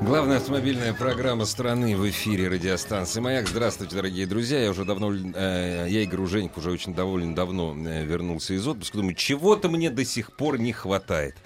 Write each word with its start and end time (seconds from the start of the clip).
Главная 0.00 0.38
автомобильная 0.38 0.94
программа 0.94 1.44
страны 1.44 1.94
в 1.94 2.08
эфире 2.08 2.48
радиостанции 2.48 3.20
«Маяк». 3.20 3.46
Здравствуйте, 3.46 3.96
дорогие 3.96 4.26
друзья. 4.26 4.58
Я 4.58 4.70
уже 4.70 4.86
давно, 4.86 5.12
э, 5.12 5.86
я 5.90 6.00
Игорь 6.02 6.20
Уженик 6.20 6.56
уже 6.56 6.70
очень 6.70 6.94
довольно 6.94 7.34
давно 7.34 7.76
э, 7.76 8.04
вернулся 8.06 8.54
из 8.54 8.66
отпуска. 8.66 8.96
Думаю, 8.96 9.14
чего-то 9.14 9.68
мне 9.68 9.90
до 9.90 10.06
сих 10.06 10.32
пор 10.32 10.58
не 10.58 10.72
хватает. 10.72 11.36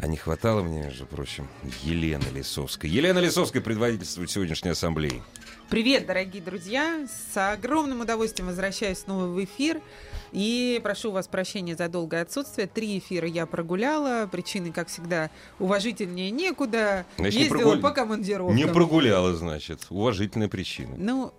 А 0.00 0.06
не 0.06 0.16
хватало 0.16 0.62
мне, 0.62 0.80
между 0.80 1.06
прочим, 1.06 1.48
Елены 1.82 2.22
Лисовской. 2.32 2.88
Елена 2.88 3.18
Лисовская 3.18 3.60
предводительствует 3.60 4.30
сегодняшней 4.30 4.70
ассамблеи. 4.70 5.22
Привет, 5.68 6.06
дорогие 6.06 6.40
друзья! 6.40 7.04
С 7.08 7.52
огромным 7.52 8.02
удовольствием 8.02 8.46
возвращаюсь 8.46 8.98
снова 8.98 9.26
в 9.26 9.42
эфир. 9.42 9.82
И 10.30 10.80
прошу 10.84 11.10
вас 11.10 11.26
прощения 11.26 11.74
за 11.74 11.88
долгое 11.88 12.22
отсутствие. 12.22 12.68
Три 12.68 12.98
эфира 12.98 13.26
я 13.26 13.44
прогуляла. 13.44 14.28
Причины, 14.28 14.70
как 14.70 14.86
всегда, 14.86 15.30
уважительнее 15.58 16.30
некуда. 16.30 17.04
Значит, 17.16 17.40
Ездила 17.40 17.56
не 17.56 17.62
прогуля... 17.64 17.82
по 17.82 17.90
командировкам. 17.90 18.56
Не 18.56 18.66
прогуляла, 18.68 19.34
значит. 19.34 19.86
Уважительная 19.90 20.48
причина. 20.48 20.94
Ну, 20.96 21.34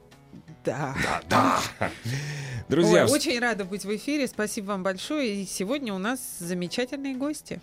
да. 0.66 0.96
Да, 1.30 1.62
да. 1.80 1.92
Друзья, 2.68 3.06
Ой, 3.06 3.12
очень 3.12 3.40
рада 3.40 3.64
быть 3.64 3.86
в 3.86 3.96
эфире. 3.96 4.28
Спасибо 4.28 4.68
вам 4.68 4.84
большое. 4.84 5.44
И 5.44 5.46
сегодня 5.46 5.94
у 5.94 5.98
нас 5.98 6.20
замечательные 6.40 7.16
гости. 7.16 7.62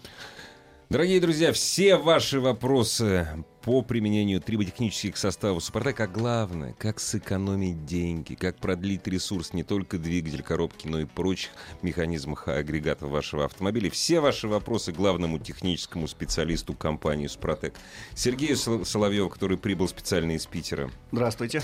Дорогие 0.89 1.21
друзья, 1.21 1.53
все 1.53 1.97
ваши 1.97 2.39
вопросы 2.39 3.27
по 3.63 3.83
применению 3.83 4.41
триботехнических 4.41 5.17
составов 5.17 5.65
Супротек, 5.65 5.99
а 5.99 6.07
главное, 6.07 6.77
как 6.79 7.01
сэкономить 7.01 7.85
деньги, 7.85 8.35
как 8.35 8.59
продлить 8.59 9.05
ресурс 9.09 9.53
не 9.53 9.65
только 9.65 9.99
двигатель 9.99 10.45
коробки, 10.45 10.87
но 10.87 11.01
и 11.01 11.05
прочих 11.05 11.51
механизмов 11.83 12.47
агрегатов 12.47 13.11
вашего 13.11 13.47
автомобиля. 13.47 13.91
Все 13.91 14.21
ваши 14.21 14.47
вопросы 14.47 14.93
главному 14.93 15.41
техническому 15.41 16.07
специалисту 16.07 16.73
компании 16.73 17.27
Супротек 17.27 17.75
Сергею 18.15 18.57
Соловьеву, 18.85 19.29
который 19.29 19.59
прибыл 19.59 19.89
специально 19.89 20.37
из 20.37 20.47
Питера. 20.47 20.89
Здравствуйте 21.11 21.63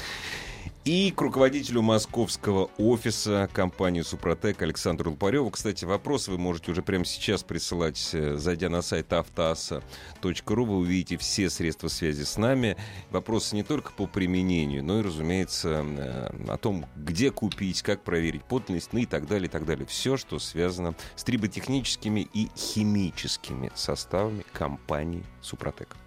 и 0.84 1.12
к 1.12 1.20
руководителю 1.20 1.82
московского 1.82 2.68
офиса 2.76 3.48
компании 3.52 4.02
«Супротек» 4.02 4.60
Александру 4.62 5.12
Лупареву. 5.12 5.50
Кстати, 5.50 5.84
вопросы 5.84 6.32
вы 6.32 6.38
можете 6.38 6.72
уже 6.72 6.82
прямо 6.82 7.04
сейчас 7.04 7.44
присылать, 7.44 8.10
э, 8.12 8.36
зайдя 8.36 8.68
на 8.68 8.82
сайт 8.82 9.12
автоаса.ру. 9.12 10.64
Вы 10.64 10.76
увидите 10.76 11.16
все 11.18 11.50
средства 11.50 11.86
связи 11.86 12.24
с 12.24 12.36
нами. 12.36 12.76
Вопросы 13.10 13.54
не 13.54 13.62
только 13.62 13.92
по 13.92 14.06
применению, 14.06 14.82
но 14.82 14.98
и, 14.98 15.02
разумеется, 15.02 15.84
э, 15.86 16.30
о 16.48 16.56
том, 16.56 16.86
где 16.96 17.30
купить, 17.30 17.82
как 17.82 18.02
проверить 18.02 18.44
подлинность, 18.44 18.92
ну 18.92 19.00
и 19.00 19.06
так 19.06 19.28
далее, 19.28 19.46
и 19.46 19.50
так 19.50 19.64
далее. 19.64 19.86
Все, 19.86 20.16
что 20.16 20.40
связано 20.40 20.96
с 21.14 21.22
триботехническими 21.22 22.28
и 22.34 22.48
химическими 22.56 23.70
составами 23.76 24.44
компании 24.52 25.24
«Супротек». 25.40 26.01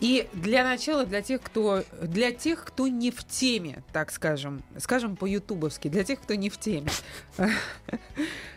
И 0.00 0.28
для 0.32 0.64
начала, 0.64 1.06
для 1.06 1.22
тех, 1.22 1.40
кто, 1.40 1.84
для 2.02 2.32
тех, 2.32 2.64
кто 2.64 2.88
не 2.88 3.10
в 3.10 3.24
теме, 3.24 3.82
так 3.92 4.10
скажем, 4.10 4.62
скажем 4.78 5.16
по-ютубовски, 5.16 5.88
для 5.88 6.04
тех, 6.04 6.20
кто 6.20 6.34
не 6.34 6.50
в 6.50 6.58
теме. 6.58 6.90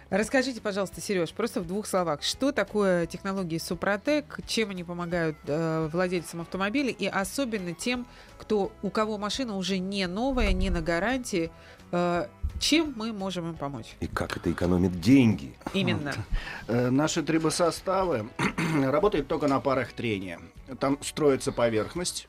Расскажите, 0.10 0.62
пожалуйста, 0.62 1.02
Сереж, 1.02 1.34
просто 1.34 1.60
в 1.60 1.68
двух 1.68 1.86
словах, 1.86 2.24
что 2.24 2.54
такое 2.54 3.06
технологии 3.08 3.58
Супротек, 3.58 4.40
чем 4.48 4.70
они 4.70 4.86
помогают 4.86 5.36
э, 5.48 5.90
владельцам 5.92 6.42
автомобиля 6.42 6.92
и 6.92 7.08
особенно 7.08 7.74
тем, 7.74 8.08
кто, 8.38 8.72
у 8.82 8.90
кого 8.90 9.18
машина 9.18 9.58
уже 9.58 9.80
не 9.80 10.08
новая, 10.08 10.54
не 10.54 10.70
на 10.70 10.82
гарантии, 10.82 11.52
э, 11.92 12.28
чем 12.60 12.94
мы 12.96 13.14
можем 13.14 13.50
им 13.50 13.56
помочь? 13.56 13.96
И 14.00 14.08
как 14.08 14.38
это 14.38 14.52
экономит 14.52 15.00
деньги? 15.00 15.54
Именно. 15.74 16.14
Вот. 16.68 16.76
Э, 16.76 16.90
наши 16.90 17.24
трибосоставы 17.24 18.30
работают 18.84 19.28
только 19.28 19.48
на 19.48 19.60
парах 19.60 19.94
трения. 19.94 20.40
Там 20.80 20.98
строится 21.02 21.52
поверхность. 21.52 22.28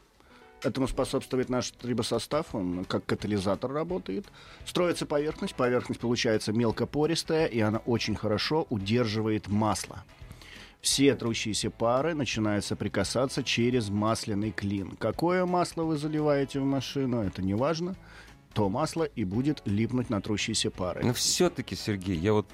Этому 0.62 0.88
способствует 0.88 1.48
наш 1.50 1.70
трибосостав, 1.70 2.52
он 2.52 2.84
как 2.84 3.06
катализатор 3.06 3.70
работает. 3.70 4.26
Строится 4.66 5.06
поверхность, 5.06 5.54
поверхность 5.54 6.00
получается 6.00 6.52
мелкопористая, 6.52 7.46
и 7.46 7.60
она 7.60 7.78
очень 7.78 8.16
хорошо 8.16 8.66
удерживает 8.68 9.46
масло. 9.46 10.04
Все 10.80 11.14
трущиеся 11.14 11.70
пары 11.70 12.14
начинают 12.14 12.64
соприкасаться 12.64 13.44
через 13.44 13.88
масляный 13.88 14.50
клин. 14.50 14.96
Какое 14.98 15.46
масло 15.46 15.84
вы 15.84 15.96
заливаете 15.96 16.60
в 16.60 16.64
машину, 16.64 17.20
это 17.22 17.40
не 17.40 17.54
важно 17.54 17.96
то 18.54 18.68
масло 18.68 19.04
и 19.04 19.24
будет 19.24 19.62
липнуть 19.64 20.10
на 20.10 20.20
трущиеся 20.20 20.70
пары. 20.70 21.04
Но 21.04 21.12
все-таки, 21.12 21.76
Сергей, 21.76 22.16
я 22.16 22.32
вот... 22.32 22.46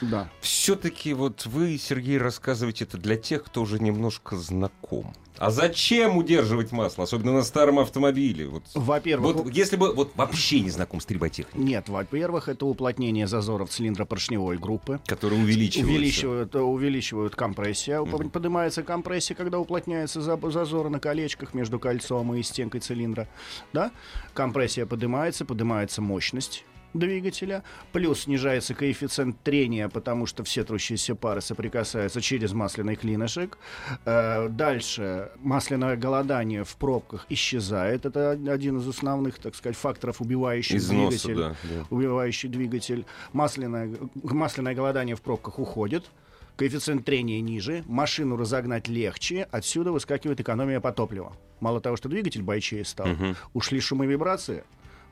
Да. 0.00 0.28
Все-таки 0.40 1.14
вот 1.14 1.46
вы, 1.46 1.78
Сергей, 1.78 2.18
рассказываете 2.18 2.84
это 2.84 2.98
для 2.98 3.16
тех, 3.16 3.44
кто 3.44 3.62
уже 3.62 3.78
немножко 3.78 4.36
знаком. 4.36 5.12
А 5.38 5.50
зачем 5.50 6.18
удерживать 6.18 6.70
масло, 6.72 7.04
особенно 7.04 7.32
на 7.32 7.42
старом 7.42 7.78
автомобиле? 7.78 8.46
Вот, 8.46 8.62
во-первых, 8.74 9.36
вот, 9.36 9.52
если 9.52 9.76
бы 9.76 9.92
вот 9.92 10.12
вообще 10.14 10.60
не 10.60 10.70
знаком 10.70 11.00
с 11.00 11.06
триботехникой. 11.06 11.64
Нет, 11.64 11.88
во-первых, 11.88 12.48
это 12.48 12.66
уплотнение 12.66 13.26
зазоров 13.26 13.70
цилиндра 13.70 14.04
поршневой 14.04 14.58
группы, 14.58 15.00
которые 15.06 15.42
увеличивают, 15.42 15.90
увеличивают, 15.90 16.54
увеличивают 16.54 17.34
компрессию. 17.34 18.02
Угу. 18.02 18.28
Поднимается 18.30 18.82
компрессия, 18.82 19.34
когда 19.34 19.58
уплотняются 19.58 20.20
зазоры 20.20 20.90
на 20.90 21.00
колечках 21.00 21.54
между 21.54 21.80
кольцом 21.80 22.34
и 22.34 22.42
стенкой 22.42 22.80
цилиндра. 22.80 23.26
Да? 23.72 23.90
Компрессия 24.34 24.86
поднимается, 24.86 25.44
поднимается 25.44 26.02
мощность 26.02 26.64
двигателя, 26.94 27.62
плюс 27.92 28.22
снижается 28.22 28.74
коэффициент 28.74 29.40
трения, 29.42 29.88
потому 29.88 30.26
что 30.26 30.44
все 30.44 30.64
трущиеся 30.64 31.14
пары 31.14 31.40
соприкасаются 31.40 32.20
через 32.20 32.52
масляный 32.52 32.96
клинышек. 32.96 33.58
Э, 34.04 34.48
дальше 34.48 35.30
масляное 35.40 35.96
голодание 35.96 36.64
в 36.64 36.76
пробках 36.76 37.26
исчезает. 37.28 38.06
Это 38.06 38.32
один 38.32 38.78
из 38.78 38.88
основных, 38.88 39.38
так 39.38 39.54
сказать, 39.54 39.76
факторов, 39.76 40.20
убивающих 40.20 40.76
Износа, 40.76 41.28
двигатель. 41.28 41.36
Да, 41.36 41.56
да. 41.62 41.86
Убивающий 41.90 42.48
двигатель. 42.48 43.04
Масляное, 43.32 43.90
масляное 44.22 44.74
голодание 44.74 45.16
в 45.16 45.22
пробках 45.22 45.58
уходит 45.58 46.10
коэффициент 46.56 47.04
трения 47.04 47.40
ниже, 47.40 47.82
машину 47.86 48.36
разогнать 48.36 48.88
легче, 48.88 49.48
отсюда 49.50 49.92
выскакивает 49.92 50.40
экономия 50.40 50.80
по 50.80 50.92
топливу. 50.92 51.34
Мало 51.60 51.80
того, 51.80 51.96
что 51.96 52.08
двигатель 52.08 52.42
бойчее 52.42 52.84
стал, 52.84 53.10
угу. 53.10 53.34
ушли 53.54 53.80
шумы 53.80 54.04
и 54.04 54.08
вибрации, 54.08 54.64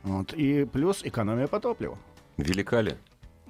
вот. 0.03 0.33
И 0.35 0.65
плюс 0.65 1.03
экономия 1.05 1.47
по 1.47 1.61
топливу. 1.61 1.99
Велика 2.37 2.81
ли? 2.81 2.97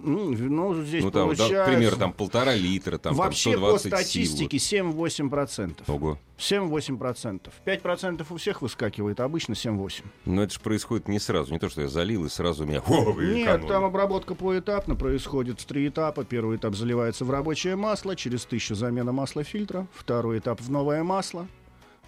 Ну, 0.03 0.31
ну 0.31 0.83
здесь 0.83 1.05
ну, 1.05 1.11
там, 1.11 1.27
получается... 1.27 1.55
да, 1.55 1.65
пример, 1.67 1.97
там 1.97 2.13
полтора 2.13 2.55
литра, 2.55 2.97
там, 2.99 3.15
Вообще 3.15 3.53
там 3.53 3.61
120 3.61 3.91
по 3.91 3.97
статистике 3.97 4.59
сил. 4.59 4.87
7-8%. 4.87 5.83
Ого. 5.89 6.19
7-8%. 6.39 7.51
5% 7.67 8.27
у 8.31 8.37
всех 8.37 8.63
выскакивает, 8.63 9.21
а 9.21 9.25
обычно 9.25 9.53
7-8%. 9.53 10.05
Но 10.25 10.43
это 10.43 10.55
же 10.55 10.61
происходит 10.61 11.09
не 11.09 11.19
сразу. 11.19 11.53
Не 11.53 11.59
то, 11.59 11.69
что 11.69 11.83
я 11.83 11.89
залил, 11.89 12.25
и 12.25 12.29
сразу 12.29 12.65
у 12.65 12.67
меня... 12.67 12.81
О, 12.81 13.13
Нет, 13.13 13.43
экономия. 13.43 13.69
там 13.69 13.85
обработка 13.85 14.35
поэтапно 14.35 14.95
происходит 14.95 15.61
в 15.61 15.67
три 15.67 15.89
этапа. 15.89 16.25
Первый 16.25 16.57
этап 16.57 16.75
заливается 16.75 17.25
в 17.25 17.31
рабочее 17.31 17.77
масло, 17.77 18.17
через 18.17 18.47
тысячу 18.47 18.75
замена 18.75 19.13
масла 19.13 19.45
фильтра. 19.45 19.87
Второй 19.93 20.39
этап 20.39 20.61
в 20.61 20.71
новое 20.71 21.03
масло. 21.03 21.47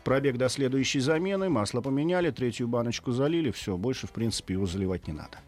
Пробег 0.04 0.36
до 0.36 0.48
следующей 0.48 1.00
замены, 1.00 1.48
масло 1.48 1.80
поменяли, 1.80 2.30
третью 2.30 2.68
баночку 2.68 3.12
залили, 3.12 3.50
все, 3.50 3.76
больше, 3.76 4.06
в 4.06 4.10
принципе, 4.10 4.54
его 4.54 4.66
заливать 4.66 5.06
не 5.06 5.12
надо. 5.12 5.38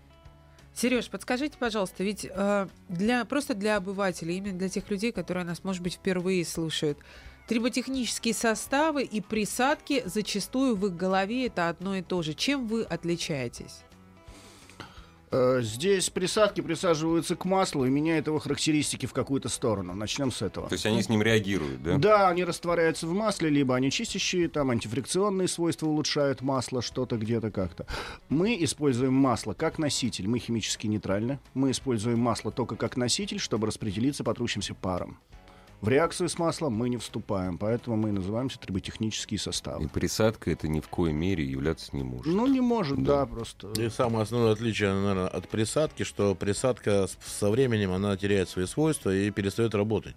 Сереж, 0.75 1.09
подскажите, 1.09 1.57
пожалуйста, 1.59 2.03
ведь 2.03 2.27
э, 2.29 2.67
для, 2.89 3.25
просто 3.25 3.55
для 3.55 3.77
обывателей, 3.77 4.39
именно 4.39 4.59
для 4.59 4.69
тех 4.69 4.91
людей, 4.91 5.13
которые 5.13 5.45
нас, 5.45 5.63
может 5.63 5.83
быть, 5.83 5.95
впервые 5.95 6.45
слушают, 6.45 6.99
триботехнические 7.47 8.35
составы 8.35 9.05
и 9.05 9.21
присадки 9.21 10.03
зачастую 10.05 10.75
в 10.77 10.87
их 10.87 10.97
голове 10.97 11.47
это 11.47 11.69
одно 11.69 11.97
и 11.97 12.03
то 12.03 12.23
же. 12.23 12.35
Чем 12.35 12.67
вы 12.67 12.83
отличаетесь? 12.83 13.83
Э, 15.37 15.63
здесь 15.63 16.11
присадки 16.11 16.61
присаживаются 16.61 17.35
к 17.35 17.45
маслу 17.45 17.85
и 17.85 17.91
меняют 17.91 18.29
его 18.29 18.39
характеристики 18.39 19.07
в 19.07 19.13
какую-то 19.13 19.49
сторону. 19.49 19.93
Начнем 19.93 20.31
с 20.31 20.43
этого. 20.43 20.69
То 20.69 20.75
есть 20.75 20.87
они 20.87 21.03
с 21.03 21.09
ним 21.09 21.23
реагируют, 21.23 21.83
да? 21.83 21.99
Да, 21.99 22.29
они 22.29 22.45
растворяются 22.45 23.09
в 23.09 23.13
масле, 23.13 23.51
либо 23.51 23.75
они 23.75 23.91
чистящие, 23.91 24.49
там 24.49 24.71
антифрикционные 24.71 25.49
свойства 25.49 25.89
улучшают 25.89 26.41
масло, 26.41 26.83
что-то 26.83 27.17
где-то 27.17 27.51
как-то. 27.51 27.85
Мы 28.29 28.57
используем 28.63 29.15
масло 29.15 29.55
как 29.55 29.79
носитель, 29.79 30.29
мы 30.29 30.39
химически 30.39 30.87
нейтральны. 30.87 31.41
Мы 31.53 31.73
используем 31.73 32.21
масло 32.21 32.53
только 32.53 32.77
как 32.77 32.97
носитель, 32.97 33.41
чтобы 33.41 33.67
распределиться 33.67 34.23
по 34.23 34.35
трущимся 34.35 34.75
парам. 34.75 35.19
В 35.85 35.89
реакцию 35.89 36.31
с 36.31 36.39
маслом 36.39 36.73
мы 36.73 36.89
не 36.89 36.97
вступаем, 36.97 37.59
поэтому 37.59 37.99
мы 37.99 38.11
называемся 38.11 38.59
триботехнические 38.59 39.39
составы. 39.39 39.85
И 39.85 39.87
присадка 39.87 40.51
это 40.51 40.67
ни 40.67 40.81
в 40.81 40.89
коей 40.89 41.13
мере 41.13 41.45
являться 41.45 41.95
не 41.95 42.03
может. 42.03 42.25
Ну, 42.25 42.47
не 42.47 42.63
может, 42.63 43.03
Да. 43.03 43.19
да, 43.19 43.27
просто. 43.27 43.71
И 43.79 43.91
самое 43.91 44.23
основное 44.23 44.53
отличие, 44.53 44.95
наверное, 44.95 45.29
от 45.29 45.47
присадки, 45.47 46.03
что 46.05 46.35
присадка 46.35 47.07
со 47.23 47.51
временем 47.51 47.93
она 47.93 48.17
теряет 48.17 48.49
свои 48.49 48.65
свойства 48.65 49.15
и 49.15 49.31
перестает 49.31 49.75
работать. 49.75 50.17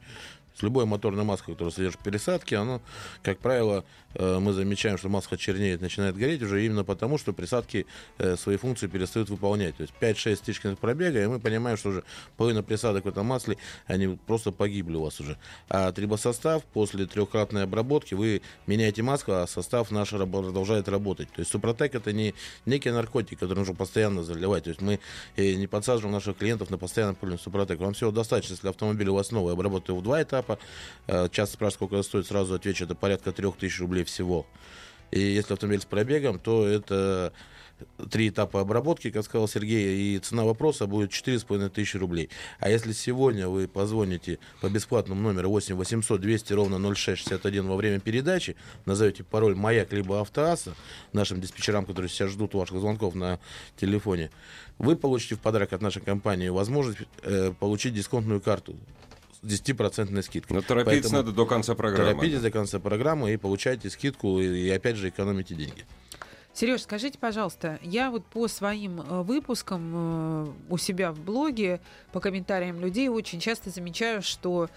С 0.57 0.63
любой 0.63 0.85
моторной 0.85 1.23
маской, 1.23 1.51
которая 1.51 1.71
содержит 1.71 1.99
присадки, 1.99 2.55
она, 2.55 2.79
как 3.21 3.37
правило, 3.37 3.85
э, 4.15 4.39
мы 4.39 4.53
замечаем, 4.53 4.97
что 4.97 5.07
маска 5.07 5.37
чернеет, 5.37 5.81
начинает 5.81 6.17
гореть 6.17 6.41
уже 6.41 6.65
именно 6.65 6.83
потому, 6.83 7.19
что 7.19 7.31
присадки 7.31 7.85
э, 8.17 8.35
свои 8.37 8.57
функции 8.57 8.87
перестают 8.87 9.29
выполнять. 9.29 9.77
То 9.77 9.83
есть 9.83 9.93
5-6 10.01 10.41
тысяч 10.43 10.61
километров 10.61 10.79
пробега, 10.79 11.23
и 11.23 11.27
мы 11.27 11.39
понимаем, 11.39 11.77
что 11.77 11.89
уже 11.89 12.03
половина 12.37 12.63
присадок 12.63 13.05
в 13.05 13.07
этом 13.07 13.27
масле, 13.27 13.57
они 13.85 14.17
просто 14.25 14.51
погибли 14.51 14.95
у 14.95 15.03
вас 15.03 15.19
уже. 15.19 15.37
А 15.69 15.91
трибосостав 15.91 16.63
после 16.63 17.05
трехкратной 17.05 17.61
обработки 17.61 18.15
вы 18.15 18.41
меняете 18.65 19.03
маску, 19.03 19.33
а 19.33 19.45
состав 19.45 19.91
наш 19.91 20.09
продолжает 20.09 20.89
работать. 20.89 21.31
То 21.33 21.41
есть 21.41 21.51
Супротек 21.51 21.93
это 21.93 22.13
не 22.13 22.33
некий 22.65 22.89
наркотик, 22.89 23.37
который 23.37 23.59
нужно 23.59 23.75
постоянно 23.75 24.23
заливать. 24.23 24.63
То 24.63 24.69
есть 24.71 24.81
мы 24.81 24.99
э, 25.35 25.53
не 25.53 25.67
подсаживаем 25.67 26.13
наших 26.13 26.37
клиентов 26.37 26.71
на 26.71 26.79
постоянное 26.79 27.13
пользование 27.13 27.43
Супротек. 27.43 27.79
Вам 27.79 27.93
всего 27.93 28.09
достаточно, 28.09 28.53
если 28.53 28.69
автомобиль 28.69 29.09
у 29.09 29.13
вас 29.13 29.29
новый, 29.29 29.53
обработать 29.53 29.89
в 29.89 30.01
два 30.01 30.23
этапа. 30.23 30.46
Э, 31.07 31.27
Часто 31.31 31.55
спрашивают, 31.55 31.73
сколько 31.73 31.95
это 31.95 32.03
стоит, 32.03 32.27
сразу 32.27 32.53
отвечу, 32.53 32.85
это 32.85 32.95
порядка 32.95 33.31
3000 33.31 33.79
рублей 33.81 34.03
всего. 34.03 34.45
И 35.11 35.19
если 35.19 35.53
автомобиль 35.53 35.81
с 35.81 35.85
пробегом, 35.85 36.39
то 36.39 36.67
это 36.67 37.33
три 38.09 38.29
этапа 38.29 38.61
обработки, 38.61 39.11
как 39.11 39.23
сказал 39.23 39.47
Сергей, 39.47 40.15
и 40.15 40.19
цена 40.19 40.43
вопроса 40.43 40.87
будет 40.87 41.11
4,5 41.11 41.69
тысячи 41.69 41.97
рублей. 41.97 42.29
А 42.59 42.69
если 42.69 42.91
сегодня 42.91 43.47
вы 43.47 43.67
позвоните 43.67 44.39
по 44.61 44.69
бесплатному 44.69 45.21
номеру 45.21 45.49
8 45.49 45.75
800 45.75 46.19
200 46.19 46.53
ровно 46.53 46.95
0661 46.95 47.67
во 47.67 47.75
время 47.75 47.99
передачи, 47.99 48.55
назовете 48.85 49.23
пароль 49.23 49.55
«Маяк» 49.55 49.93
либо 49.93 50.21
«Автоаса» 50.21 50.75
нашим 51.13 51.41
диспетчерам, 51.41 51.85
которые 51.85 52.09
сейчас 52.09 52.31
ждут 52.31 52.53
ваших 52.53 52.79
звонков 52.79 53.15
на 53.15 53.39
телефоне, 53.79 54.31
вы 54.77 54.95
получите 54.95 55.35
в 55.35 55.39
подарок 55.39 55.73
от 55.73 55.81
нашей 55.81 56.01
компании 56.01 56.49
возможность 56.49 56.99
э, 57.23 57.51
получить 57.59 57.93
дисконтную 57.93 58.41
карту 58.41 58.75
10% 59.47 60.21
скидкой. 60.21 60.55
Но 60.55 60.61
торопиться 60.61 60.91
Поэтому 60.91 61.15
надо 61.17 61.31
до 61.31 61.45
конца 61.45 61.75
программы. 61.75 62.13
Торопитесь 62.13 62.41
до 62.41 62.51
конца 62.51 62.79
программы 62.79 63.33
и 63.33 63.37
получайте 63.37 63.89
скидку, 63.89 64.39
и, 64.39 64.45
и 64.45 64.69
опять 64.69 64.97
же 64.97 65.09
экономите 65.09 65.55
деньги. 65.55 65.85
Сереж, 66.53 66.81
скажите, 66.81 67.19
пожалуйста, 67.19 67.77
я 67.83 68.09
вот 68.09 68.25
по 68.25 68.47
своим 68.47 68.99
э, 68.99 69.21
выпускам 69.21 69.91
э, 69.93 70.47
у 70.69 70.77
себя 70.77 71.11
в 71.11 71.19
блоге, 71.19 71.79
по 72.11 72.19
комментариям 72.19 72.79
людей 72.79 73.09
очень 73.09 73.39
часто 73.39 73.69
замечаю, 73.69 74.23
что 74.23 74.67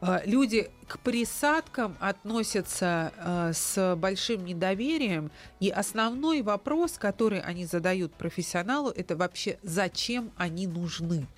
э, 0.00 0.18
люди 0.24 0.68
к 0.88 0.98
присадкам 0.98 1.96
относятся 2.00 3.12
э, 3.16 3.52
с 3.54 3.94
большим 3.94 4.44
недоверием, 4.44 5.30
и 5.60 5.70
основной 5.70 6.42
вопрос, 6.42 6.98
который 6.98 7.40
они 7.40 7.66
задают 7.66 8.14
профессионалу, 8.14 8.90
это 8.90 9.14
вообще 9.14 9.60
зачем 9.62 10.32
они 10.36 10.66
нужны 10.66 11.28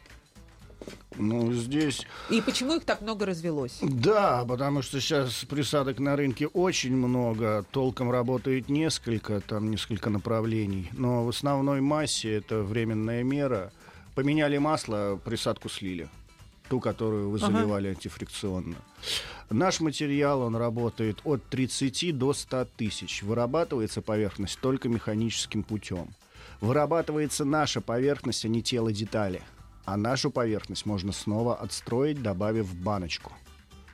Ну, 1.17 1.53
здесь 1.53 2.07
и 2.31 2.41
почему 2.41 2.77
их 2.77 2.85
так 2.85 3.01
много 3.03 3.27
развелось. 3.27 3.79
Да, 3.83 4.45
потому 4.47 4.83
что 4.83 5.01
сейчас 5.01 5.45
присадок 5.45 5.99
на 5.99 6.17
рынке 6.17 6.47
очень 6.47 6.97
много, 6.97 7.65
толком 7.71 8.11
работает 8.11 8.69
несколько, 8.69 9.41
там 9.41 9.71
несколько 9.71 10.09
направлений, 10.11 10.89
но 10.93 11.25
в 11.25 11.29
основной 11.29 11.81
массе 11.81 12.33
это 12.35 12.63
временная 12.63 13.23
мера. 13.23 13.73
Поменяли 14.15 14.59
масло, 14.59 15.21
присадку 15.25 15.69
слили, 15.69 16.09
ту, 16.69 16.81
которую 16.81 17.31
вы 17.31 17.39
Ага. 17.39 17.47
заливали 17.53 17.89
антифрикционно. 17.89 18.77
Наш 19.51 19.81
материал, 19.81 20.43
он 20.43 20.57
работает 20.57 21.19
от 21.25 21.45
30 21.49 22.13
до 22.13 22.33
100 22.33 22.67
тысяч. 22.77 23.23
Вырабатывается 23.23 24.01
поверхность 24.03 24.59
только 24.61 24.89
механическим 24.89 25.63
путем. 25.63 26.09
Вырабатывается 26.61 27.45
наша 27.45 27.81
поверхность, 27.81 28.45
а 28.45 28.49
не 28.49 28.63
тело 28.63 28.93
детали. 28.93 29.43
А 29.85 29.97
нашу 29.97 30.31
поверхность 30.31 30.87
можно 30.87 31.13
снова 31.13 31.55
отстроить, 31.57 32.23
добавив 32.23 32.75
баночку. 32.75 33.33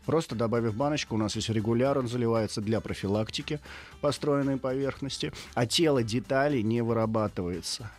Просто 0.05 0.37
добавив 0.37 0.77
баночку, 0.77 1.17
у 1.17 1.19
нас 1.19 1.35
есть 1.37 1.49
регуляр, 1.49 1.99
он 1.99 2.07
заливается 2.07 2.61
для 2.61 2.81
профилактики 2.81 3.61
построенной 4.01 4.57
поверхности, 4.57 5.33
а 5.55 5.67
тело 5.67 6.03
деталей 6.05 6.63
не 6.63 6.81
вырабатывается. 6.81 7.91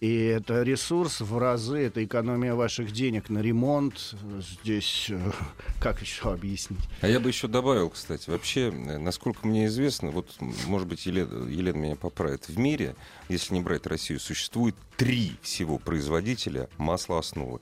И 0.00 0.24
это 0.26 0.62
ресурс 0.62 1.20
в 1.20 1.38
разы, 1.38 1.86
это 1.86 2.04
экономия 2.04 2.54
ваших 2.54 2.92
денег 2.92 3.30
на 3.30 3.38
ремонт. 3.38 4.14
Здесь, 4.62 5.06
э, 5.08 5.32
как 5.80 6.02
еще 6.02 6.32
объяснить? 6.32 6.80
А 7.00 7.08
я 7.08 7.18
бы 7.18 7.30
еще 7.30 7.48
добавил, 7.48 7.88
кстати, 7.88 8.28
вообще, 8.28 8.68
э, 8.68 8.98
насколько 8.98 9.46
мне 9.46 9.66
известно, 9.66 10.10
вот, 10.10 10.34
может 10.66 10.86
быть, 10.86 11.06
Елена, 11.06 11.48
Елена 11.48 11.76
меня 11.76 11.96
поправит, 11.96 12.46
в 12.46 12.58
мире, 12.58 12.94
если 13.30 13.54
не 13.54 13.62
брать 13.62 13.86
Россию, 13.86 14.20
существует 14.20 14.74
три 14.98 15.32
всего 15.40 15.78
производителя 15.78 16.68
маслоосновы. 16.76 17.60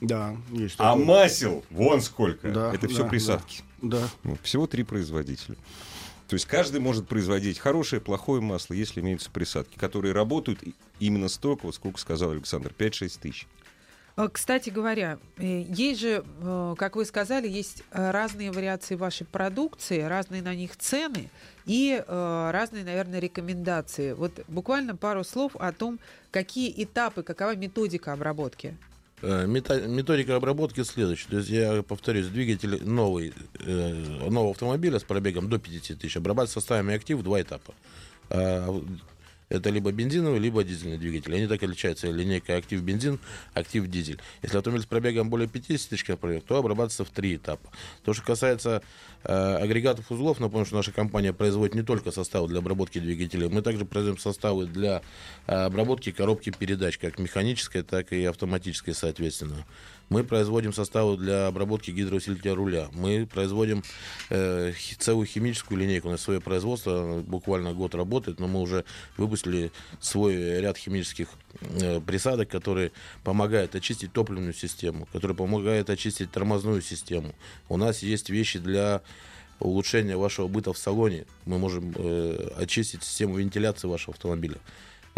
Да, 0.00 0.36
есть. 0.50 0.76
А 0.78 0.96
масел 0.96 1.64
вон 1.70 2.00
сколько. 2.00 2.50
Да, 2.50 2.72
Это 2.74 2.88
все 2.88 3.04
да, 3.04 3.08
присадки. 3.08 3.62
Да. 3.82 4.08
Ну, 4.24 4.36
Всего 4.42 4.66
три 4.66 4.82
производителя. 4.82 5.56
То 6.28 6.34
есть 6.34 6.44
каждый 6.44 6.80
может 6.80 7.08
производить 7.08 7.58
хорошее, 7.58 8.02
плохое 8.02 8.42
масло, 8.42 8.74
если 8.74 9.00
имеются 9.00 9.30
присадки, 9.30 9.78
которые 9.78 10.12
работают 10.12 10.60
именно 11.00 11.28
столько, 11.28 11.64
вот 11.64 11.74
сколько 11.74 11.98
сказал 11.98 12.32
Александр, 12.32 12.72
5-6 12.78 13.18
тысяч. 13.18 13.46
Э, 14.18 14.28
Кстати 14.30 14.68
говоря, 14.68 15.18
э, 15.38 15.62
есть 15.62 16.00
же, 16.00 16.22
э, 16.42 16.74
как 16.76 16.96
вы 16.96 17.06
сказали, 17.06 17.48
есть 17.48 17.82
э, 17.92 18.10
разные 18.10 18.52
вариации 18.52 18.94
вашей 18.94 19.26
продукции, 19.26 20.02
разные 20.02 20.42
на 20.42 20.54
них 20.54 20.76
цены 20.76 21.30
и 21.64 22.02
разные, 22.06 22.82
наверное, 22.82 23.20
рекомендации. 23.20 24.12
Вот 24.14 24.32
буквально 24.48 24.96
пару 24.96 25.22
слов 25.22 25.54
о 25.56 25.70
том, 25.72 25.98
какие 26.30 26.72
этапы, 26.82 27.22
какова 27.22 27.54
методика 27.56 28.12
обработки. 28.14 28.74
Э, 29.22 29.46
Методика 29.46 30.36
обработки 30.36 30.82
следующая. 30.82 31.28
То 31.28 31.36
есть 31.38 31.50
я 31.50 31.82
повторюсь, 31.82 32.26
двигатель 32.26 32.82
новый, 32.84 33.32
э, 33.60 34.28
нового 34.28 34.52
автомобиля 34.52 34.98
с 34.98 35.04
пробегом 35.04 35.48
до 35.48 35.58
50 35.58 35.98
тысяч 35.98 36.16
обрабатывать 36.16 36.52
составами 36.52 36.94
актив 36.94 37.18
в 37.18 37.22
два 37.22 37.40
этапа. 37.40 37.74
Это 39.48 39.70
либо 39.70 39.92
бензиновый, 39.92 40.38
либо 40.38 40.62
дизельный 40.62 40.98
двигатель. 40.98 41.34
Они 41.34 41.46
так 41.46 41.62
отличаются. 41.62 42.10
Линейка 42.10 42.56
актив 42.56 42.82
бензин, 42.82 43.18
актив 43.54 43.86
дизель. 43.86 44.20
Если 44.42 44.56
автомобиль 44.58 44.82
с 44.82 44.86
пробегом 44.86 45.30
более 45.30 45.48
50 45.48 45.88
тысяч 45.88 46.04
километров, 46.04 46.44
то 46.44 46.56
обрабатывается 46.58 47.04
в 47.04 47.10
три 47.10 47.36
этапа. 47.36 47.70
То, 48.04 48.12
что 48.12 48.22
касается 48.22 48.82
э, 49.24 49.56
агрегатов 49.56 50.10
узлов, 50.10 50.38
напомню, 50.40 50.66
что 50.66 50.76
наша 50.76 50.92
компания 50.92 51.32
производит 51.32 51.74
не 51.74 51.82
только 51.82 52.10
составы 52.10 52.48
для 52.48 52.58
обработки 52.58 52.98
двигателей, 52.98 53.48
мы 53.48 53.62
также 53.62 53.84
производим 53.84 54.18
составы 54.18 54.66
для 54.66 55.02
э, 55.46 55.52
обработки 55.52 56.12
коробки 56.12 56.50
передач, 56.50 56.98
как 56.98 57.18
механической, 57.18 57.82
так 57.82 58.12
и 58.12 58.24
автоматической, 58.24 58.94
соответственно. 58.94 59.64
Мы 60.08 60.24
производим 60.24 60.72
составы 60.72 61.16
для 61.16 61.48
обработки 61.48 61.90
гидроусилителя 61.90 62.54
руля. 62.54 62.88
Мы 62.92 63.26
производим 63.26 63.82
э, 64.30 64.72
целую 64.98 65.26
химическую 65.26 65.78
линейку 65.78 66.08
на 66.08 66.16
свое 66.16 66.40
производство. 66.40 67.22
Буквально 67.26 67.74
год 67.74 67.94
работает, 67.94 68.40
но 68.40 68.48
мы 68.48 68.60
уже 68.60 68.84
выпустили 69.18 69.70
свой 70.00 70.60
ряд 70.60 70.78
химических 70.78 71.28
э, 71.60 72.00
присадок, 72.00 72.48
которые 72.48 72.92
помогают 73.22 73.74
очистить 73.74 74.12
топливную 74.12 74.54
систему, 74.54 75.06
которые 75.12 75.36
помогают 75.36 75.90
очистить 75.90 76.30
тормозную 76.30 76.80
систему. 76.80 77.34
У 77.68 77.76
нас 77.76 78.02
есть 78.02 78.30
вещи 78.30 78.58
для 78.58 79.02
улучшения 79.60 80.16
вашего 80.16 80.48
быта 80.48 80.72
в 80.72 80.78
салоне. 80.78 81.26
Мы 81.44 81.58
можем 81.58 81.92
э, 81.96 82.50
очистить 82.56 83.02
систему 83.02 83.36
вентиляции 83.36 83.88
вашего 83.88 84.14
автомобиля. 84.14 84.56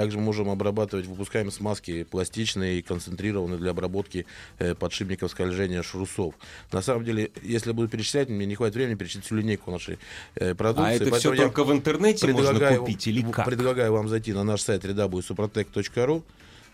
Также 0.01 0.17
мы 0.17 0.25
можем 0.25 0.49
обрабатывать, 0.49 1.05
выпускаем 1.05 1.51
смазки 1.51 2.05
пластичные 2.05 2.79
и 2.79 2.83
концентрированные 2.83 3.59
для 3.59 3.73
обработки 3.73 4.25
э, 4.59 4.75
подшипников 4.75 5.31
скольжения 5.31 5.83
шрусов. 5.83 6.37
На 6.73 6.81
самом 6.81 7.05
деле, 7.05 7.31
если 7.43 7.73
буду 7.73 7.89
перечислять, 7.89 8.31
мне 8.31 8.47
не 8.47 8.55
хватит 8.55 8.77
времени 8.77 8.95
перечислить 8.95 9.27
всю 9.27 9.37
линейку 9.37 9.71
нашей 9.71 9.99
э, 10.37 10.55
продукции. 10.55 10.91
А 10.91 10.95
это 10.95 11.15
все 11.17 11.35
только 11.35 11.65
в 11.65 11.73
интернете 11.73 12.29
можно 12.29 12.79
купить 12.79 13.07
или 13.09 13.31
как? 13.31 13.45
Предлагаю 13.45 13.93
вам 13.93 14.09
зайти 14.09 14.33
на 14.33 14.43
наш 14.43 14.63
сайт 14.63 14.87
www.suprotec.ru 14.87 16.23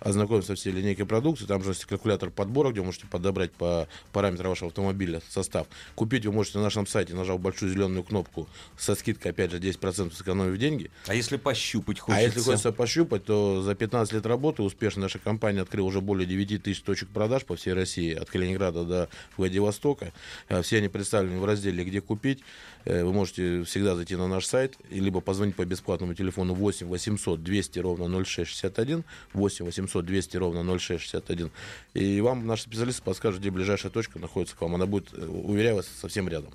ознакомиться 0.01 0.49
со 0.49 0.55
всей 0.55 0.73
линейкой 0.73 1.07
продукции. 1.07 1.47
Там 1.47 1.63
же 1.63 1.71
есть 1.71 1.85
калькулятор 1.85 2.31
подбора, 2.31 2.71
где 2.71 2.81
вы 2.81 2.87
можете 2.87 3.07
подобрать 3.07 3.53
по 3.53 3.89
параметрам 4.13 4.51
вашего 4.51 4.69
автомобиля 4.69 5.21
состав. 5.29 5.67
Купить 5.95 6.27
вы 6.27 6.33
можете 6.33 6.59
на 6.59 6.65
нашем 6.65 6.87
сайте, 6.87 7.15
нажав 7.15 7.41
большую 7.41 7.73
зеленую 7.73 8.05
кнопку 8.05 8.49
со 8.77 8.95
скидкой, 8.95 9.33
опять 9.33 9.51
же, 9.51 9.59
10% 9.59 10.13
сэкономив 10.13 10.59
деньги. 10.59 10.91
А 11.07 11.15
если 11.15 11.37
пощупать 11.37 11.99
хочется? 12.01 12.21
А 12.21 12.23
если 12.23 12.41
хочется 12.41 12.73
пощупать, 12.73 13.25
то 13.25 13.63
за 13.63 13.75
15 13.75 14.13
лет 14.15 14.27
работы 14.27 14.63
успешно 14.63 15.03
наша 15.03 15.19
компания 15.19 15.63
открыла 15.63 15.87
уже 15.87 16.01
более 16.01 16.27
9 16.27 16.63
тысяч 16.63 16.81
точек 16.83 17.09
продаж 17.09 17.45
по 17.45 17.57
всей 17.57 17.73
России, 17.73 18.15
от 18.15 18.29
Калининграда 18.31 18.85
до 18.85 19.09
Владивостока. 19.37 20.13
Э, 20.49 20.63
Все 20.63 20.79
они 20.79 20.89
представлены 20.89 21.39
в 21.39 21.45
разделе 21.45 21.85
«Где 21.85 22.01
купить». 22.01 22.41
Э, 22.87 23.05
Вы 23.05 23.13
можете 23.13 23.65
всегда 23.65 23.95
зайти 23.97 24.17
на 24.17 24.29
наш 24.29 24.47
сайт, 24.47 24.77
либо 24.91 25.21
позвонить 25.21 25.57
по 25.57 25.65
бесплатному 25.65 26.15
телефону 26.15 26.55
8 26.55 26.87
800 26.87 27.43
200 27.43 27.79
ровно 27.81 28.25
0661, 28.25 29.05
8 29.35 29.65
800 29.65 29.87
800 29.87 30.05
200 30.05 30.37
ровно 30.37 30.79
0661. 30.79 31.51
И 31.95 32.21
вам 32.21 32.47
наши 32.47 32.63
специалисты 32.63 33.03
подскажут, 33.03 33.41
где 33.41 33.51
ближайшая 33.51 33.91
точка 33.91 34.19
находится 34.19 34.57
к 34.57 34.61
вам. 34.61 34.75
Она 34.77 34.87
будет, 34.87 35.13
э, 35.13 35.27
уверяю 35.27 35.77
вас, 35.77 35.87
совсем 36.01 36.29
рядом. 36.29 36.53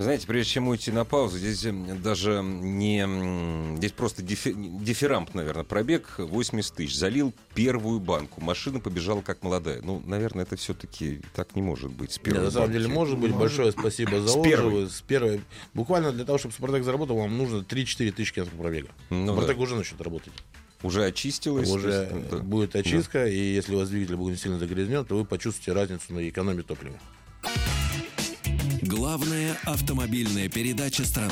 Знаете, 0.00 0.26
прежде 0.26 0.52
чем 0.52 0.68
уйти 0.68 0.90
на 0.90 1.04
паузу, 1.04 1.36
здесь 1.36 1.62
даже 2.02 2.42
не... 2.42 3.76
Здесь 3.76 3.92
просто 3.92 4.22
дифи- 4.22 4.54
дифирамб, 4.54 5.34
наверное, 5.34 5.64
пробег 5.64 6.14
80 6.16 6.74
тысяч. 6.74 6.96
Залил 6.96 7.34
первую 7.54 8.00
банку. 8.00 8.40
Машина 8.40 8.80
побежала 8.80 9.20
как 9.20 9.42
молодая. 9.42 9.82
Ну, 9.82 10.02
наверное, 10.06 10.44
это 10.44 10.56
все-таки 10.56 11.20
так 11.34 11.54
не 11.54 11.60
может 11.60 11.90
быть. 11.90 12.12
С 12.12 12.16
Нет, 12.16 12.24
первой 12.24 12.44
на 12.44 12.50
самом 12.50 12.68
банки. 12.68 12.78
деле, 12.80 12.94
может 12.94 13.18
быть, 13.18 13.34
большое 13.34 13.72
спасибо 13.72 14.22
за 14.22 14.38
отзывы. 14.38 14.88
С 14.88 15.02
первой. 15.02 15.42
Буквально 15.74 16.12
для 16.12 16.24
того, 16.24 16.38
чтобы 16.38 16.54
Спартак 16.54 16.82
заработал, 16.82 17.18
вам 17.18 17.36
нужно 17.36 17.58
3-4 17.58 18.12
тысячи 18.12 18.32
километров 18.32 18.58
пробега. 18.58 18.88
Ну 19.10 19.34
Спартак 19.34 19.56
да. 19.58 19.62
уже 19.62 19.76
начнет 19.76 20.00
работать. 20.00 20.32
Уже 20.82 21.04
очистилась. 21.04 21.68
то 21.68 21.74
уже 21.74 21.90
есть, 21.90 22.30
да. 22.30 22.38
будет 22.38 22.74
очистка, 22.74 23.26
и 23.26 23.36
если 23.36 23.74
у 23.74 23.78
вас 23.78 23.90
двигатель 23.90 24.16
будет 24.16 24.40
сильно 24.40 24.58
загрязнен, 24.58 25.04
то 25.04 25.14
вы 25.14 25.26
почувствуете 25.26 25.74
разницу 25.74 26.14
на 26.14 26.26
экономии 26.26 26.62
топлива. 26.62 26.96
Главная 28.90 29.56
автомобильная 29.66 30.48
передача 30.48 31.04
страны. 31.04 31.30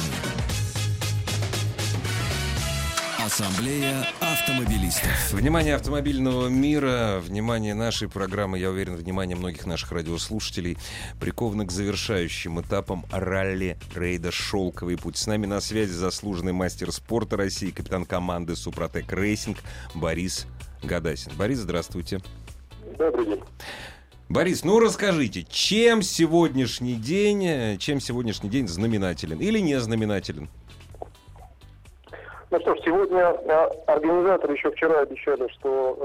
Ассамблея 3.19 4.07
автомобилистов. 4.21 5.33
Внимание 5.33 5.75
автомобильного 5.75 6.47
мира, 6.47 7.21
внимание 7.21 7.75
нашей 7.75 8.09
программы, 8.09 8.61
я 8.61 8.71
уверен, 8.71 8.95
внимание 8.95 9.37
многих 9.37 9.67
наших 9.67 9.91
радиослушателей 9.91 10.79
приковано 11.19 11.67
к 11.67 11.73
завершающим 11.73 12.61
этапам 12.61 13.05
ралли-рейда 13.11 14.31
«Шелковый 14.31 14.97
путь». 14.97 15.17
С 15.17 15.27
нами 15.27 15.47
на 15.47 15.61
связи 15.61 15.91
заслуженный 15.91 16.53
мастер 16.53 16.93
спорта 16.93 17.37
России, 17.37 17.71
капитан 17.71 18.05
команды 18.05 18.55
«Супротек 18.55 19.13
Рейсинг» 19.13 19.59
Борис 19.97 20.47
Гадасин. 20.85 21.33
Борис, 21.37 21.59
здравствуйте. 21.59 22.21
Добрый 22.97 23.27
день. 23.27 23.41
Борис, 24.31 24.63
ну 24.63 24.79
расскажите, 24.79 25.43
чем 25.45 26.03
сегодняшний 26.03 26.97
день, 26.97 27.47
э, 27.47 27.77
чем 27.79 27.99
сегодняшний 27.99 28.51
день 28.51 28.69
знаменателен 28.69 29.39
или 29.39 29.59
не 29.59 29.81
знаменателен? 29.81 30.49
Ну 32.51 32.61
что 32.61 32.75
ж, 32.75 32.79
сегодня 32.85 33.21
э, 33.21 33.71
организаторы 33.87 34.53
еще 34.53 34.71
вчера 34.71 35.01
обещали, 35.01 35.49
что 35.49 35.97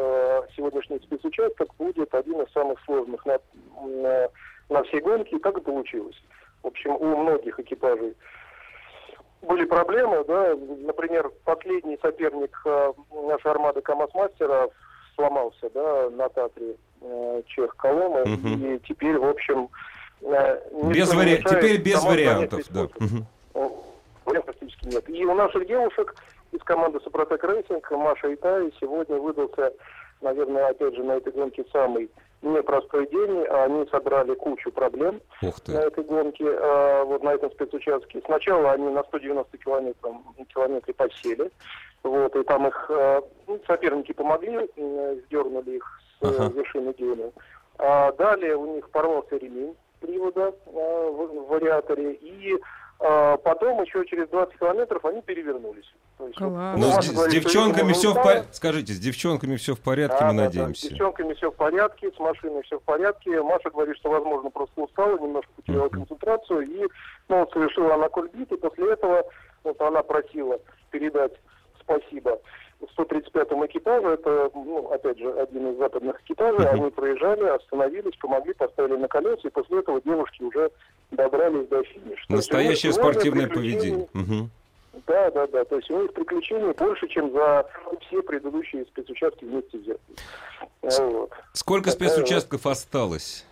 э, 0.48 0.54
сегодняшний 0.56 1.00
спецучасток 1.00 1.68
будет 1.78 2.16
один 2.16 2.42
из 2.42 2.52
самых 2.54 2.80
сложных 2.86 3.26
на, 3.26 3.40
на, 3.82 4.30
на 4.70 4.84
всей 4.84 5.02
гонке. 5.02 5.36
И 5.36 5.40
так 5.40 5.58
и 5.58 5.62
получилось. 5.62 6.16
В 6.62 6.68
общем, 6.68 6.92
у 6.92 7.18
многих 7.18 7.60
экипажей 7.60 8.16
были 9.42 9.66
проблемы, 9.66 10.24
да, 10.26 10.56
например, 10.86 11.30
последний 11.44 12.00
соперник 12.02 12.58
э, 12.64 12.94
нашей 13.28 13.52
армады 13.52 13.82
КАМАЗ-мастера 13.82 14.70
сломался, 15.16 15.70
да, 15.74 16.10
на 16.12 16.30
Татре 16.30 16.76
э, 17.02 17.42
чех 17.48 17.76
Коломый, 17.76 18.24
Мгм. 18.26 18.66
и 18.76 18.80
теперь, 18.80 19.18
в 19.18 19.26
общем, 19.28 19.70
э, 20.22 20.60
Без 20.94 21.14
вари- 21.14 21.38
Теперь 21.44 21.82
без 21.82 22.04
вариантов, 22.04 22.62
да. 22.70 22.88
Мгм. 23.00 23.26
Вариантов 24.26 24.56
практически 24.56 24.88
нет. 24.88 25.10
И 25.10 25.26
у 25.26 25.34
наших 25.34 25.68
девушек 25.68 26.16
из 26.52 26.62
команды 26.64 27.00
Супротек 27.02 27.44
Рейсинг, 27.44 27.90
Маша 27.92 28.30
и 28.30 28.36
Тая, 28.38 28.72
сегодня 28.80 29.18
выдался, 29.18 29.74
наверное, 30.22 30.68
опять 30.70 30.96
же, 30.96 31.04
на 31.04 31.14
этой 31.14 31.34
гонке 31.34 31.66
самый 31.72 32.10
непростой 32.44 33.08
день. 33.08 33.46
Они 33.48 33.86
собрали 33.90 34.34
кучу 34.36 34.72
проблем 34.72 35.22
на 35.42 35.80
этой 35.80 36.04
гонке, 36.04 36.46
э, 36.46 37.04
вот 37.04 37.24
на 37.24 37.34
этом 37.34 37.52
спецучастке. 37.52 38.22
Сначала 38.26 38.72
они 38.72 38.90
на 38.90 39.04
190 39.04 39.58
километров, 39.58 40.16
километре 40.54 40.94
подсели, 40.94 41.52
вот, 42.04 42.36
и 42.36 42.44
там 42.44 42.68
их 42.68 42.86
э, 42.90 43.22
ну, 43.48 43.60
соперники 43.66 44.12
помогли, 44.12 44.70
сдернули 45.26 45.78
их 45.78 46.00
с 46.20 46.26
э, 46.26 46.28
Ага. 46.28 46.54
вершины 46.54 46.94
дюны. 46.94 47.32
А 47.80 48.12
далее 48.14 48.56
у 48.56 48.76
них 48.76 48.90
порвался 48.90 49.38
ремень 49.38 49.76
привода 50.00 50.54
в, 50.66 51.48
вариаторе, 51.48 52.14
и 52.14 52.58
потом 53.44 53.82
еще 53.84 54.06
через 54.06 54.30
20 54.30 54.58
километров 54.58 55.04
они 55.06 55.22
перевернулись. 55.22 55.92
То 56.18 56.28
есть, 56.28 56.38
Класс. 56.38 56.78
Ну, 56.80 56.88
Маша 56.90 57.02
с, 57.02 57.06
с 57.08 57.14
говорит, 57.14 57.44
девчонками 57.44 57.92
все 57.94 58.12
в 58.14 58.24
порядке. 58.24 58.48
Скажите, 58.54 58.94
с 58.94 59.00
девчонками 59.00 59.56
все 59.58 59.76
в 59.76 59.82
порядке, 59.82 60.18
Да, 60.20 60.28
мы 60.28 60.34
да, 60.34 60.38
да. 60.38 60.46
надеемся. 60.46 60.86
С 60.86 60.90
девчонками 60.90 61.34
все 61.34 61.52
в 61.52 61.56
порядке, 61.56 62.12
с 62.16 62.20
машиной 62.20 62.64
все 62.64 62.80
в 62.80 62.84
порядке. 62.84 63.42
Маша 63.42 63.70
говорит, 63.72 63.98
что, 63.98 64.10
возможно, 64.10 64.50
просто 64.52 64.82
устала, 64.82 65.18
немножко 65.18 65.52
потеряла 65.56 65.86
Мгм. 65.88 65.90
концентрацию. 66.00 66.62
И 66.62 66.88
ну, 67.28 67.40
вот 67.40 67.52
совершила 67.52 67.96
она 67.96 68.08
кульбит, 68.10 68.52
и 68.52 68.58
после 68.58 68.94
этого 68.94 69.24
вот 69.64 69.82
она 69.82 70.02
просила 70.04 70.60
передать 70.92 71.34
спасибо 71.82 72.40
135-му 72.98 73.66
экипажу. 73.66 74.10
Это, 74.10 74.50
ну, 74.54 74.90
опять 74.92 75.18
же, 75.18 75.32
один 75.34 75.72
из 75.72 75.78
западных 75.78 76.22
экипажей. 76.22 76.68
Они 76.70 76.90
проезжали, 76.92 77.44
остановились, 77.46 78.16
помогли, 78.18 78.54
поставили 78.54 78.96
на 78.96 79.08
колеса, 79.08 79.48
и 79.48 79.52
после 79.52 79.80
этого 79.80 80.02
девушки 80.02 80.44
уже 80.44 80.72
добрались 81.12 81.68
до 81.68 81.84
финиша. 81.84 82.12
Есть 82.18 82.30
Настоящее 82.30 82.94
сегодня 82.94 83.12
спортивное 83.14 83.48
поведение. 83.48 84.08
Мгм. 84.14 84.50
да, 85.08 85.32
да, 85.32 85.48
да. 85.48 85.64
То 85.66 85.76
есть 85.78 85.90
у 85.92 86.02
них 86.02 86.14
приключений 86.14 86.72
больше, 86.74 87.08
чем 87.08 87.32
за 87.32 87.66
все 88.08 88.22
предыдущие 88.22 88.86
спецучастки 88.86 89.46
вместе 89.46 89.78
взятые. 89.78 90.18
А, 90.84 91.10
Вот. 91.10 91.32
Сколько 91.54 91.92
Такая 91.92 92.10
спецучастков 92.10 92.66
осталось? 92.68 93.46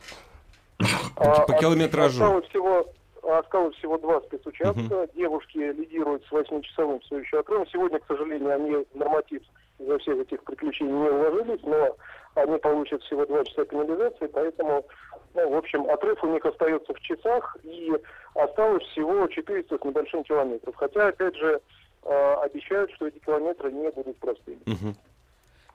А, 1.15 1.41
По 1.45 1.53
километражу. 1.53 2.23
Осталось 2.23 2.47
всего, 2.49 2.87
осталось 3.23 3.75
всего 3.77 3.97
два 3.97 4.21
спецучастка. 4.21 5.07
Девушки 5.15 5.57
лидируют 5.57 6.23
с 6.25 6.31
8-часовым 6.31 6.99
все 7.01 7.19
еще 7.19 7.39
отрывом. 7.39 7.67
Сегодня, 7.67 7.99
к 7.99 8.07
сожалению, 8.07 8.53
они 8.53 8.85
норматив 8.93 9.41
из-за 9.79 9.97
всех 9.99 10.17
этих 10.17 10.43
приключений 10.43 10.91
не 10.91 11.09
уложились, 11.09 11.61
но 11.63 11.95
они 12.35 12.57
получат 12.59 13.01
всего 13.03 13.25
два 13.25 13.43
часа 13.43 13.65
пенализации, 13.65 14.27
поэтому, 14.27 14.85
ну, 15.33 15.49
в 15.49 15.55
общем, 15.55 15.89
отрыв 15.89 16.23
у 16.23 16.27
них 16.27 16.45
остается 16.45 16.93
в 16.93 16.99
часах, 17.01 17.57
и 17.63 17.91
осталось 18.35 18.83
всего 18.89 19.27
400 19.27 19.77
с 19.77 19.83
небольшим 19.83 20.23
километров. 20.23 20.75
Хотя, 20.75 21.07
опять 21.07 21.35
же, 21.35 21.59
э, 22.03 22.33
обещают, 22.43 22.91
что 22.91 23.07
эти 23.07 23.19
километры 23.19 23.71
не 23.71 23.89
будут 23.91 24.17
простыми. 24.17 24.59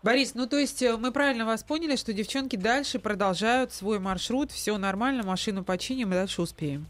Борис, 0.02 0.34
ну 0.34 0.46
то 0.46 0.56
есть 0.56 0.82
э, 0.82 0.96
мы 0.96 1.10
правильно 1.10 1.44
вас 1.44 1.64
поняли, 1.64 1.96
что 1.96 2.12
девчонки 2.12 2.54
дальше 2.54 3.00
продолжают 3.00 3.72
свой 3.72 3.98
маршрут, 3.98 4.52
все 4.52 4.76
нормально, 4.78 5.24
машину 5.24 5.64
починим 5.64 6.10
и 6.10 6.14
дальше 6.14 6.42
успеем. 6.42 6.86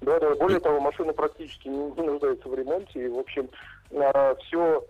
Да, 0.00 0.18
да. 0.20 0.34
Более 0.36 0.60
того, 0.60 0.80
машина 0.80 1.12
практически 1.12 1.68
не, 1.68 1.90
не 1.90 2.02
нуждается 2.02 2.48
в 2.48 2.54
ремонте. 2.54 3.06
И, 3.06 3.08
в 3.08 3.18
общем, 3.18 3.48
все 3.90 4.84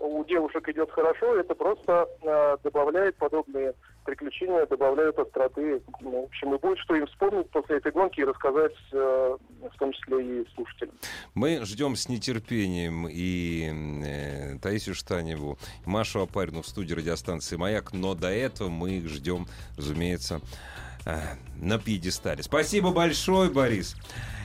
у 0.00 0.24
девушек 0.24 0.68
идет 0.68 0.90
хорошо. 0.90 1.36
Это 1.38 1.54
просто 1.54 2.08
а, 2.24 2.56
добавляет 2.62 3.16
подобные 3.16 3.74
приключения, 4.04 4.66
добавляют 4.66 5.18
остроты. 5.18 5.82
Ну, 6.00 6.22
в 6.22 6.24
общем, 6.24 6.54
и 6.54 6.58
будет 6.58 6.78
что 6.78 6.94
им 6.94 7.06
вспомнить 7.06 7.50
после 7.50 7.76
этой 7.76 7.92
гонки 7.92 8.20
и 8.20 8.24
рассказать, 8.24 8.72
э, 8.92 9.36
в 9.72 9.78
том 9.78 9.92
числе 9.92 10.42
и 10.42 10.48
слушателям. 10.54 10.94
Мы 11.34 11.60
ждем 11.64 11.96
с 11.96 12.08
нетерпением 12.08 13.06
и 13.10 13.70
э, 14.04 14.58
Таисию 14.60 14.94
Штаневу, 14.94 15.58
и 15.84 15.88
Машу 15.88 16.22
Опарину 16.22 16.62
в 16.62 16.66
студии 16.66 16.94
радиостанции 16.94 17.56
«Маяк», 17.56 17.92
но 17.92 18.14
до 18.14 18.28
этого 18.28 18.70
мы 18.70 18.92
их 18.92 19.08
ждем, 19.08 19.46
разумеется, 19.76 20.36
э, 20.36 20.89
на 21.04 21.78
пьедестале. 21.78 22.42
Спасибо 22.42 22.90
большое, 22.90 23.50
Борис. 23.50 23.96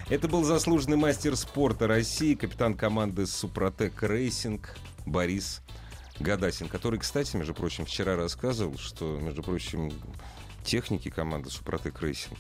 Это 0.10 0.28
был 0.28 0.44
заслуженный 0.44 0.98
мастер 0.98 1.36
спорта 1.36 1.88
России, 1.88 2.36
капитан 2.36 2.76
команды 2.76 3.26
«Супротек 3.26 4.04
Рейсинг» 4.04 4.78
Борис 5.06 5.62
Гадасин, 6.20 6.68
который, 6.68 7.00
кстати, 7.00 7.36
между 7.36 7.54
прочим, 7.54 7.86
вчера 7.86 8.16
рассказывал, 8.16 8.78
что, 8.78 9.20
между 9.20 9.42
прочим, 9.42 9.92
техники 10.64 11.10
команды 11.10 11.50
«Супротек 11.50 12.02
Рейсинг» 12.02 12.38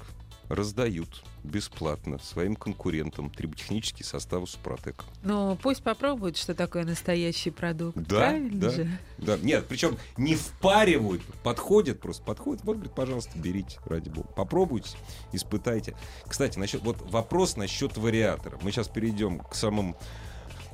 раздают 0.49 1.23
бесплатно 1.43 2.19
своим 2.19 2.55
конкурентам 2.55 3.29
триботехнический 3.29 4.03
состав 4.03 4.49
«Супротек». 4.49 5.03
Ну, 5.23 5.57
пусть 5.61 5.83
попробуют, 5.83 6.37
что 6.37 6.53
такое 6.53 6.83
настоящий 6.83 7.51
продукт. 7.51 7.97
Да, 7.97 8.17
Правильно 8.17 8.59
да. 8.59 8.69
же? 8.69 8.99
Да, 9.17 9.37
нет, 9.37 9.65
причем 9.67 9.97
не 10.17 10.35
впаривают, 10.35 11.21
подходят 11.43 11.99
просто, 11.99 12.23
подходят. 12.23 12.63
Вот, 12.63 12.73
говорит, 12.73 12.93
пожалуйста, 12.93 13.37
берите, 13.37 13.79
ради 13.85 14.09
бога. 14.09 14.27
Попробуйте, 14.29 14.97
испытайте. 15.31 15.95
Кстати, 16.27 16.57
насчет, 16.57 16.81
вот 16.81 16.97
вопрос 17.11 17.57
насчет 17.57 17.97
вариатора. 17.97 18.57
Мы 18.61 18.71
сейчас 18.71 18.87
перейдем 18.87 19.39
к 19.39 19.55
самым 19.55 19.95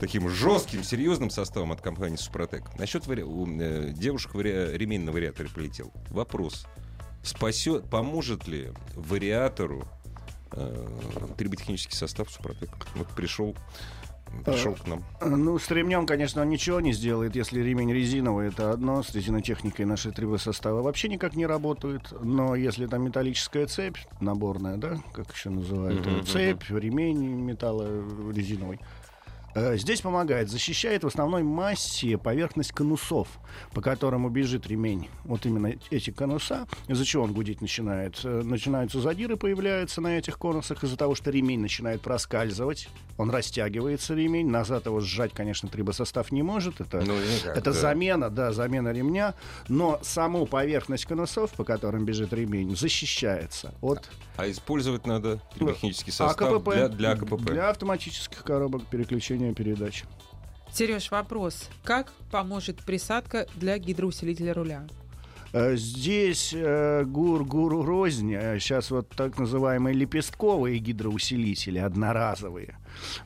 таким 0.01 0.27
жестким, 0.29 0.83
серьезным 0.83 1.29
составам 1.29 1.71
от 1.71 1.81
компании 1.81 2.15
Супротек. 2.15 2.63
Насчет 2.79 3.05
вари... 3.05 3.23
у 3.23 3.47
э, 3.47 3.91
девушек 3.91 4.33
вари... 4.33 4.75
ремень 4.75 5.01
на 5.01 5.11
вариаторе 5.11 5.47
полетел. 5.53 5.91
Вопрос. 6.09 6.65
Спасет, 7.23 7.89
поможет 7.89 8.47
ли 8.47 8.71
вариатору 8.95 9.83
э, 10.53 10.87
триботехнический 11.37 11.95
состав 11.95 12.31
Супротек? 12.31 12.69
Вот 12.95 13.07
пришел, 13.09 13.55
пришел 14.43 14.73
к 14.73 14.87
нам. 14.87 15.03
Ну, 15.23 15.59
с 15.59 15.69
ремнем, 15.69 16.07
конечно, 16.07 16.41
он 16.41 16.49
ничего 16.49 16.79
не 16.81 16.93
сделает. 16.93 17.35
Если 17.35 17.61
ремень 17.61 17.93
резиновый, 17.93 18.47
это 18.47 18.71
одно. 18.71 19.03
С 19.03 19.13
резинотехникой 19.13 19.85
наши 19.85 20.11
три 20.11 20.25
состава 20.39 20.81
вообще 20.81 21.09
никак 21.09 21.35
не 21.35 21.45
работают. 21.45 22.11
Но 22.23 22.55
если 22.55 22.87
там 22.87 23.03
металлическая 23.03 23.67
цепь, 23.67 23.97
наборная, 24.19 24.77
да, 24.77 24.97
как 25.13 25.31
еще 25.31 25.51
называют, 25.51 26.05
Мгм, 26.05 26.25
цепь, 26.25 26.69
ремень 26.69 27.19
металла 27.19 27.87
резиновый, 28.33 28.79
Э, 28.79 29.00
Здесь 29.55 30.01
помогает, 30.01 30.49
защищает 30.49 31.03
в 31.03 31.07
основной 31.07 31.43
массе 31.43 32.17
поверхность 32.17 32.71
конусов, 32.71 33.27
по 33.73 33.81
которому 33.81 34.29
бежит 34.29 34.67
ремень. 34.67 35.09
Вот 35.25 35.45
именно 35.45 35.73
эти 35.89 36.09
конуса, 36.11 36.67
из-за 36.87 37.03
чего 37.05 37.23
он 37.23 37.33
гудеть 37.33 37.59
начинает. 37.61 38.19
Э, 38.23 38.41
Начинаются 38.43 39.01
задиры, 39.01 39.35
появляются 39.37 39.99
на 40.01 40.17
этих 40.17 40.37
конусах 40.37 40.83
из-за 40.83 40.95
того, 40.97 41.15
что 41.15 41.31
ремень 41.31 41.59
начинает 41.59 42.01
проскальзывать. 42.01 42.87
Он 43.17 43.29
растягивается, 43.29 44.13
ремень. 44.15 44.49
Назад 44.49 44.85
его 44.85 44.99
сжать, 45.01 45.33
конечно, 45.33 45.67
трибосостав 45.69 46.31
не 46.31 46.43
может. 46.43 46.79
Это, 46.81 47.01
Ну, 47.01 47.13
никак, 47.17 47.57
это 47.57 47.71
да. 47.71 47.79
замена, 47.79 48.29
да, 48.29 48.51
замена 48.53 48.89
ремня. 48.91 49.35
Но 49.67 49.99
саму 50.01 50.45
поверхность 50.45 51.05
конусов, 51.05 51.51
по 51.51 51.63
которым 51.63 52.05
бежит 52.05 52.31
ремень, 52.33 52.75
защищается 52.75 53.73
от 53.81 54.09
А 54.37 54.49
использовать 54.49 55.05
надо 55.05 55.41
триботехнический 55.55 56.11
состав 56.13 56.53
АКПП. 56.53 56.73
для, 56.73 56.87
для 56.87 57.11
АКПП. 57.11 57.41
Для 57.41 57.69
автоматических 57.69 58.43
коробок 58.43 58.85
переключения 58.87 59.40
передач. 59.53 60.03
Сереж, 60.73 61.11
вопрос. 61.11 61.69
Как 61.83 62.11
поможет 62.31 62.77
присадка 62.77 63.45
для 63.55 63.77
гидроусилителя 63.77 64.53
руля? 64.53 64.87
Э, 65.53 65.75
Здесь 65.75 66.53
э, 66.55 67.03
гур 67.05 67.43
гуру 67.43 67.83
рознь. 67.83 68.31
Сейчас 68.59 68.89
вот 68.91 69.09
так 69.09 69.37
называемые 69.37 69.93
лепестковые 69.93 70.79
гидроусилители, 70.79 71.79
одноразовые. 71.79 72.77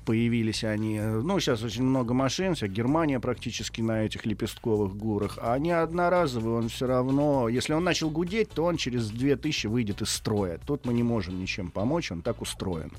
Появились 0.06 0.64
они. 0.64 1.00
Ну, 1.00 1.40
сейчас 1.40 1.64
очень 1.64 1.84
много 1.84 2.14
машин, 2.14 2.56
вся 2.56 2.68
Германия 2.68 3.20
практически 3.20 3.82
на 3.82 4.04
этих 4.04 4.26
лепестковых 4.26 4.96
гурах. 4.96 5.38
А 5.42 5.54
они 5.54 5.72
одноразовые, 5.72 6.58
он 6.58 6.70
все 6.70 6.88
равно... 6.88 7.50
Если 7.50 7.74
он 7.74 7.84
начал 7.84 8.10
гудеть, 8.10 8.50
то 8.50 8.66
он 8.66 8.78
через 8.78 9.10
2000 9.10 9.68
выйдет 9.68 10.02
из 10.02 10.10
строя. 10.10 10.60
Тут 10.66 10.86
мы 10.86 10.94
не 10.94 11.04
можем 11.04 11.40
ничем 11.40 11.72
помочь, 11.72 12.12
он 12.12 12.22
так 12.22 12.42
устроен. 12.42 12.92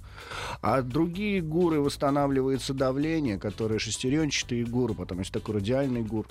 А 0.62 0.82
другие 0.82 1.40
гуры 1.40 1.80
восстанавливается 1.80 2.74
давление, 2.74 3.38
которые 3.38 3.78
шестеренчатые 3.78 4.64
гуры, 4.64 4.94
потом 4.94 5.18
есть 5.20 5.32
такой 5.32 5.56
радиальный 5.56 6.02
гур. 6.02 6.26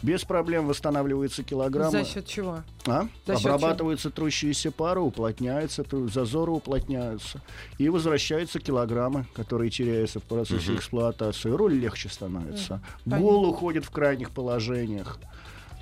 Без 0.00 0.24
проблем 0.24 0.66
восстанавливаются 0.66 1.42
килограммы. 1.42 1.90
За 1.90 2.04
счет 2.04 2.26
чего? 2.26 2.62
А? 2.86 3.08
За 3.26 3.36
счет 3.36 3.46
Обрабатываются 3.46 4.10
трущиеся 4.10 4.70
пары, 4.70 5.00
уплотняются, 5.00 5.82
тру- 5.82 6.08
зазоры 6.08 6.52
уплотняются. 6.52 7.40
И 7.78 7.88
возвращаются 7.88 8.60
килограммы, 8.60 9.26
которые 9.34 9.70
теряются 9.78 10.18
в 10.18 10.24
процессе 10.24 10.74
эксплуатации. 10.74 11.50
Руль 11.50 11.74
легче 11.74 12.08
становится. 12.08 12.82
понятно. 13.04 13.24
Гул 13.24 13.48
уходит 13.48 13.84
в 13.84 13.90
крайних 13.90 14.32
положениях. 14.32 15.20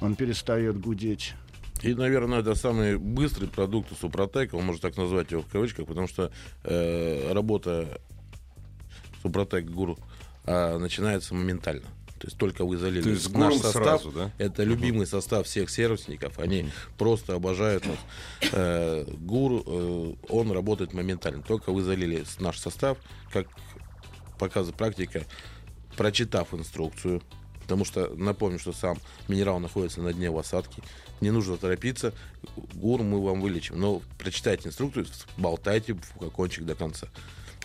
Он 0.02 0.14
перестает 0.16 0.78
гудеть. 0.78 1.32
И, 1.82 1.94
наверное, 1.94 2.40
это 2.40 2.54
самый 2.54 2.98
быстрый 2.98 3.48
продукт 3.48 3.92
у 3.92 3.94
Супротека, 3.94 4.54
он 4.56 4.64
может 4.64 4.82
так 4.82 4.96
назвать 4.96 5.30
его 5.30 5.42
в 5.42 5.46
кавычках, 5.46 5.86
потому 5.86 6.08
что 6.08 6.30
э, 6.64 7.32
работа 7.32 8.00
Супротек 9.22 9.64
Гуру 9.66 9.98
а, 10.44 10.78
начинается 10.78 11.34
моментально. 11.34 11.86
То 12.18 12.28
есть 12.28 12.38
только 12.38 12.64
вы 12.64 12.78
залили 12.78 13.02
То 13.02 13.10
есть 13.10 13.30
наш 13.34 13.54
состав, 13.54 13.72
сразу, 13.72 14.10
да? 14.10 14.32
это 14.38 14.64
любимый 14.64 15.06
состав 15.06 15.46
всех 15.46 15.68
сервисников, 15.68 16.38
они 16.38 16.70
просто 16.96 17.34
обожают 17.34 17.84
нас. 17.86 17.98
Э, 18.52 19.04
Гур, 19.18 19.62
э, 19.66 20.14
он 20.30 20.50
работает 20.50 20.94
моментально. 20.94 21.42
Только 21.42 21.72
вы 21.72 21.82
залили 21.82 22.24
наш 22.40 22.58
состав, 22.58 22.96
как 23.32 23.46
показывает 24.38 24.76
практика, 24.76 25.24
прочитав 25.96 26.54
инструкцию, 26.54 27.22
потому 27.62 27.84
что 27.84 28.14
напомню, 28.14 28.58
что 28.58 28.72
сам 28.72 28.98
минерал 29.28 29.58
находится 29.58 30.00
на 30.00 30.12
дне 30.12 30.30
в 30.30 30.38
осадке, 30.38 30.82
не 31.20 31.30
нужно 31.30 31.56
торопиться, 31.56 32.12
гур 32.74 33.02
мы 33.02 33.22
вам 33.22 33.40
вылечим, 33.40 33.80
но 33.80 34.02
прочитайте 34.18 34.68
инструкцию, 34.68 35.06
болтайте 35.36 35.94
флакончик 35.94 36.64
до 36.64 36.74
конца. 36.74 37.08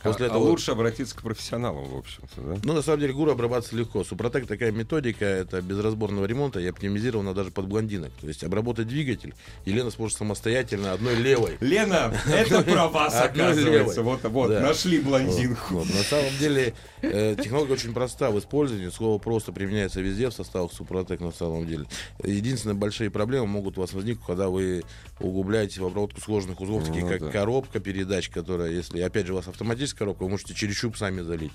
После 0.04 0.26
а, 0.26 0.30
а 0.30 0.32
этого 0.32 0.44
лучше 0.44 0.72
обратиться 0.72 1.16
к 1.16 1.22
профессионалам, 1.22 1.86
в 1.86 1.98
общем-то, 1.98 2.42
да? 2.42 2.58
ну, 2.64 2.74
на 2.74 2.82
самом 2.82 3.00
деле, 3.02 3.14
гур 3.14 3.30
обрабатывается 3.30 3.76
легко. 3.76 4.04
Супротек 4.04 4.48
такая 4.48 4.72
методика, 4.72 5.26
это 5.26 5.62
без 5.62 5.80
разборного 5.80 6.26
ремонта 6.26 6.60
и 6.60 6.68
оптимизирована 6.68 7.34
даже 7.34 7.52
под 7.52 7.68
блондинок. 7.68 8.12
То 8.20 8.28
есть 8.28 8.44
обработать 8.44 8.88
двигатель 8.88 9.34
Елена 9.66 9.92
сможет 9.92 10.18
самостоятельно 10.18 10.94
одной 10.94 11.16
левой. 11.16 11.58
Лена, 11.60 12.14
это 12.28 12.62
про 12.64 12.88
вас, 12.88 13.20
оказывается. 13.22 14.02
Вот, 14.02 14.24
вот, 14.24 14.50
нашли 14.50 15.00
блондинку. 15.00 15.80
На 15.80 16.04
самом 16.04 16.36
деле, 16.40 16.74
э, 17.02 17.36
технология 17.42 17.74
очень 17.74 17.94
проста 17.94 18.32
в 18.32 18.40
использовании. 18.40 18.90
Слово 18.90 19.20
просто 19.20 19.52
применяется 19.52 20.02
везде 20.02 20.30
в 20.30 20.34
составах 20.34 20.74
Супротек 20.74 21.20
на 21.20 21.32
самом 21.32 21.68
деле. 21.68 21.86
Единственные 22.24 22.76
большие 22.76 23.10
проблемы 23.10 23.48
могут 23.48 23.78
у 23.78 23.82
вас 23.82 23.94
возникнуть, 23.94 24.26
когда 24.26 24.50
вы 24.50 24.84
углубляете 25.22 25.82
в 25.82 25.86
обработку 25.86 26.22
сложных 26.22 26.62
узлов, 26.62 26.86
таких 26.86 27.04
Ну 27.04 27.10
как 27.10 27.20
да. 27.22 27.30
коробка 27.30 27.80
передач, 27.80 28.30
которая, 28.30 28.72
если, 28.72 29.02
опять 29.02 29.28
же, 29.28 29.34
у 29.34 29.36
вас 29.36 29.48
автоматическая 29.48 30.00
коробка, 30.00 30.24
вы 30.24 30.30
можете 30.30 30.54
через 30.54 30.76
щуп 30.76 30.98
сами 30.98 31.22
залить. 31.22 31.54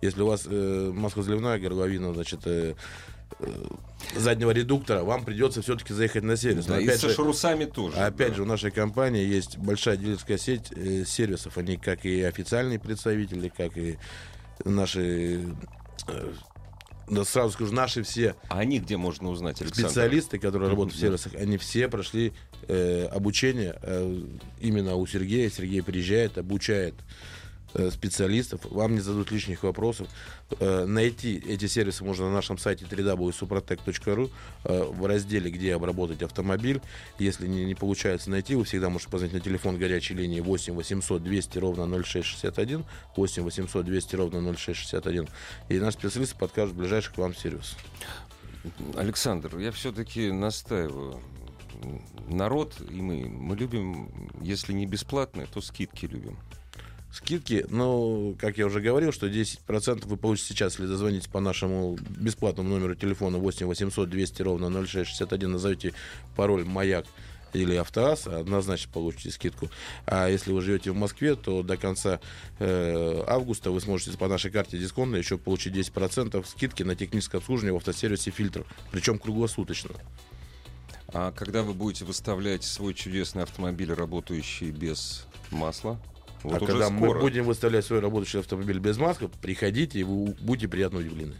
Если 0.00 0.20
у 0.20 0.26
вас 0.26 0.46
э, 0.46 0.90
масло-заливная 0.92 1.58
горловина, 1.60 2.12
значит, 2.12 2.40
э, 2.46 2.74
э, 3.38 3.64
заднего 4.16 4.50
редуктора, 4.50 5.04
вам 5.04 5.24
придется 5.24 5.62
все-таки 5.62 5.94
заехать 5.94 6.24
на 6.24 6.36
сервис. 6.36 6.66
Но 6.66 6.74
Да, 6.74 6.80
и 6.80 6.86
опять 6.86 7.00
со 7.00 7.08
же, 7.08 7.14
шрусами 7.14 7.66
тоже. 7.66 7.96
Опять 7.96 8.30
да. 8.30 8.34
же, 8.34 8.42
у 8.42 8.46
нашей 8.46 8.72
компании 8.72 9.24
есть 9.24 9.58
большая 9.58 9.96
дилерская 9.96 10.38
сеть 10.38 10.72
э, 10.72 11.04
сервисов. 11.04 11.56
Они 11.56 11.76
как 11.76 12.04
и 12.04 12.22
официальные 12.22 12.80
представители, 12.80 13.48
как 13.48 13.76
и 13.76 13.96
наши... 14.64 15.40
э, 16.08 16.32
да, 17.08 17.24
сразу 17.24 17.52
скажу, 17.52 17.72
наши 17.74 18.02
все 18.02 18.34
А 18.48 18.58
они 18.58 18.78
где 18.78 18.96
можно 18.96 19.30
узнать, 19.30 19.60
Александр? 19.60 19.90
специалисты, 19.90 20.38
которые 20.38 20.70
работают 20.70 20.96
в 20.96 21.00
сервисах, 21.00 21.34
они 21.34 21.56
все 21.58 21.88
прошли 21.88 22.32
э, 22.68 23.06
обучение 23.06 23.76
э, 23.82 24.22
именно 24.60 24.94
у 24.96 25.06
Сергея. 25.06 25.50
Сергей 25.50 25.82
приезжает, 25.82 26.38
обучает 26.38 26.94
специалистов, 27.90 28.60
вам 28.70 28.94
не 28.94 29.00
зададут 29.00 29.30
лишних 29.30 29.62
вопросов. 29.62 30.08
Э, 30.60 30.84
найти 30.84 31.42
эти 31.46 31.66
сервисы 31.66 32.04
можно 32.04 32.26
на 32.26 32.34
нашем 32.34 32.58
сайте 32.58 32.84
www.suprotec.ru 32.84 34.30
э, 34.64 34.84
в 34.84 35.06
разделе 35.06 35.50
«Где 35.50 35.74
обработать 35.74 36.22
автомобиль». 36.22 36.80
Если 37.18 37.46
не, 37.46 37.64
не 37.64 37.74
получается 37.74 38.30
найти, 38.30 38.54
вы 38.54 38.64
всегда 38.64 38.90
можете 38.90 39.10
позвонить 39.10 39.34
на 39.34 39.40
телефон 39.40 39.78
горячей 39.78 40.14
линии 40.14 40.40
8 40.40 40.74
800 40.74 41.22
200 41.22 41.58
ровно 41.58 42.02
0661, 42.02 42.84
8 43.16 43.42
800 43.42 43.84
200 43.84 44.16
ровно 44.16 44.54
0661, 44.54 45.28
и 45.68 45.78
наш 45.78 45.94
специалист 45.94 46.36
подкажет 46.36 46.74
ближайший 46.74 47.14
к 47.14 47.18
вам 47.18 47.34
сервис. 47.34 47.76
Александр, 48.96 49.58
я 49.58 49.72
все-таки 49.72 50.30
настаиваю. 50.30 51.20
Народ 52.28 52.80
и 52.88 53.00
мы, 53.00 53.28
мы 53.28 53.56
любим, 53.56 54.08
если 54.40 54.72
не 54.72 54.86
бесплатные, 54.86 55.46
то 55.46 55.60
скидки 55.60 56.06
любим. 56.06 56.38
Скидки, 57.12 57.66
ну, 57.68 58.34
как 58.40 58.56
я 58.56 58.66
уже 58.66 58.80
говорил, 58.80 59.12
что 59.12 59.28
10% 59.28 60.06
вы 60.06 60.16
получите 60.16 60.54
сейчас, 60.54 60.72
если 60.78 60.86
дозвонитесь 60.86 61.28
по 61.28 61.40
нашему 61.40 61.98
бесплатному 62.08 62.70
номеру 62.70 62.94
телефона 62.94 63.36
8 63.36 63.66
800 63.66 64.08
200 64.08 64.42
ровно 64.42 64.70
0661, 64.70 65.52
назовите 65.52 65.92
пароль 66.36 66.64
«Маяк» 66.64 67.04
или 67.52 67.74
«Автоаз», 67.74 68.26
однозначно 68.26 68.90
получите 68.94 69.30
скидку. 69.30 69.68
А 70.06 70.26
если 70.28 70.52
вы 70.52 70.62
живете 70.62 70.90
в 70.90 70.96
Москве, 70.96 71.34
то 71.34 71.62
до 71.62 71.76
конца 71.76 72.18
э, 72.58 73.24
августа 73.26 73.70
вы 73.70 73.82
сможете 73.82 74.16
по 74.16 74.26
нашей 74.26 74.50
карте 74.50 74.78
дисконта 74.78 75.18
еще 75.18 75.36
получить 75.36 75.74
10% 75.74 76.42
скидки 76.46 76.82
на 76.82 76.96
техническое 76.96 77.38
обслуживание 77.38 77.74
в 77.74 77.76
автосервисе 77.76 78.30
«Фильтр», 78.30 78.64
причем 78.90 79.18
круглосуточно. 79.18 79.90
А 81.08 81.30
когда 81.32 81.62
вы 81.62 81.74
будете 81.74 82.06
выставлять 82.06 82.64
свой 82.64 82.94
чудесный 82.94 83.42
автомобиль, 83.42 83.92
работающий 83.92 84.70
без 84.70 85.26
масла? 85.50 86.00
Вот 86.42 86.54
а 86.54 86.56
уже 86.56 86.72
когда 86.72 86.86
скоро. 86.86 87.14
мы 87.14 87.20
будем 87.20 87.44
выставлять 87.44 87.84
свой 87.84 88.00
рабочий 88.00 88.38
автомобиль 88.38 88.78
без 88.78 88.98
маска, 88.98 89.28
приходите, 89.28 90.00
и 90.00 90.02
вы 90.02 90.34
будете 90.40 90.68
приятно 90.68 90.98
удивлены. 90.98 91.34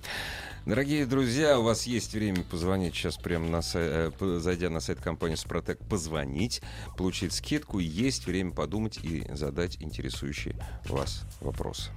Дорогие 0.64 1.06
друзья, 1.06 1.58
у 1.58 1.64
вас 1.64 1.88
есть 1.88 2.12
время 2.12 2.44
позвонить 2.44 2.94
сейчас 2.94 3.16
прямо 3.16 3.48
на 3.48 3.62
сай- 3.62 4.12
э, 4.16 4.38
зайдя 4.38 4.70
на 4.70 4.78
сайт 4.78 5.00
компании 5.00 5.34
Супротек, 5.34 5.78
позвонить, 5.88 6.62
получить 6.96 7.32
скидку. 7.32 7.80
Есть 7.80 8.26
время 8.26 8.52
подумать 8.52 9.00
и 9.02 9.26
задать 9.34 9.78
интересующие 9.82 10.54
вас 10.84 11.22
вопросы. 11.40 11.90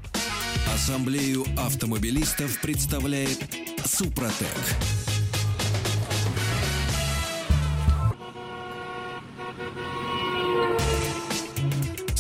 Ассамблею 0.74 1.46
автомобилистов 1.58 2.60
представляет 2.60 3.38
Супротек. 3.86 5.15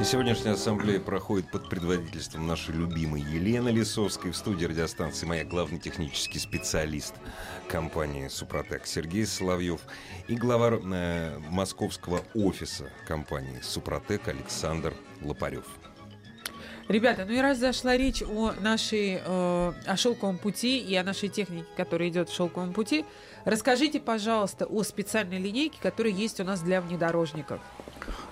И 0.00 0.04
сегодняшняя 0.04 0.52
ассамблея 0.52 1.00
проходит 1.00 1.50
под 1.50 1.68
предводительством 1.68 2.46
нашей 2.46 2.72
любимой 2.72 3.20
Елены 3.20 3.70
Лисовской 3.70 4.30
в 4.30 4.36
студии 4.36 4.64
радиостанции 4.64 5.26
«Моя» 5.26 5.44
главный 5.44 5.80
технический 5.80 6.38
специалист 6.38 7.14
компании 7.68 8.28
«Супротек» 8.28 8.86
Сергей 8.86 9.26
Соловьев 9.26 9.80
и 10.28 10.36
глава 10.36 10.70
э, 10.70 11.38
московского 11.50 12.22
офиса 12.32 12.92
компании 13.08 13.58
«Супротек» 13.60 14.28
Александр 14.28 14.94
Лопарев. 15.20 15.66
Ребята, 16.86 17.24
ну 17.26 17.34
и 17.34 17.38
раз 17.38 17.58
зашла 17.58 17.96
речь 17.96 18.22
о 18.22 18.52
нашей, 18.52 19.20
э, 19.22 19.72
о 19.84 19.96
шелковом 19.96 20.38
пути 20.38 20.78
и 20.78 20.94
о 20.94 21.02
нашей 21.02 21.28
технике, 21.28 21.66
которая 21.76 22.08
идет 22.08 22.28
в 22.28 22.34
шелковом 22.36 22.72
пути, 22.72 23.04
расскажите, 23.44 23.98
пожалуйста, 23.98 24.64
о 24.64 24.84
специальной 24.84 25.38
линейке, 25.38 25.76
которая 25.82 26.12
есть 26.12 26.38
у 26.38 26.44
нас 26.44 26.60
для 26.60 26.80
внедорожников. 26.80 27.60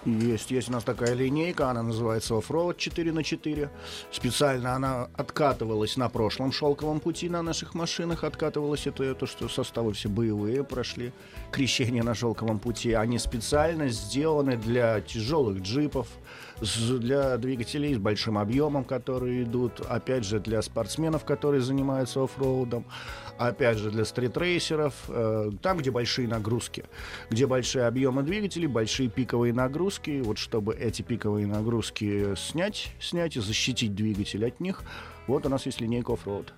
Есть, 0.04 0.50
есть 0.50 0.68
у 0.68 0.72
нас 0.72 0.84
такая 0.84 1.14
линейка, 1.14 1.70
она 1.70 1.82
называется 1.82 2.34
Offroad 2.34 2.76
4 2.76 3.12
на 3.12 3.22
4. 3.22 3.70
Специально 4.10 4.74
она 4.74 5.08
откатывалась 5.14 5.96
на 5.96 6.08
прошлом 6.08 6.52
шелковом 6.52 7.00
пути 7.00 7.28
на 7.28 7.42
наших 7.42 7.74
машинах, 7.74 8.24
откатывалась 8.24 8.86
это, 8.86 9.14
то, 9.14 9.26
что 9.26 9.48
составы 9.48 9.92
все 9.92 10.08
боевые 10.08 10.64
прошли, 10.64 11.12
крещение 11.50 12.02
на 12.02 12.14
шелковом 12.14 12.58
пути. 12.58 12.92
Они 12.92 13.18
специально 13.18 13.88
сделаны 13.88 14.56
для 14.56 15.00
тяжелых 15.00 15.62
джипов, 15.62 16.08
для 16.60 17.36
двигателей 17.36 17.94
с 17.94 17.98
большим 17.98 18.38
объемом, 18.38 18.84
которые 18.84 19.42
идут, 19.42 19.80
опять 19.80 20.24
же, 20.24 20.40
для 20.40 20.62
спортсменов, 20.62 21.24
которые 21.24 21.60
занимаются 21.60 22.22
оффроудом, 22.22 22.84
опять 23.38 23.78
же, 23.78 23.90
для 23.90 24.04
стритрейсеров, 24.04 24.94
э, 25.08 25.50
там, 25.62 25.78
где 25.78 25.90
большие 25.90 26.28
нагрузки, 26.28 26.84
где 27.30 27.46
большие 27.46 27.86
объемы 27.86 28.22
двигателей, 28.22 28.66
большие 28.66 29.08
пиковые 29.08 29.52
нагрузки, 29.52 30.20
вот 30.22 30.38
чтобы 30.38 30.74
эти 30.74 31.02
пиковые 31.02 31.46
нагрузки 31.46 32.34
снять, 32.36 32.92
снять 33.00 33.36
и 33.36 33.40
защитить 33.40 33.94
двигатель 33.94 34.44
от 34.46 34.60
них, 34.60 34.82
вот 35.26 35.46
у 35.46 35.48
нас 35.48 35.66
есть 35.66 35.80
линейка 35.80 36.12
оффроуд. 36.14 36.52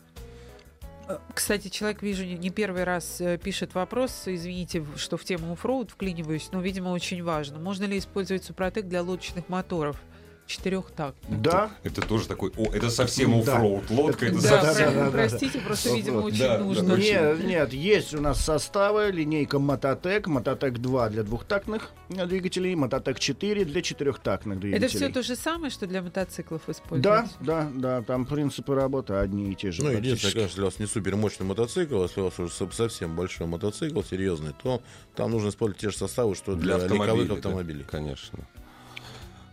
Э, 1.08 1.18
Кстати, 1.34 1.68
человек, 1.68 2.02
вижу, 2.02 2.24
не- 2.24 2.50
первый 2.50 2.84
раз 2.84 3.20
э, 3.20 3.38
пишет 3.38 3.74
вопрос. 3.74 4.24
Извините, 4.26 4.84
что 4.96 5.16
в 5.16 5.24
тему 5.24 5.52
оффроуд 5.52 5.90
вклиниваюсь, 5.90 6.50
но, 6.52 6.60
видимо, 6.60 6.90
очень 6.90 7.22
важно. 7.22 7.58
Можно 7.58 7.84
ли 7.84 7.98
использовать 7.98 8.44
Супротек 8.44 8.86
для 8.86 9.02
лодочных 9.02 9.48
моторов? 9.48 10.00
Четырехтактных. 10.48 11.42
Да, 11.42 11.70
Это 11.84 12.00
тоже 12.00 12.26
такой, 12.26 12.50
о, 12.56 12.72
это 12.72 12.88
совсем 12.88 13.42
Да. 13.42 13.52
оффроуд, 13.56 13.90
лодка, 13.90 14.26
это 14.26 14.40
Да, 14.42 14.48
да, 14.62 14.62
совсем... 14.72 14.94
да, 14.94 15.04
да, 15.04 15.11
простите, 15.11 15.58
просто, 15.61 15.94
видимо, 15.94 16.20
очень 16.20 16.38
Да, 16.38 16.56
да, 16.58 16.64
нужно. 16.64 16.94
очень. 16.94 17.02
Нет, 17.04 17.44
нет, 17.44 17.72
есть 17.74 18.14
у 18.14 18.20
нас 18.22 18.40
составы, 18.40 19.11
линейка 19.12 19.58
Мототек, 19.58 20.26
Мототек 20.26 20.78
2 20.78 21.11
для 21.11 21.22
двухтактных 21.22 21.90
двигателей, 22.08 22.74
Мототек 22.74 23.18
4 23.18 23.66
для 23.66 23.82
четырехтактных 23.82 24.58
двигателей. 24.58 24.87
Это 24.87 24.96
все 24.96 25.08
то 25.11 25.22
же 25.22 25.37
самое, 25.37 25.70
что 25.70 25.87
для 25.87 26.00
мотоциклов 26.00 26.62
Да, 26.66 26.72
используется? 26.72 27.34
да, 27.40 27.70
да, 27.74 28.02
там 28.02 28.24
принципы 28.24 28.74
работы 28.74 29.14
одни 29.14 29.52
и 29.52 29.54
те 29.54 29.70
же. 29.70 29.84
Ну, 29.84 29.90
единственное, 29.90 30.32
конечно, 30.32 30.48
если 30.48 30.61
у 30.62 30.64
вас 30.64 30.78
не 30.78 30.87
супер 30.87 31.16
мощный 31.16 31.44
мотоцикл, 31.44 32.02
если 32.02 32.20
у 32.22 32.24
вас 32.24 32.38
уже 32.38 32.50
со- 32.50 32.70
совсем 32.70 33.14
большой 33.14 33.46
мотоцикл, 33.46 34.00
серьезный, 34.02 34.54
то 34.62 34.80
там 35.14 35.30
нужно 35.30 35.50
использовать 35.50 35.80
те 35.82 35.90
же 35.90 35.96
составы, 35.98 36.34
что 36.34 36.54
Для 36.54 36.76
для, 36.78 36.84
автомобилей. 36.87 37.20
легковых 37.24 37.28
да, 37.28 37.34
автомобилей. 37.34 37.84
Конечно. 37.90 38.38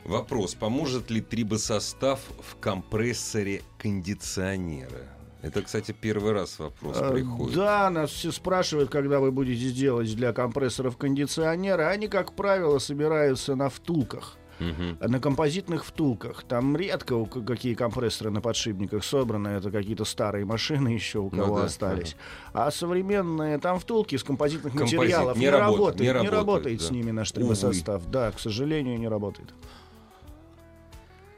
Вопрос. 0.05 0.53
Поможет 0.53 1.09
ли 1.09 1.19
трибосостав 1.21 2.19
в 2.39 2.55
компрессоре 2.59 3.61
кондиционера? 3.79 5.01
Это, 5.41 5.61
кстати, 5.61 5.91
первый 5.99 6.31
раз 6.33 6.57
вопрос 6.59 6.97
Э, 6.99 7.11
приходит. 7.11 7.55
Да, 7.55 7.89
нас 7.89 8.09
все 8.11 8.31
спрашивают, 8.31 8.89
когда 8.89 9.19
вы 9.19 9.31
будете 9.31 9.69
делать 9.71 10.15
для 10.15 10.31
компрессоров 10.33 10.97
кондиционера. 10.97 11.89
Они, 11.89 12.07
как 12.07 12.33
правило, 12.33 12.79
собираются 12.79 13.55
на 13.55 13.69
втулках. 13.69 14.37
Мгм. 14.59 14.97
На 15.01 15.19
композитных 15.19 15.85
втулках. 15.85 16.43
Там 16.47 16.77
редко 16.77 17.25
какие 17.25 17.73
компрессоры 17.73 18.31
на 18.31 18.41
подшипниках 18.41 19.03
собраны. 19.03 19.49
Это 19.49 19.69
какие-то 19.69 20.05
старые 20.05 20.45
машины 20.45 20.89
еще 20.89 21.19
у 21.19 21.29
Ну 21.31 21.43
кого 21.43 21.59
да, 21.59 21.65
остались. 21.65 22.15
А 22.53 22.71
современные 22.71 23.57
там 23.59 23.79
втулки 23.79 24.15
с 24.15 24.23
композитных 24.23 24.71
Композит 24.73 24.97
материалов 24.99 25.35
не 25.37 25.41
не, 25.43 25.49
работает, 25.49 25.77
работает. 25.99 26.15
не 26.15 26.21
Не 26.23 26.29
работает, 26.29 26.79
да. 26.79 26.85
с 26.85 26.91
ними 26.91 27.11
наш 27.11 27.31
Увы. 27.31 27.41
трибосостав. 27.41 28.09
Да, 28.09 28.31
к 28.31 28.39
сожалению, 28.39 28.97
не 28.97 29.09
работает. 29.09 29.53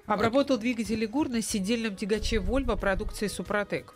Обработал 0.07 0.57
двигатель 0.57 1.05
ГУР 1.05 1.29
на 1.29 1.41
сидельном 1.41 1.95
тягаче 1.95 2.37
Volvo 2.37 2.79
продукции 2.79 3.27
Супротек. 3.27 3.93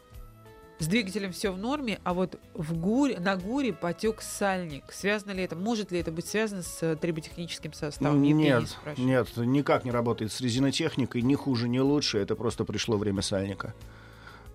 С 0.80 0.88
двигателем 0.88 1.32
все 1.32 1.52
в 1.54 1.58
норме, 1.60 2.00
а 2.04 2.14
вот 2.16 2.40
в 2.56 2.74
гуре, 2.76 3.20
на 3.20 3.36
ГУРе 3.38 3.72
потек 3.72 4.20
сальник. 4.22 4.84
Связано 4.92 5.32
ли 5.32 5.44
это? 5.44 5.56
Может 5.56 5.92
ли 5.92 6.00
это 6.00 6.12
быть 6.12 6.26
связано 6.26 6.64
с 6.64 6.82
э, 6.82 6.96
триботехническим 6.96 7.72
составом? 7.72 8.18
Евгений 8.24 8.46
Нет, 8.46 8.68
спрашивает. 8.68 8.98
нет, 9.08 9.28
никак 9.38 9.86
не 9.86 9.92
работает 9.92 10.32
с 10.32 10.42
резинотехникой, 10.42 11.22
ни 11.22 11.36
хуже, 11.36 11.70
ни 11.70 11.78
лучше. 11.78 12.18
Это 12.18 12.36
просто 12.36 12.66
пришло 12.66 12.98
время 12.98 13.22
сальника. 13.22 13.76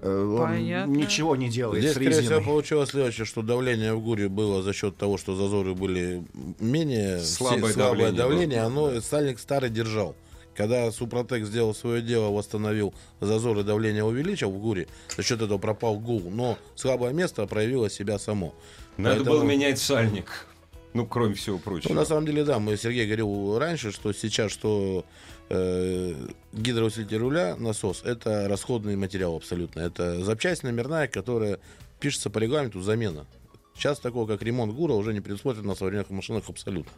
Э, 0.01 0.11
Он 0.25 0.49
Понятно. 0.49 0.91
ничего 0.91 1.37
не 1.37 1.49
делает 1.49 1.79
Здесь, 1.81 1.93
с 1.93 1.95
скорее 1.95 2.11
всего, 2.11 2.23
резиной. 2.23 2.43
получилось 2.45 2.91
следующее, 2.91 3.25
что 3.25 3.43
давление 3.43 3.95
в 3.95 4.01
ГУРе 4.03 4.29
было 4.29 4.65
за 4.65 4.73
счет 4.73 4.97
того, 4.97 5.19
что 5.19 5.37
зазоры 5.37 5.75
были 5.77 6.25
менее 6.59 7.21
Слабое 7.21 7.73
слабое 7.73 8.11
давление 8.11 8.13
давление, 8.13 8.69
было. 8.69 8.91
оно 8.91 9.01
сальник 9.01 9.39
старый 9.39 9.71
держал. 9.71 10.17
Когда 10.57 10.91
Супротек 10.91 11.45
сделал 11.45 11.75
свое 11.75 12.01
дело, 12.01 12.31
восстановил 12.31 12.95
зазоры 13.21 13.63
давление 13.63 14.05
увеличил 14.05 14.51
в 14.51 14.59
ГУРе, 14.59 14.89
за 15.15 15.23
счет 15.23 15.43
этого 15.43 15.59
пропал 15.59 15.99
гул, 15.99 16.31
но 16.31 16.59
слабое 16.75 17.13
место 17.13 17.47
проявило 17.47 17.91
себя 17.91 18.19
само. 18.19 18.55
Надо 18.97 19.17
Поэтому- 19.17 19.37
было 19.37 19.45
менять 19.45 19.79
сальник. 19.79 20.47
Ну, 20.95 21.07
кроме 21.07 21.35
всего 21.35 21.59
прочего. 21.59 21.93
Ну, 21.93 22.01
на 22.01 22.07
самом 22.07 22.25
деле, 22.25 22.43
да, 22.43 22.59
мы 22.59 22.75
Сергей 22.79 23.05
говорил 23.05 23.59
раньше, 23.59 23.93
что 23.93 24.15
сейчас, 24.15 24.51
что 24.51 25.05
э, 25.51 26.15
гидроусилитель 26.55 27.19
руля, 27.19 27.55
насос, 27.59 28.03
это 28.03 28.49
расходный 28.49 28.97
материал 28.97 29.37
абсолютно. 29.37 29.81
Это 29.81 30.25
запчасть 30.25 30.63
номерная, 30.63 31.07
которая 31.07 31.59
пишется 32.01 32.31
по 32.31 32.39
регламенту 32.39 32.81
замена. 32.81 33.27
Сейчас 33.75 33.99
такого, 34.01 34.27
как 34.27 34.41
ремонт 34.43 34.73
ГУРа, 34.73 34.95
уже 34.95 35.13
не 35.13 35.21
предусмотрено 35.21 35.69
на 35.69 35.75
современных 35.75 36.09
машинах 36.09 36.45
абсолютно. 36.49 36.91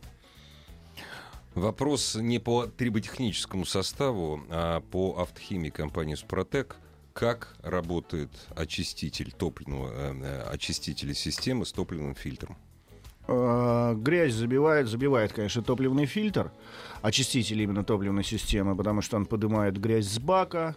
Вопрос 1.59 2.15
не 2.15 2.39
по 2.39 2.67
триботехническому 2.67 3.65
составу, 3.65 4.41
а 4.49 4.81
по 4.81 5.19
автохимии 5.19 5.71
компании 5.71 6.15
«Супротек». 6.15 6.77
Как 7.13 7.57
работает 7.63 8.31
очиститель 8.55 9.33
топливного, 9.33 9.91
э, 9.93 10.15
э, 10.23 10.43
очистителя 10.53 11.15
системы 11.15 11.67
с 11.67 11.73
топливным 11.73 12.15
фильтром? 12.15 12.57
Э, 13.27 13.95
Грязь 13.97 14.35
забивает, 14.35 14.87
забивает, 14.87 15.33
конечно, 15.33 15.63
топливный 15.63 16.07
фильтр, 16.07 16.53
очиститель 17.03 17.61
именно 17.61 17.83
топливной 17.83 18.23
системы, 18.23 18.77
потому 18.77 19.03
что 19.03 19.17
он 19.17 19.27
поднимает 19.27 19.81
грязь 19.81 20.07
с 20.07 20.21
бака, 20.21 20.77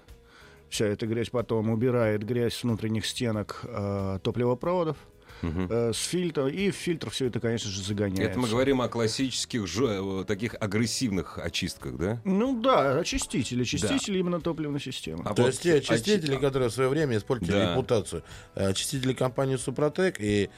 вся 0.69 0.87
эта 0.87 1.05
грязь 1.05 1.29
потом 1.29 1.69
убирает 1.69 2.23
грязь 2.23 2.55
с 2.55 2.63
внутренних 2.63 3.05
стенок 3.05 3.61
э, 3.65 4.17
топливопроводов, 4.23 4.97
Э, 5.43 5.91
с 5.93 5.97
фильтра, 5.97 6.47
и 6.47 6.71
в 6.71 6.75
фильтр 6.75 7.09
все 7.09 7.27
это, 7.27 7.39
конечно 7.39 7.69
же, 7.69 7.81
загоняется. 7.81 8.23
Это 8.23 8.39
мы 8.39 8.47
говорим 8.47 8.81
о 8.81 8.87
классических, 8.87 9.65
э, 9.79 10.23
таких 10.27 10.55
агрессивных 10.59 11.37
очистках, 11.37 11.97
да? 11.97 12.21
Ну 12.25 12.61
да, 12.61 12.99
очиститель, 12.99 13.61
очиститель 13.61 14.17
именно 14.17 14.39
топливной 14.39 14.79
системы. 14.79 15.23
А 15.25 15.33
То 15.33 15.43
вот 15.43 15.47
есть 15.49 15.61
те 15.63 15.75
очистители, 15.75 16.37
очи- 16.37 16.41
которые 16.41 16.69
в 16.69 16.73
свое 16.73 16.89
время 16.89 17.17
испортили 17.17 17.51
Да. 17.51 17.71
репутацию. 17.73 18.23
Э, 18.55 18.67
Очистители 18.67 19.13
компании 19.13 19.55
Супротек 19.57 20.19
и 20.19 20.49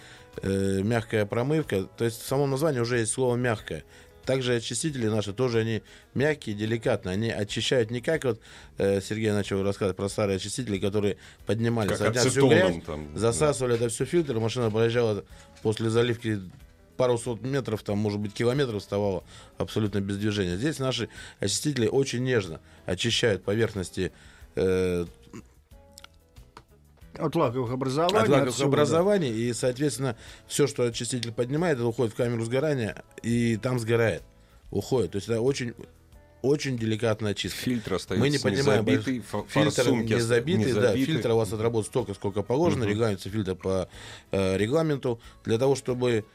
э, 0.41 0.81
мягкая 0.83 1.25
промывка, 1.27 1.83
то 1.83 2.03
есть 2.05 2.21
в 2.21 2.25
самом 2.27 2.49
названии 2.51 2.79
уже 2.79 2.97
есть 2.99 3.11
слово 3.11 3.35
мягкое. 3.35 3.83
Также 4.25 4.55
очистители 4.55 5.07
наши 5.07 5.33
тоже 5.33 5.59
они 5.59 5.81
мягкие, 6.13 6.55
деликатные. 6.55 7.13
Они 7.13 7.29
очищают 7.29 7.91
не 7.91 8.01
как 8.01 8.23
вот 8.23 8.39
э, 8.77 9.01
Сергей 9.01 9.31
начал 9.31 9.63
рассказывать 9.63 9.97
про 9.97 10.09
старые 10.09 10.37
очистители, 10.37 10.77
которые 10.79 11.17
поднимали 11.45 11.89
Как 11.89 12.15
со 12.17 12.29
всю 12.29 12.47
грязь, 12.49 12.75
там, 12.85 13.13
да. 13.13 13.19
засасывали 13.19 13.75
это 13.75 13.89
все 13.89 14.05
фильтр, 14.05 14.39
машина 14.39 14.71
проезжала 14.71 15.25
после 15.61 15.89
заливки 15.89 16.41
пару 16.97 17.17
сот 17.17 17.41
метров, 17.41 17.83
там, 17.83 17.97
может 17.97 18.19
быть, 18.19 18.33
километров 18.33 18.81
вставала 18.81 19.23
абсолютно 19.57 19.99
без 19.99 20.17
движения. 20.17 20.57
Здесь 20.57 20.79
наши 20.79 21.09
очистители 21.39 21.87
очень 21.87 22.23
нежно 22.23 22.61
очищают 22.85 23.43
поверхности 23.43 24.11
э, 24.55 25.05
От 27.17 27.35
лаковых 27.35 27.71
образований. 27.71 28.17
от 28.23 28.29
лаковых 28.29 28.49
отсюда, 28.49 28.67
образований, 28.67 29.31
и, 29.31 29.53
соответственно, 29.53 30.15
все, 30.47 30.67
что 30.67 30.83
очиститель 30.83 31.31
поднимает, 31.31 31.77
это 31.77 31.85
уходит 31.85 32.13
в 32.13 32.15
камеру 32.17 32.43
сгорания, 32.43 33.03
и 33.21 33.57
там 33.57 33.79
сгорает, 33.79 34.23
уходит. 34.71 35.11
То 35.11 35.17
есть 35.17 35.27
это 35.29 35.39
очень, 35.41 35.73
очень 36.41 36.77
деликатная 36.77 37.31
очистка. 37.31 37.59
Фильтр 37.61 37.93
остается 37.95 38.21
Мы 38.23 38.29
не 38.29 38.37
поднимаем 38.39 38.85
незабитый, 38.85 39.19
фа- 39.21 39.43
Фильтр 39.47 39.91
не 39.91 40.19
забитый, 40.19 40.65
не 40.65 40.73
да, 40.73 40.81
забиты. 40.89 41.11
фильтр 41.11 41.31
у 41.31 41.37
вас 41.37 41.53
отработает 41.53 41.87
столько, 41.87 42.13
сколько 42.15 42.41
положено, 42.41 42.83
Мгм. 42.85 42.91
регламентится 42.91 43.29
фильтр 43.29 43.55
по 43.55 43.87
э, 44.31 44.57
регламенту. 44.57 45.19
Для 45.45 45.57
того, 45.57 45.75
чтобы 45.75 46.25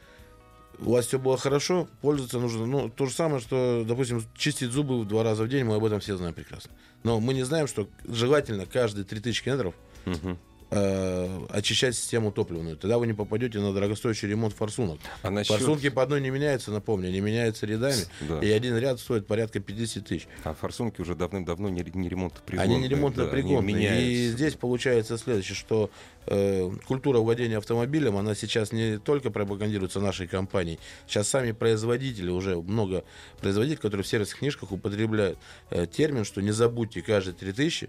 у 0.81 0.93
вас 0.93 1.07
все 1.07 1.19
было 1.19 1.37
хорошо, 1.37 1.89
пользоваться 2.03 2.39
нужно, 2.39 2.65
ну, 2.67 2.89
то 2.89 3.07
же 3.07 3.13
самое, 3.13 3.41
что, 3.41 3.85
допустим, 3.87 4.23
чистить 4.37 4.71
зубы 4.71 5.01
в 5.01 5.09
два 5.09 5.25
раза 5.25 5.43
в 5.43 5.49
день, 5.49 5.65
мы 5.65 5.75
об 5.75 5.85
этом 5.85 5.99
все 5.99 6.17
знаем 6.17 6.35
прекрасно. 6.35 6.71
Но 7.03 7.19
мы 7.19 7.35
не 7.35 7.43
знаем, 7.43 7.67
что 7.67 7.89
желательно 8.07 8.65
каждые 8.65 9.05
3000 9.05 9.43
километров 9.43 9.75
Мгм. 10.05 10.39
Э, 10.71 11.47
очищать 11.51 11.97
систему 11.97 12.33
топливную. 12.33 12.77
Тогда 12.77 12.99
вы 12.99 13.07
не 13.07 13.13
попадете 13.13 13.59
на 13.59 13.73
дорогостоящий 13.73 14.29
ремонт 14.29 14.55
форсунок. 14.55 14.99
А 15.23 15.31
насчет... 15.31 15.57
Форсунки 15.57 15.89
по 15.89 16.03
одной 16.03 16.21
не 16.21 16.31
меняются, 16.31 16.71
напомню, 16.71 17.09
они 17.09 17.21
меняются 17.21 17.67
рядами. 17.67 18.03
Да. 18.29 18.41
И 18.41 18.51
один 18.51 18.77
ряд 18.77 19.01
стоит 19.01 19.27
порядка 19.27 19.61
50 19.61 20.07
тысяч. 20.07 20.29
А 20.45 20.55
форсунки 20.55 21.01
уже 21.01 21.15
давным-давно 21.15 21.69
не, 21.69 21.85
не 21.95 22.09
ремонтопригодные. 22.09 22.77
Они 22.77 22.83
не 22.83 22.89
ремонтно 22.89 23.27
да, 23.27 23.31
они. 23.33 24.03
И 24.03 24.29
здесь 24.29 24.55
получается 24.55 25.19
следующее, 25.19 25.57
что 25.57 25.91
э, 26.27 26.71
культура 26.87 27.19
владения 27.19 27.59
автомобилем, 27.59 28.17
она 28.17 28.35
сейчас 28.35 28.73
не 28.73 28.99
только 28.99 29.31
пропагандируется 29.31 30.01
нашей 30.01 30.27
компанией. 30.27 30.79
Сейчас 31.07 31.29
сами 31.29 31.53
производители, 31.53 32.31
уже 32.31 32.57
много 32.57 33.05
производителей, 33.41 33.81
которые 33.81 34.05
в 34.05 34.09
сервисных 34.09 34.39
книжках 34.39 34.73
употребляют 34.73 35.39
э, 35.71 35.87
термин, 35.87 36.25
что 36.25 36.41
не 36.41 36.51
забудьте 36.51 37.03
каждые 37.03 37.35
3000 37.35 37.89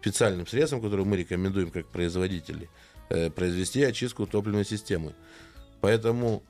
специальным 0.00 0.46
средством, 0.46 0.80
которое 0.80 1.04
мы 1.04 1.16
рекомендуем 1.16 1.70
как 1.70 1.86
производители, 1.86 2.70
э, 3.10 3.30
произвести 3.30 3.82
очистку 3.82 4.26
топливной 4.26 4.64
системы. 4.64 5.14
Поэтому 5.80 6.42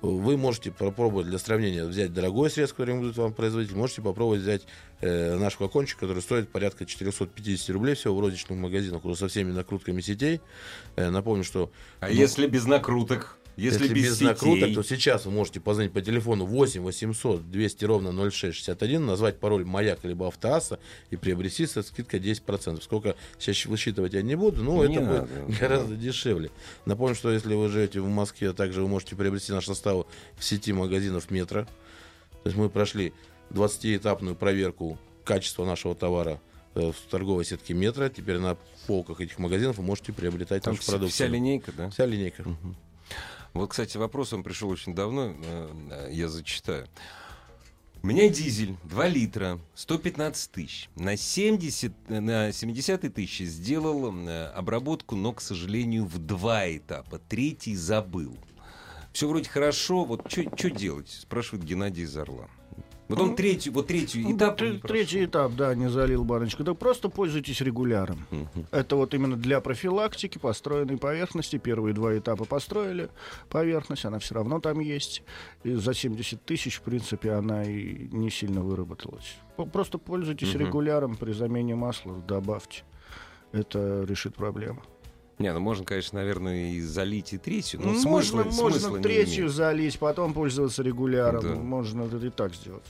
вы 0.00 0.36
можете 0.36 0.70
попробовать 0.70 1.26
для 1.26 1.38
сравнения 1.38 1.84
взять 1.84 2.12
дорогое 2.12 2.48
средство, 2.48 2.76
которое 2.76 2.98
будет 2.98 3.16
вам 3.16 3.34
производитель, 3.34 3.76
можете 3.76 4.02
попробовать 4.02 4.40
взять 4.40 4.62
э, 5.00 5.36
наш 5.36 5.54
флакончик, 5.54 5.98
который 5.98 6.22
стоит 6.22 6.50
порядка 6.50 6.86
450 6.86 7.70
рублей 7.70 7.94
всего 7.94 8.16
в 8.16 8.20
розничных 8.20 8.58
магазинах, 8.58 9.04
уже 9.04 9.16
со 9.16 9.28
всеми 9.28 9.52
накрутками 9.52 10.00
сетей. 10.00 10.40
Э, 10.96 11.10
напомню, 11.10 11.44
что... 11.44 11.70
А 12.00 12.08
ну, 12.08 12.14
если 12.14 12.46
без 12.46 12.64
накруток? 12.64 13.38
Если, 13.56 13.82
если 13.82 13.94
без, 13.94 14.02
без 14.04 14.14
сетей? 14.14 14.28
накруток, 14.28 14.74
то 14.74 14.82
сейчас 14.82 15.26
вы 15.26 15.32
можете 15.32 15.60
позвонить 15.60 15.92
по 15.92 16.00
телефону 16.00 16.46
8 16.46 16.80
800 16.82 17.50
200 17.50 17.84
ровно 17.84 18.30
0661, 18.30 19.04
назвать 19.04 19.38
пароль 19.40 19.64
«Маяк» 19.64 20.04
либо 20.04 20.26
«Автоасса» 20.28 20.78
и 21.10 21.16
приобрести 21.16 21.66
со 21.66 21.82
скидкой 21.82 22.20
10%. 22.20 22.82
Сколько 22.82 23.14
сейчас 23.38 23.66
высчитывать 23.66 24.14
я 24.14 24.22
не 24.22 24.36
буду, 24.36 24.62
но 24.62 24.84
Не 24.86 24.96
это 24.96 25.04
надо, 25.04 25.22
будет 25.26 25.46
да. 25.48 25.54
гораздо 25.60 25.96
дешевле. 25.96 26.50
Напомню, 26.86 27.14
что 27.14 27.30
если 27.30 27.54
вы 27.54 27.68
живете 27.68 28.00
в 28.00 28.08
Москве, 28.08 28.52
также 28.54 28.80
вы 28.82 28.88
можете 28.88 29.16
приобрести 29.16 29.52
наш 29.52 29.66
состав 29.66 30.06
в 30.36 30.44
сети 30.44 30.72
магазинов 30.72 31.30
«Метро». 31.30 31.64
То 31.64 32.48
есть 32.48 32.56
мы 32.56 32.70
прошли 32.70 33.12
20-этапную 33.50 34.34
проверку 34.34 34.98
качества 35.24 35.64
нашего 35.64 35.94
товара 35.94 36.40
э, 36.74 36.90
в 36.90 37.10
торговой 37.10 37.44
сетке 37.44 37.74
«Метро». 37.74 38.08
Теперь 38.08 38.38
на 38.38 38.56
полках 38.86 39.20
этих 39.20 39.38
магазинов 39.38 39.76
вы 39.76 39.84
можете 39.84 40.12
приобретать 40.12 40.62
Там 40.62 40.74
нашу 40.74 40.86
продукцию. 40.86 41.14
вся 41.14 41.26
линейка, 41.26 41.70
да? 41.76 41.90
Вся 41.90 42.06
линейка. 42.06 42.44
Вот, 43.54 43.70
кстати, 43.70 43.98
вопрос, 43.98 44.32
он 44.32 44.42
пришел 44.42 44.70
очень 44.70 44.94
давно, 44.94 45.34
э, 45.36 46.08
я 46.10 46.28
зачитаю. 46.28 46.88
У 48.02 48.06
меня 48.08 48.28
дизель 48.28 48.76
2 48.84 49.08
литра, 49.08 49.60
115 49.74 50.50
тысяч. 50.50 50.88
На 50.96 51.16
70, 51.16 51.92
э, 52.08 52.20
на 52.20 52.50
70 52.50 53.14
тысячи 53.14 53.44
сделал 53.44 54.12
э, 54.26 54.46
обработку, 54.46 55.14
но, 55.14 55.32
к 55.32 55.40
сожалению, 55.40 56.06
в 56.06 56.18
два 56.18 56.68
этапа. 56.68 57.20
Третий 57.28 57.76
забыл. 57.76 58.36
Все 59.12 59.28
вроде 59.28 59.48
хорошо, 59.48 60.04
вот 60.04 60.30
что 60.30 60.70
делать? 60.70 61.10
Спрашивает 61.10 61.64
Геннадий 61.64 62.04
из 62.04 62.16
Орла. 62.16 62.48
Вот 63.16 63.20
он 63.28 63.36
третью, 63.36 63.72
вот 63.72 63.86
третью 63.86 64.22
Ну, 64.22 64.36
этап. 64.36 64.60
тр- 64.60 64.80
третий 64.86 65.24
этап, 65.24 65.52
да, 65.54 65.74
не 65.74 65.88
залил 65.88 66.24
баночку. 66.24 66.62
Да 66.64 66.74
просто 66.74 67.08
пользуйтесь 67.08 67.60
регуляром. 67.60 68.26
Это 68.70 68.96
вот 68.96 69.14
именно 69.14 69.36
для 69.36 69.60
профилактики 69.60 70.38
построенной 70.38 70.96
поверхности. 70.98 71.58
Первые 71.58 71.94
два 71.94 72.16
этапа 72.16 72.44
построили 72.44 73.08
поверхность, 73.48 74.04
она 74.04 74.18
все 74.18 74.34
равно 74.36 74.60
там 74.60 74.80
есть. 74.80 75.22
И 75.64 75.74
за 75.74 75.94
70 75.94 76.44
тысяч, 76.44 76.76
в 76.76 76.82
принципе, 76.82 77.32
она 77.32 77.64
и 77.64 78.08
не 78.12 78.30
сильно 78.30 78.60
выработалась. 78.62 79.36
П- 79.56 79.66
Просто 79.66 79.98
пользуйтесь 79.98 80.54
Мгм. 80.54 80.58
регуляром 80.66 81.16
при 81.16 81.32
замене 81.32 81.74
масла, 81.74 82.16
добавьте. 82.26 82.82
Это 83.52 84.04
решит 84.08 84.34
проблему. 84.34 84.82
Не, 85.38 85.52
ну 85.52 85.60
можно, 85.60 85.84
конечно, 85.84 86.18
наверное, 86.20 86.72
и 86.72 86.80
залить 86.80 87.32
и 87.32 87.38
третью, 87.38 87.80
но 87.80 87.86
Ну, 87.88 87.92
смысла, 87.98 88.36
можно, 88.38 88.52
смысла 88.52 88.68
можно 88.90 88.96
не 88.98 89.02
третью 89.02 89.48
залить, 89.48 89.98
потом 89.98 90.34
пользоваться 90.34 90.82
регуляром. 90.82 91.42
Да. 91.42 91.54
Можно 91.56 92.02
это 92.02 92.18
и 92.24 92.30
так 92.30 92.54
сделать. 92.54 92.84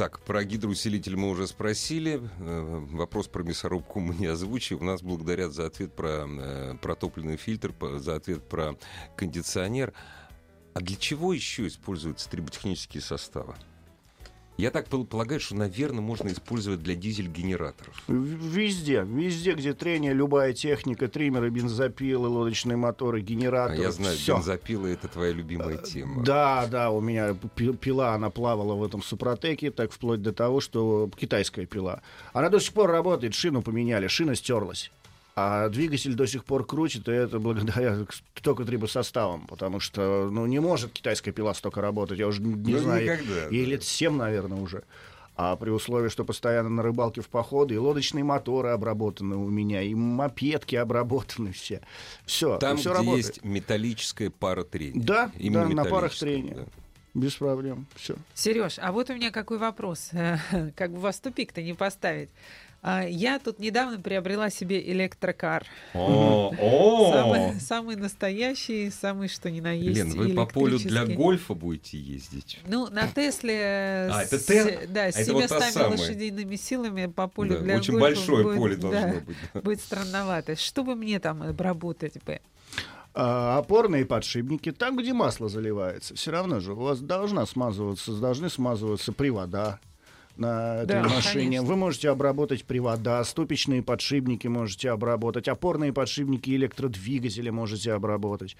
Так, 0.00 0.18
про 0.20 0.42
гидроусилитель 0.44 1.14
мы 1.14 1.28
уже 1.28 1.46
спросили. 1.46 2.22
Э, 2.38 2.86
Вопрос 2.92 3.28
про 3.28 3.42
мясорубку 3.42 4.00
мы 4.00 4.14
не 4.14 4.28
озвучили. 4.28 4.78
У 4.78 4.82
нас 4.82 5.02
благодарят 5.02 5.52
за 5.52 5.66
ответ 5.66 5.94
про, 5.94 6.26
э, 6.26 6.74
про 6.80 6.94
топливный 6.94 7.36
фильтр, 7.36 7.74
за 7.98 8.14
ответ 8.14 8.48
про 8.48 8.78
кондиционер. 9.14 9.92
А 10.72 10.80
для 10.80 10.96
чего 10.96 11.34
еще 11.34 11.66
используются 11.66 12.30
триботехнические 12.30 13.02
составы? 13.02 13.56
Я 14.56 14.70
так 14.70 14.88
пол- 14.88 15.06
полагаю, 15.06 15.40
что, 15.40 15.54
наверное, 15.54 16.02
можно 16.02 16.28
использовать 16.28 16.82
для 16.82 16.94
дизель-генераторов. 16.94 18.02
Везде, 18.08 19.06
везде, 19.08 19.54
где 19.54 19.72
трение, 19.72 20.12
любая 20.12 20.52
техника, 20.52 21.08
триммеры, 21.08 21.48
бензопилы, 21.48 22.28
лодочные 22.28 22.76
моторы, 22.76 23.18
А 23.18 23.22
генераторы. 23.22 23.80
я 23.80 23.90
знаю, 23.90 24.16
всё. 24.16 24.36
бензопилы— 24.36 24.88
это 24.90 25.08
твоя 25.08 25.32
любимая 25.32 25.78
тема. 25.78 26.22
Да, 26.24 26.66
да, 26.66 26.90
у 26.90 27.00
меня 27.00 27.34
пи- 27.54 27.72
пила, 27.72 28.14
она 28.14 28.28
плавала 28.28 28.74
в 28.74 28.84
этом 28.84 29.02
супротеке, 29.02 29.70
так 29.70 29.92
вплоть 29.92 30.20
до 30.20 30.32
того, 30.34 30.60
что 30.60 31.08
китайская 31.18 31.64
пила. 31.64 32.02
Она 32.34 32.50
до 32.50 32.60
сих 32.60 32.74
пор 32.74 32.90
работает, 32.90 33.34
шину 33.34 33.62
поменяли, 33.62 34.08
шина 34.08 34.34
стерлась. 34.34 34.90
А 35.36 35.68
двигатель 35.68 36.14
до 36.14 36.26
сих 36.26 36.44
пор 36.44 36.66
крутит, 36.66 37.08
и 37.08 37.12
это 37.12 37.38
благодаря 37.38 37.96
только 38.42 38.64
трибосоставам, 38.64 39.46
потому 39.46 39.80
что 39.80 40.28
ну, 40.30 40.44
не 40.46 40.58
может 40.60 40.92
китайская 40.92 41.32
пила 41.32 41.54
столько 41.54 41.80
работать. 41.80 42.18
Я 42.18 42.26
уже 42.26 42.42
не 42.42 42.72
Ну, 42.74 42.78
знаю, 42.78 43.02
никогда, 43.04 43.46
ей 43.48 43.64
да. 43.64 43.70
лет 43.70 43.84
7, 43.84 44.16
наверное, 44.16 44.58
уже. 44.58 44.82
А 45.36 45.56
при 45.56 45.70
условии, 45.70 46.10
что 46.10 46.24
постоянно 46.24 46.68
на 46.68 46.82
рыбалке 46.82 47.22
в 47.22 47.28
походы, 47.28 47.74
и 47.74 47.78
лодочные 47.78 48.24
моторы 48.24 48.70
обработаны 48.70 49.36
у 49.36 49.48
меня, 49.48 49.80
и 49.80 49.94
мопедки 49.94 50.74
обработаны 50.76 51.52
все. 51.52 51.80
Все, 52.26 52.58
Там, 52.58 52.76
все 52.76 52.90
где 52.90 52.98
работает. 52.98 53.26
есть 53.26 53.44
металлическая 53.44 54.28
пара 54.28 54.64
трения. 54.64 55.02
Да, 55.02 55.30
Именно 55.38 55.68
да, 55.68 55.74
на 55.76 55.84
парах 55.86 56.14
трения. 56.14 56.54
да. 56.56 56.64
Без 57.14 57.34
проблем. 57.34 57.86
Все. 57.96 58.16
Сереж, 58.34 58.78
а 58.78 58.92
вот 58.92 59.08
у 59.10 59.14
меня 59.14 59.30
какой 59.30 59.58
вопрос. 59.58 60.10
Как 60.76 60.92
бы 60.92 60.98
вас 61.00 61.18
тупик-то 61.20 61.62
не 61.62 61.72
поставить. 61.74 62.28
А, 62.82 63.04
Я 63.04 63.38
тут 63.38 63.58
недавно 63.58 64.00
приобрела 64.00 64.48
себе 64.48 64.80
электрокар. 64.90 65.66
О, 65.92 66.50
о! 66.58 67.12
Самый, 67.12 67.60
самый 67.60 67.96
настоящий, 67.96 68.90
самый 68.90 69.28
что 69.28 69.50
ни 69.50 69.60
на 69.60 69.72
есть. 69.72 69.96
Лен, 69.98 70.10
вы 70.12 70.32
по 70.34 70.46
полю 70.46 70.78
для 70.78 71.04
гольфа 71.04 71.52
будете 71.54 71.98
ездить? 71.98 72.58
Ну, 72.66 72.88
на 72.90 73.06
Тесле 73.06 74.08
А, 74.10 74.22
это 74.22 74.38
с, 74.38 74.44
Те- 74.46 74.86
да, 74.88 75.12
с 75.12 75.16
а 75.16 75.20
это 75.20 75.32
вот 75.34 75.48
та 75.48 75.60
700 75.60 75.72
самая. 75.74 75.90
лошадиными 75.98 76.56
силами 76.56 77.06
по 77.06 77.28
полю 77.28 77.56
Да, 77.56 77.60
для 77.60 77.76
очень 77.76 77.92
гольфа 77.98 78.06
большое 78.06 78.44
будет, 78.44 78.56
поле 78.58 78.76
да, 78.76 78.90
должно 78.90 79.20
быть. 79.20 79.36
да. 79.52 79.60
будет 79.60 79.80
странновато. 79.82 80.56
Что 80.56 80.82
бы 80.82 80.94
мне 80.94 81.20
там 81.20 81.42
обработать 81.42 82.14
бы? 82.24 82.40
А, 83.12 83.58
опорные 83.58 84.06
подшипники, 84.06 84.72
там, 84.72 84.96
где 84.96 85.12
масло 85.12 85.48
заливается, 85.48 86.14
все 86.14 86.30
равно 86.30 86.60
же 86.60 86.72
у 86.72 86.76
вас 86.76 87.00
должна 87.00 87.44
смазываться, 87.44 88.12
должны 88.12 88.48
смазываться 88.48 89.12
привода 89.12 89.80
на 90.40 90.82
этой 90.82 91.02
Да, 91.02 91.02
машине. 91.04 91.44
конечно. 91.44 91.66
Вы 91.68 91.76
можете 91.76 92.10
обработать 92.10 92.64
привода, 92.64 93.22
ступичные 93.24 93.82
подшипники 93.82 94.46
можете 94.48 94.90
обработать, 94.90 95.46
опорные 95.48 95.92
подшипники 95.92 96.50
электродвигателя 96.50 97.52
можете 97.52 97.92
обработать. 97.92 98.56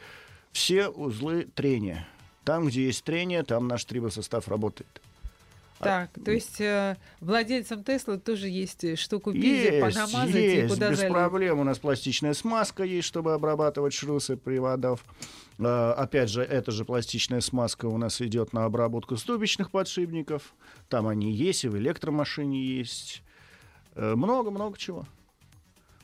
Все 0.52 0.88
узлы 0.88 1.48
трения. 1.54 2.06
Там, 2.44 2.66
где 2.66 2.84
есть 2.86 3.04
трение, 3.04 3.42
там 3.42 3.68
наш 3.68 3.84
трибосостав 3.84 4.48
работает. 4.48 5.00
А, 5.78 5.84
Так, 5.84 6.24
то 6.24 6.30
есть 6.30 6.60
э, 6.60 6.96
владельцам 7.20 7.82
Теслы 7.84 8.18
тоже 8.18 8.48
есть 8.48 8.84
э, 8.84 8.96
что 8.96 9.18
купить, 9.18 9.42
Есть, 9.44 9.80
понамазать 9.80 10.34
и 10.34 10.38
есть, 10.56 10.74
куда 10.74 10.90
без 10.90 10.98
залить. 10.98 11.12
проблем. 11.12 11.58
У 11.60 11.64
нас 11.64 11.78
пластичная 11.78 12.34
смазка 12.34 12.82
есть, 12.82 13.06
чтобы 13.08 13.32
обрабатывать 13.32 13.94
шрусы 13.94 14.36
приводов. 14.36 15.02
А, 15.62 15.92
Опять 15.94 16.30
же, 16.30 16.42
эта 16.42 16.70
же 16.70 16.84
пластичная 16.84 17.40
смазка 17.40 17.86
у 17.86 17.96
нас 17.98 18.20
идет 18.20 18.52
на 18.52 18.64
обработку 18.64 19.16
ступичных 19.16 19.70
подшипников. 19.70 20.54
Там 20.88 21.06
они 21.06 21.32
есть, 21.32 21.64
и 21.64 21.68
в 21.68 21.76
электромашине 21.76 22.62
есть. 22.62 23.22
Э, 23.94 24.14
Много-много 24.14 24.78
чего. 24.78 25.06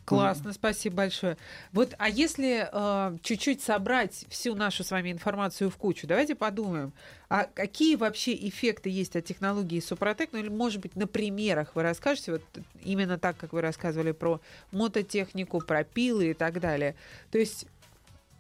Классно, 0.07 0.53
спасибо 0.53 0.99
большое. 0.99 1.37
Вот, 1.73 1.95
а 1.99 2.09
если 2.09 2.69
э, 2.71 3.17
чуть-чуть 3.23 3.61
собрать 3.61 4.25
всю 4.29 4.55
нашу 4.55 4.85
с 4.85 4.93
вами 4.93 5.11
информацию 5.11 5.69
в 5.69 5.77
кучу, 5.77 6.07
давайте 6.07 6.37
подумаем, 6.37 6.93
а 7.29 7.45
какие 7.45 7.97
вообще 7.97 8.33
эффекты 8.49 8.89
есть 8.89 9.17
от 9.17 9.25
технологии 9.25 9.81
Супротек, 9.81 10.31
ну 10.33 10.39
или, 10.39 10.49
может 10.49 10.81
быть, 10.81 10.95
на 10.95 11.09
примерах 11.09 11.75
вы 11.75 11.83
расскажете, 11.83 12.33
вот 12.33 12.43
именно 12.85 13.19
так, 13.19 13.37
как 13.37 13.53
вы 13.53 13.63
рассказывали 13.63 14.13
про 14.13 14.41
мототехнику, 14.71 15.61
про 15.61 15.83
пилы 15.83 16.31
и 16.31 16.35
так 16.35 16.61
далее. 16.61 16.95
То 17.33 17.39
есть, 17.39 17.67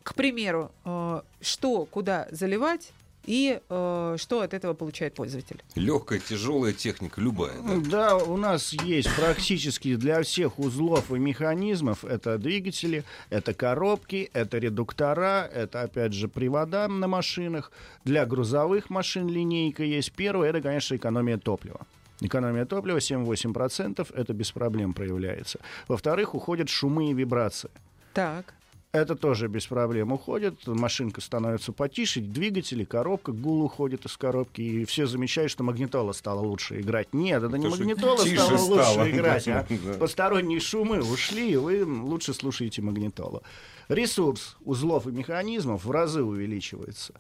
к 0.07 0.15
примеру, 0.15 0.71
э, 0.85 1.21
что, 1.41 1.85
куда 1.85 2.29
заливать 2.31 2.93
и 3.25 3.59
э, 3.69 4.17
что 4.17 4.41
от 4.41 4.55
этого 4.55 4.73
получает 4.73 5.15
пользователь. 5.15 5.61
Легкая, 5.75 6.21
тяжелая 6.21 6.73
техника, 6.73 7.21
любая. 7.21 7.55
да? 7.61 7.91
Да, 7.91 8.17
у 8.17 8.37
нас 8.37 8.73
есть 8.73 9.13
практически 9.17 9.97
для 9.97 10.23
всех 10.23 10.61
узлов 10.61 11.11
и 11.11 11.19
механизмов. 11.19 12.05
Это 12.05 12.39
двигатели, 12.39 13.03
это 13.31 13.53
коробки, 13.53 14.31
это 14.33 14.59
редуктора, 14.59 15.51
это, 15.53 15.83
опять 15.83 16.13
же, 16.13 16.29
привода 16.29 16.87
на 16.87 17.09
машинах. 17.09 17.73
Для 18.05 18.25
грузовых 18.27 18.91
машин 18.91 19.27
линейка 19.27 19.83
есть. 19.83 20.13
Первое, 20.13 20.51
это, 20.51 20.61
конечно, 20.61 20.95
экономия 20.95 21.37
топлива. 21.37 21.81
Экономия 22.21 22.65
топлива 22.65 22.99
7-8%, 22.99 24.07
это 24.15 24.33
без 24.33 24.53
проблем 24.53 24.95
проявляется. 24.95 25.59
Во-вторых, 25.89 26.37
уходят 26.37 26.69
шумы 26.69 27.11
и 27.11 27.13
вибрации. 27.13 27.71
Так. 28.15 28.55
Это 28.97 29.15
тоже 29.15 29.49
без 29.49 29.67
проблем 29.67 30.13
уходит. 30.13 30.67
Машинка 30.67 31.21
становится 31.21 31.73
потише, 31.73 32.21
двигатели, 32.21 32.85
коробка, 32.85 33.33
гул 33.33 33.63
уходит 33.63 34.07
из 34.07 34.17
коробки. 34.17 34.63
И 34.63 34.85
все 34.87 35.07
замечают, 35.07 35.51
что 35.53 35.63
магнитола 35.65 36.13
стала 36.13 36.41
лучше 36.41 36.81
играть. 36.81 37.13
Нет, 37.13 37.43
это 37.43 37.59
не 37.59 37.69
магнитола 37.69 38.17
стала 38.17 38.57
лучше 38.59 38.85
стало. 38.85 39.11
играть, 39.11 39.49
а 39.49 39.67
Да. 39.85 39.95
посторонние 39.99 40.61
шумы 40.61 41.03
ушли, 41.03 41.53
и 41.53 41.57
вы 41.57 41.85
лучше 41.85 42.33
слушаете 42.33 42.81
магнитолу. 42.81 43.43
Ресурс 43.89 44.57
узлов 44.65 45.07
и 45.07 45.11
механизмов 45.11 45.85
в 45.85 45.91
разы 45.91 46.23
увеличивается. 46.23 47.15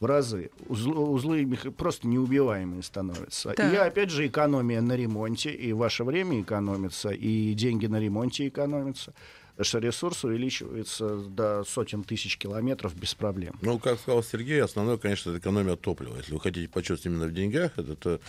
В 0.00 0.06
разы. 0.06 0.50
Узлы, 0.68 0.94
узлы 0.96 1.44
просто 1.76 2.06
неубиваемые 2.06 2.82
становятся. 2.82 3.50
Так. 3.52 3.72
И 3.72 3.76
опять 3.76 4.10
же 4.10 4.26
экономия 4.28 4.80
на 4.80 4.94
ремонте, 4.96 5.50
и 5.50 5.72
ваше 5.72 6.04
время 6.04 6.40
экономится, 6.40 7.10
и 7.10 7.52
деньги 7.54 7.86
на 7.86 7.98
ремонте 8.00 8.46
экономятся. 8.48 9.12
Потому 9.58 9.66
что 9.70 9.78
ресурс 9.80 10.24
увеличивается 10.24 11.16
до 11.16 11.64
сотен 11.64 12.04
тысяч 12.04 12.38
километров 12.38 12.94
без 12.94 13.16
проблем. 13.16 13.58
Ну, 13.60 13.80
как 13.80 13.98
сказал 13.98 14.22
Сергей, 14.22 14.62
основное, 14.62 14.98
конечно, 14.98 15.30
это 15.30 15.40
экономия 15.40 15.74
топлива. 15.74 16.16
Если 16.16 16.32
вы 16.32 16.38
хотите 16.38 16.68
почувствовать 16.68 17.06
именно 17.06 17.26
в 17.26 17.34
деньгах, 17.34 17.72
это, 17.76 17.96
то 17.96 18.20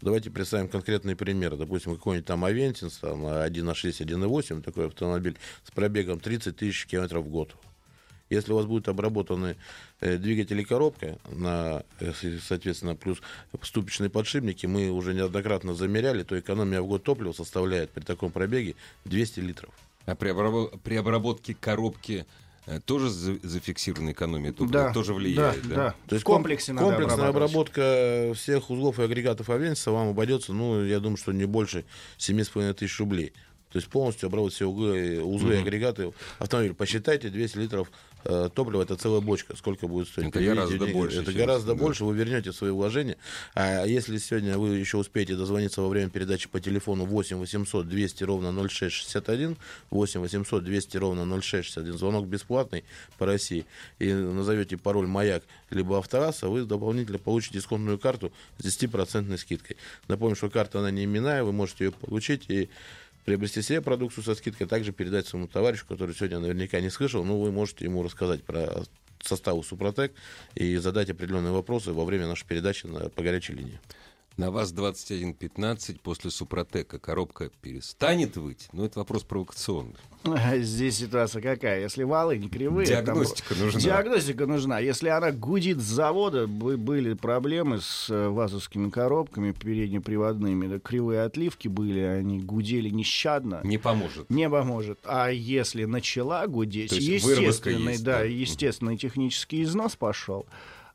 давайте 0.00 0.30
представим 0.30 0.66
конкретный 0.66 1.14
пример. 1.14 1.56
Допустим, 1.56 1.94
какой-нибудь 1.94 2.26
там 2.26 2.42
Авентинс, 2.42 2.96
там 2.96 3.26
1.6, 3.26 3.74
1.8, 4.02 4.62
такой 4.62 4.86
автомобиль 4.86 5.36
с 5.62 5.70
пробегом 5.70 6.20
30 6.20 6.56
тысяч 6.56 6.86
километров 6.86 7.26
в 7.26 7.28
год. 7.28 7.54
Если 8.30 8.50
у 8.52 8.56
вас 8.56 8.64
будут 8.64 8.88
обработаны 8.88 9.56
э, 10.00 10.16
двигатель 10.16 10.58
и 10.58 10.64
коробка, 10.64 11.18
на, 11.30 11.82
э, 12.00 12.14
соответственно, 12.40 12.96
плюс 12.96 13.18
ступичные 13.60 14.08
подшипники, 14.08 14.64
мы 14.64 14.88
уже 14.88 15.12
неоднократно 15.12 15.74
замеряли, 15.74 16.22
то 16.22 16.38
экономия 16.38 16.80
в 16.80 16.86
год 16.86 17.04
топлива 17.04 17.32
составляет 17.32 17.90
при 17.90 18.00
таком 18.00 18.32
пробеге 18.32 18.74
200 19.04 19.40
литров. 19.40 19.74
А 20.08 20.14
при, 20.14 20.30
обрабо- 20.30 20.78
при 20.82 20.96
обработке 20.96 21.54
коробки 21.54 22.24
э, 22.66 22.80
тоже 22.80 23.10
за- 23.10 23.38
зафиксирована 23.42 24.12
экономия 24.12 24.52
топлива? 24.52 24.84
Да, 24.84 24.92
тоже 24.92 25.12
влияет, 25.12 25.68
да? 25.68 25.74
да. 25.74 25.94
То 26.08 26.14
есть 26.14 26.24
комплексе 26.24 26.72
надо 26.72 26.86
комплексная 26.88 27.28
обработка 27.28 28.32
всех 28.34 28.70
узлов 28.70 28.98
и 29.00 29.02
агрегатов 29.02 29.50
Авенса 29.50 29.90
вам 29.90 30.08
обойдется, 30.08 30.54
ну, 30.54 30.82
я 30.82 30.98
думаю, 31.00 31.18
что 31.18 31.32
не 31.32 31.44
больше 31.44 31.84
7,5 32.18 32.72
тысяч 32.72 32.98
рублей. 32.98 33.34
То 33.78 33.80
есть 33.80 33.92
полностью 33.92 34.26
обработать 34.26 34.56
все 34.56 34.66
углы, 34.66 35.22
узлы 35.22 35.54
и 35.54 35.58
агрегаты 35.58 36.12
автомобиля. 36.40 36.74
Посчитайте, 36.74 37.28
200 37.28 37.58
литров 37.58 37.92
э, 38.24 38.48
топлива, 38.52 38.82
это 38.82 38.96
целая 38.96 39.20
бочка. 39.20 39.54
Сколько 39.56 39.86
будет 39.86 40.08
стоить? 40.08 40.30
Это 40.30 40.42
гораздо 40.42 40.78
деньги. 40.78 40.92
больше, 40.92 41.18
Это 41.20 41.30
чем- 41.30 41.40
гораздо 41.40 41.74
да. 41.74 41.80
больше. 41.80 42.04
Вы 42.04 42.16
вернете 42.16 42.52
свои 42.52 42.72
вложения. 42.72 43.16
А 43.54 43.84
если 43.84 44.18
сегодня 44.18 44.58
вы 44.58 44.70
еще 44.78 44.96
успеете 44.96 45.36
дозвониться 45.36 45.80
во 45.80 45.88
время 45.88 46.10
передачи 46.10 46.48
по 46.48 46.58
телефону 46.58 47.04
8 47.04 47.36
800 47.36 47.88
200 47.88 48.24
ровно 48.24 48.50
0661, 48.68 49.56
8 49.90 50.20
800 50.22 50.64
200 50.64 50.96
ровно 50.96 51.24
0661, 51.40 51.96
звонок 51.98 52.26
бесплатный 52.26 52.82
по 53.16 53.26
России, 53.26 53.64
и 54.00 54.12
назовете 54.12 54.76
пароль 54.76 55.06
«Маяк» 55.06 55.44
либо 55.70 55.98
«Автораса», 55.98 56.48
вы 56.48 56.64
дополнительно 56.64 57.18
получите 57.18 57.54
дисконтную 57.58 58.00
карту 58.00 58.32
с 58.58 58.64
10% 58.64 59.36
скидкой. 59.38 59.76
Напомню, 60.08 60.34
что 60.34 60.50
карта, 60.50 60.80
она 60.80 60.90
не 60.90 61.04
именная, 61.04 61.44
вы 61.44 61.52
можете 61.52 61.84
ее 61.84 61.92
получить 61.92 62.46
и 62.48 62.68
приобрести 63.28 63.60
себе 63.60 63.82
продукцию 63.82 64.24
со 64.24 64.34
скидкой, 64.34 64.66
а 64.66 64.70
также 64.70 64.90
передать 64.90 65.26
своему 65.26 65.48
товарищу, 65.48 65.84
который 65.86 66.14
сегодня 66.14 66.38
наверняка 66.38 66.80
не 66.80 66.88
слышал, 66.88 67.24
но 67.24 67.38
вы 67.38 67.52
можете 67.52 67.84
ему 67.84 68.02
рассказать 68.02 68.42
про 68.42 68.84
составы 69.20 69.62
Супротек 69.62 70.14
и 70.54 70.76
задать 70.76 71.10
определенные 71.10 71.52
вопросы 71.52 71.92
во 71.92 72.06
время 72.06 72.26
нашей 72.26 72.46
передачи 72.46 72.86
на, 72.86 73.10
по 73.10 73.22
горячей 73.22 73.52
линии. 73.52 73.80
На 74.38 74.52
вас 74.52 74.72
21.15 74.72 75.98
после 76.00 76.30
Супротека 76.30 77.00
коробка 77.00 77.50
перестанет 77.60 78.36
выть? 78.36 78.68
Ну, 78.72 78.84
это 78.84 79.00
вопрос 79.00 79.24
провокационный. 79.24 79.96
Здесь 80.62 80.98
ситуация 80.98 81.42
какая? 81.42 81.80
Если 81.80 82.04
валы 82.04 82.38
не 82.38 82.48
кривые... 82.48 82.86
там- 82.86 83.04
Диагностика 83.04 83.54
нужна. 83.56 83.80
Диагностика 83.80 84.46
нужна. 84.46 84.78
Если 84.78 85.08
она 85.08 85.32
гудит 85.32 85.80
с 85.80 85.82
завода, 85.82 86.46
бы- 86.46 86.76
были 86.76 87.14
проблемы 87.14 87.80
с 87.80 88.08
э, 88.10 88.28
вазовскими 88.28 88.90
коробками 88.90 89.50
переднеприводными, 89.50 90.68
да, 90.68 90.78
кривые 90.78 91.22
отливки 91.22 91.66
были, 91.66 91.98
они 91.98 92.38
гудели 92.38 92.90
нещадно. 92.90 93.60
Не 93.64 93.78
поможет. 93.78 94.30
Не 94.30 94.48
поможет. 94.48 95.00
А 95.02 95.30
если 95.30 95.84
начала 95.84 96.46
гудеть, 96.46 96.92
естественный, 96.92 97.94
есть, 97.94 98.04
да, 98.04 98.18
да. 98.18 98.24
естественный 98.24 98.96
технический 98.96 99.64
износ 99.64 99.96
пошел, 99.96 100.46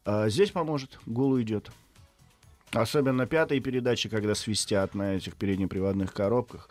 а, 0.06 0.30
здесь 0.30 0.52
поможет, 0.52 0.98
гул 1.06 1.32
уйдет. 1.32 1.70
Особенно 2.74 3.28
пятые 3.28 3.62
передачи, 3.62 4.10
когда 4.10 4.34
свистят 4.34 4.96
на 4.96 5.16
этих 5.16 5.36
переднеприводных 5.36 6.12
коробках. 6.12 6.70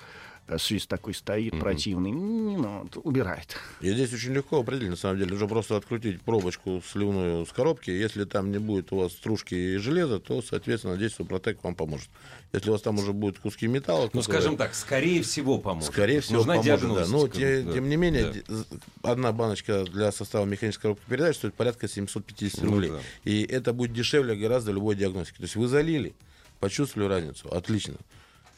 Э, 0.55 0.59
Свист 0.59 0.89
такой 0.89 1.15
стоит 1.15 1.59
противный, 1.59 2.11
м, 2.11 2.63
ну, 2.63 2.89
убирает. 3.05 3.57
И 3.81 3.93
здесь 3.93 4.13
очень 4.13 4.33
легко 4.33 4.61
определить, 4.61 4.91
на 4.91 4.97
самом 4.97 5.19
деле. 5.19 5.35
Уже 5.35 5.47
просто 5.49 5.77
открутить 5.77 6.21
пробочку 6.23 6.83
сливную 6.87 7.47
с 7.47 7.53
коробки. 7.53 7.91
Если 7.91 8.25
там 8.25 8.51
не 8.51 8.59
будет 8.59 8.93
у 8.93 8.97
вас 8.99 9.13
стружки 9.13 9.55
и 9.55 9.77
железа, 9.79 10.19
то, 10.21 10.43
соответственно, 10.43 10.97
здесь 10.97 11.15
Супротек 11.15 11.63
вам 11.65 11.75
поможет. 11.75 12.09
Если 12.53 12.69
у 12.69 12.73
вас 12.73 12.83
там 12.83 12.99
уже 12.99 13.13
будут 13.13 13.39
куски 13.39 13.67
металла... 13.67 14.11
Ну, 14.13 14.21
которые- 14.21 14.23
скажем 14.41 14.57
так, 14.57 14.75
скорее 14.75 15.23
всего 15.23 15.59
поможет. 15.59 15.91
Скорее 15.93 16.21
всего, 16.21 16.39
Нужна 16.39 16.55
поможет, 16.55 16.81
да. 16.81 16.87
диагностика. 16.87 17.17
Но, 17.17 17.29
те- 17.29 17.63
Да. 17.63 17.73
тем 17.73 17.89
не 17.89 17.97
менее, 17.97 18.35
Да. 18.47 18.55
одна 19.03 19.33
баночка 19.33 19.85
для 19.85 20.13
состава 20.13 20.45
механической 20.45 20.83
коробки 20.83 21.03
передач 21.09 21.37
стоит 21.37 21.55
порядка 21.55 21.89
750 21.89 22.63
Ну 22.65 22.73
рублей. 22.73 22.91
да. 22.91 23.01
И 23.25 23.43
это 23.43 23.73
будет 23.73 23.93
дешевле 23.93 24.37
гораздо 24.37 24.73
любой 24.73 24.97
диагностики. 24.97 25.37
То 25.39 25.45
есть 25.45 25.57
вы 25.57 25.67
залили, 25.69 26.15
почувствовали 26.61 27.09
разницу, 27.09 27.49
отлично. 27.53 27.95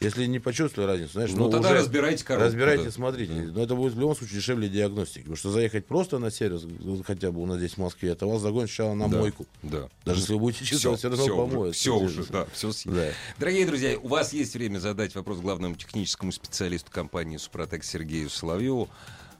Если 0.05 0.25
не 0.27 0.39
почувствовали 0.39 0.91
разницу, 0.91 1.13
знаешь, 1.13 1.31
Ну, 1.33 1.49
тогда 1.49 1.73
разбирайте 1.73 2.23
коробку, 2.23 2.45
Разбирайте, 2.45 2.85
да. 2.85 2.91
смотрите. 2.91 3.33
Но 3.33 3.63
это 3.63 3.75
будет 3.75 3.93
в 3.93 3.99
любом 3.99 4.15
случае 4.15 4.37
дешевле 4.39 4.69
диагностики. 4.69 5.19
Потому 5.21 5.35
что 5.35 5.49
заехать 5.51 5.87
просто 5.87 6.19
на 6.19 6.29
сервис, 6.29 6.61
ну, 6.63 7.01
хотя 7.03 7.31
бы 7.31 7.41
у 7.41 7.45
нас 7.47 7.57
здесь 7.57 7.73
в 7.73 7.77
Москве, 7.79 8.11
это 8.11 8.27
вас 8.27 8.41
загонит 8.41 8.69
сначала 8.69 8.93
на 8.93 9.07
Да, 9.09 9.17
мойку. 9.17 9.47
Да. 9.63 9.89
Даже 10.05 10.19
если 10.21 10.33
вы 10.33 10.39
будете 10.39 10.65
чувствовать, 10.65 10.99
все, 10.99 11.09
равно 11.09 11.23
все 11.23 11.35
помоют. 11.35 11.75
Все 11.75 11.97
уже, 11.97 12.23
да, 12.25 12.45
все 12.53 12.71
Да. 12.85 13.07
Дорогие 13.39 13.65
друзья, 13.65 13.97
у 13.99 14.07
вас 14.07 14.31
есть 14.33 14.53
время 14.53 14.77
задать 14.79 15.15
вопрос 15.15 15.39
главному 15.39 15.75
техническому 15.75 16.31
специалисту 16.31 16.91
компании 16.91 17.37
«Супротек» 17.37 17.83
Сергею 17.83 18.29
Соловьеву. 18.29 18.89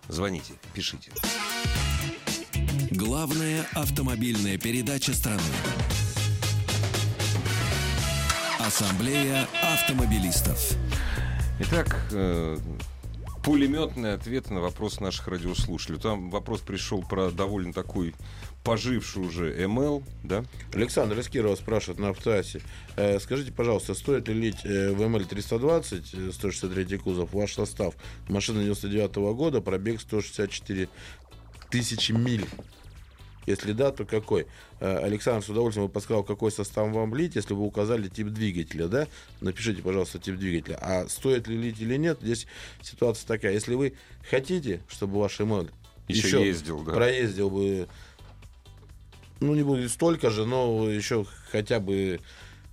Звоните, 0.09 0.53
пишите. 0.73 1.11
Главная 2.91 3.67
автомобильная 3.73 4.57
передача 4.57 5.13
страны. 5.13 5.41
Ассамблея 8.65 9.47
автомобилистов. 9.61 10.75
Итак, 11.59 12.01
э, 12.11 12.57
пулеметный 13.43 14.15
ответ 14.15 14.49
на 14.49 14.59
вопрос 14.59 14.99
наших 14.99 15.27
радиослушателей. 15.27 15.99
Там 15.99 16.31
вопрос 16.31 16.61
пришел 16.61 17.03
про 17.03 17.29
довольно 17.29 17.73
такой 17.73 18.15
поживший 18.63 19.21
уже 19.21 19.67
МЛ, 19.67 20.01
да? 20.23 20.45
Александр 20.73 21.19
из 21.19 21.29
Кирова 21.29 21.55
спрашивает 21.55 21.99
на 21.99 22.09
автоассе. 22.09 22.59
Э, 22.95 23.19
скажите, 23.19 23.51
пожалуйста, 23.51 23.93
стоит 23.93 24.27
ли 24.29 24.33
лить 24.33 24.65
э, 24.65 24.93
в 24.93 25.01
МЛ-320, 25.03 26.29
э, 26.29 26.31
163 26.31 26.97
кузов, 26.97 27.33
ваш 27.33 27.53
состав? 27.53 27.93
Машина 28.29 28.63
99 28.63 29.15
года, 29.35 29.61
пробег 29.61 30.01
164 30.01 30.89
тысячи 31.69 32.13
миль. 32.13 32.47
Если 33.45 33.73
да, 33.73 33.91
то 33.91 34.05
какой? 34.05 34.47
Э, 34.79 34.97
Александр 34.97 35.45
с 35.45 35.49
удовольствием 35.49 35.87
бы 35.87 35.93
подсказал, 35.93 36.23
какой 36.23 36.51
состав 36.51 36.89
вам 36.91 37.15
лить, 37.15 37.35
если 37.35 37.53
вы 37.53 37.63
указали 37.63 38.07
тип 38.07 38.27
двигателя, 38.27 38.87
да? 38.87 39.07
Напишите, 39.41 39.81
пожалуйста, 39.81 40.19
тип 40.19 40.37
двигателя. 40.37 40.77
А 40.81 41.07
стоит 41.07 41.47
ли 41.47 41.57
лить 41.57 41.79
или 41.79 41.95
нет, 41.97 42.19
здесь 42.21 42.47
ситуация 42.81 43.27
такая. 43.27 43.53
Если 43.53 43.75
вы 43.75 43.93
хотите, 44.29 44.81
чтобы 44.87 45.19
ваш 45.19 45.39
МЛ 45.39 45.69
Еще 46.07 46.27
еще 46.27 46.45
ездил, 46.45 46.83
да. 46.83 46.93
проездил 46.93 47.49
бы 47.49 47.87
ну, 49.39 49.53
не 49.53 49.63
будет 49.63 49.91
столько 49.91 50.29
же, 50.29 50.45
но 50.45 50.89
еще 50.89 51.25
хотя 51.51 51.79
бы 51.79 52.19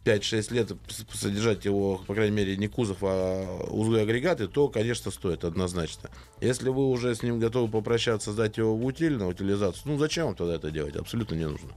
5-6 0.05 0.55
лет 0.55 0.73
содержать 1.13 1.65
его, 1.65 1.99
по 2.07 2.15
крайней 2.15 2.37
мере, 2.37 2.57
не 2.57 2.69
кузов, 2.69 2.99
а 3.03 3.67
узлы 3.71 4.01
и 4.01 4.03
агрегаты, 4.03 4.49
то, 4.49 4.69
конечно, 4.69 5.11
стоит 5.11 5.45
однозначно. 5.45 6.11
Если 6.41 6.69
вы 6.71 6.89
уже 6.89 7.15
с 7.15 7.23
ним 7.23 7.39
готовы 7.39 7.71
попрощаться, 7.71 8.33
сдать 8.33 8.59
его 8.59 8.77
в 8.77 8.85
утиль, 8.85 9.17
на 9.17 9.29
утилизацию, 9.29 9.93
ну, 9.93 9.99
зачем 9.99 10.27
вам 10.27 10.35
тогда 10.35 10.57
это 10.57 10.71
делать? 10.71 10.97
Абсолютно 10.97 11.37
не 11.37 11.47
нужно. 11.47 11.71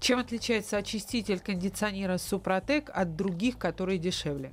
Чем 0.00 0.18
отличается 0.18 0.78
очиститель 0.78 1.40
кондиционера 1.40 2.16
Супротек 2.16 2.90
от 2.92 3.16
других, 3.16 3.58
которые 3.58 3.98
дешевле? 3.98 4.52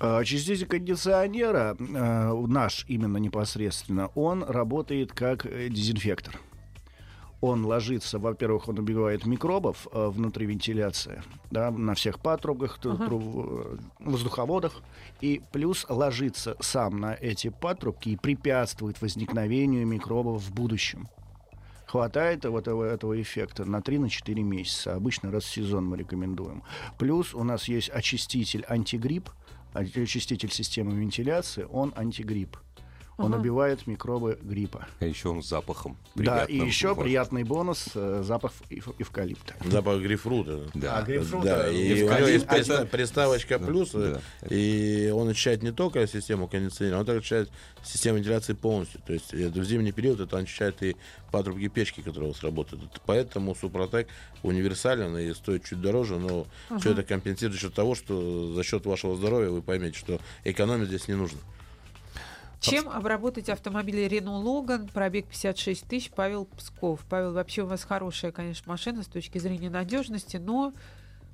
А, 0.00 0.18
Очиститель 0.18 0.66
кондиционера, 0.66 1.76
э, 1.78 2.46
наш 2.46 2.84
именно 2.88 3.16
непосредственно, 3.16 4.08
он 4.14 4.42
работает 4.42 5.12
как 5.12 5.46
э, 5.46 5.68
дезинфектор. 5.68 6.38
Он 7.40 7.64
ложится, 7.64 8.18
во-первых, 8.18 8.68
он 8.68 8.80
убивает 8.80 9.24
микробов 9.24 9.86
э, 9.92 10.08
внутри 10.08 10.46
вентиляции, 10.46 11.22
да, 11.52 11.70
на 11.70 11.94
всех 11.94 12.18
патрубках, 12.18 12.78
тру- 12.78 12.96
э, 12.98 13.76
воздуховодах, 14.00 14.82
и 15.20 15.40
плюс 15.52 15.86
ложится 15.88 16.56
сам 16.60 16.98
на 16.98 17.14
эти 17.14 17.50
патрубки 17.50 18.08
и 18.08 18.16
препятствует 18.16 19.00
возникновению 19.00 19.86
микробов 19.86 20.42
в 20.42 20.52
будущем. 20.52 21.08
Хватает 21.86 22.44
вот 22.44 22.62
этого, 22.62 22.84
этого 22.84 23.20
эффекта 23.20 23.64
на 23.64 23.78
3-4 23.78 24.42
месяца. 24.42 24.94
Обычно 24.94 25.30
раз 25.30 25.44
в 25.44 25.50
сезон 25.50 25.86
мы 25.86 25.96
рекомендуем. 25.96 26.62
Плюс 26.98 27.34
у 27.34 27.44
нас 27.44 27.66
есть 27.68 27.88
очиститель 27.88 28.64
антигрипп, 28.68 29.30
очиститель 29.72 30.50
системы 30.50 30.94
вентиляции, 30.96 31.66
он 31.70 31.94
антигрипп. 31.96 32.58
Он 33.18 33.32
Ага. 33.34 33.40
убивает 33.40 33.84
микробы 33.88 34.38
гриппа. 34.42 34.86
А 35.00 35.04
еще 35.04 35.30
он 35.30 35.42
с 35.42 35.48
запахом. 35.48 35.96
да, 36.14 36.44
и 36.44 36.56
еще 36.56 36.90
бывает. 36.90 37.04
приятный 37.08 37.42
бонус 37.42 37.88
э, 37.96 38.22
запах 38.24 38.52
эв- 38.70 38.94
эвкалипта. 38.98 39.54
Запах 39.68 40.00
грейпфрута. 40.00 40.60
Да. 40.74 40.98
А 40.98 41.02
грейпфрут, 41.02 41.42
Да, 41.42 41.66
э, 41.68 41.74
и 41.74 42.02
эвкалипт 42.04 42.44
это- 42.44 42.56
приста- 42.56 42.86
приставочка 42.86 43.58
Да, 43.58 43.66
плюс, 43.66 43.90
да. 43.90 44.20
и 44.48 45.10
он 45.12 45.28
очищает 45.28 45.64
не 45.64 45.72
только 45.72 46.06
систему 46.06 46.46
кондиционирования, 46.46 47.00
он 47.00 47.06
также 47.06 47.18
очищает 47.18 47.50
систему 47.82 48.18
вентиляции 48.18 48.52
полностью. 48.52 49.00
То 49.04 49.12
есть 49.12 49.34
это 49.34 49.58
в 49.58 49.64
зимний 49.64 49.90
период 49.90 50.20
это 50.20 50.38
очищает 50.38 50.80
и 50.84 50.94
патрубки 51.32 51.66
печки, 51.66 52.00
которые 52.02 52.30
у 52.30 52.32
вас 52.32 52.42
работают. 52.44 52.84
Это 52.84 53.00
Поэтому 53.04 53.56
Супротек 53.56 54.06
универсален 54.44 55.16
и 55.18 55.34
стоит 55.34 55.64
чуть 55.64 55.80
дороже, 55.80 56.18
но 56.20 56.46
все 56.78 56.92
это 56.92 57.02
компенсирует 57.02 57.54
за 57.54 57.60
счет 57.66 57.74
того, 57.74 57.96
что 57.96 58.52
за 58.54 58.62
счет 58.62 58.86
вашего 58.86 59.16
здоровья 59.16 59.50
вы 59.50 59.60
поймете, 59.60 59.98
что 59.98 60.20
экономить 60.44 60.86
здесь 60.86 61.08
не 61.08 61.14
нужно. 61.14 61.40
Чем 62.60 62.88
обработать 62.88 63.48
автомобиль 63.48 64.06
Renault 64.06 64.42
Logan, 64.42 64.90
пробег 64.92 65.26
56 65.26 65.86
тысяч, 65.86 66.10
Павел 66.10 66.46
Псков. 66.56 67.00
Павел, 67.08 67.32
вообще 67.32 67.62
у 67.62 67.66
вас 67.66 67.84
хорошая, 67.84 68.32
конечно, 68.32 68.70
машина 68.70 69.02
с 69.02 69.06
точки 69.06 69.38
зрения 69.38 69.70
надежности, 69.70 70.38
но 70.38 70.72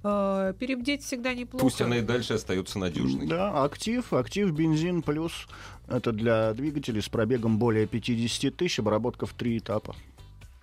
э, 0.02 0.54
перебдеть 0.58 1.02
всегда 1.02 1.32
неплохо. 1.32 1.64
Пусть 1.64 1.80
она 1.80 1.98
и 1.98 2.02
дальше 2.02 2.34
остается 2.34 2.78
надежной. 2.78 3.26
Да, 3.26 3.64
актив, 3.64 4.12
актив, 4.12 4.52
бензин 4.52 5.02
плюс. 5.02 5.48
Это 5.88 6.12
для 6.12 6.52
двигателей 6.52 7.00
с 7.00 7.08
пробегом 7.08 7.58
более 7.58 7.86
50 7.86 8.54
тысяч, 8.54 8.78
обработка 8.78 9.24
в 9.24 9.32
три 9.32 9.58
этапа 9.58 9.96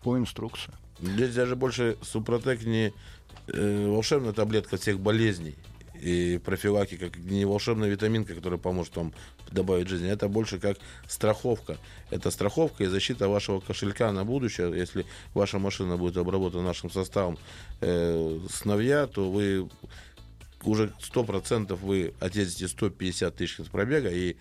по 0.04 0.18
инструкции. 0.18 0.74
Здесь 1.00 1.34
даже 1.34 1.56
больше 1.56 1.98
Супротек 2.04 2.64
не 2.64 2.94
э, 3.48 3.88
волшебная 3.88 4.34
таблетка 4.34 4.78
всех 4.78 5.00
болезней 5.00 5.56
и 6.02 6.40
профилактика, 6.40 7.10
как 7.10 7.18
не 7.20 7.46
волшебная 7.46 7.90
витаминка, 7.90 8.34
которая 8.34 8.60
поможет 8.60 8.96
вам 8.96 9.14
добавить 9.52 9.88
жизни. 9.88 10.10
Это 10.10 10.28
больше 10.28 10.60
как 10.60 10.78
страховка. 11.08 11.78
Это 12.10 12.32
страховка 12.32 12.84
и 12.84 12.88
защита 12.88 13.28
вашего 13.28 13.60
кошелька 13.60 14.12
на 14.12 14.26
будущее. 14.26 14.72
Если 14.76 15.06
ваша 15.34 15.60
машина 15.60 15.98
будет 15.98 16.18
обработана 16.18 16.64
нашим 16.64 16.90
составом 16.90 17.38
э, 17.82 18.40
сновья, 18.50 19.06
то 19.08 19.30
вы 19.30 19.70
уже 20.64 20.92
100% 21.00 21.76
вы 21.76 22.14
отъездите 22.20 22.68
150 22.68 23.36
тысяч 23.36 23.70
пробега 23.70 24.10
и 24.10 24.38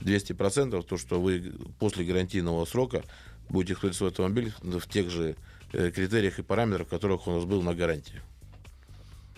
200% 0.00 0.82
то, 0.82 0.96
что 0.96 1.20
вы 1.20 1.52
после 1.78 2.04
гарантийного 2.04 2.64
срока 2.64 3.02
будете 3.48 3.74
использовать 3.74 3.96
свой 3.96 4.10
автомобиль 4.10 4.52
в 4.62 4.88
тех 4.88 5.10
же 5.10 5.36
э, 5.72 5.90
критериях 5.90 6.38
и 6.38 6.42
параметрах, 6.42 6.88
которых 6.88 7.26
у 7.26 7.32
нас 7.32 7.44
был 7.44 7.62
на 7.62 7.74
гарантии. 7.74 8.20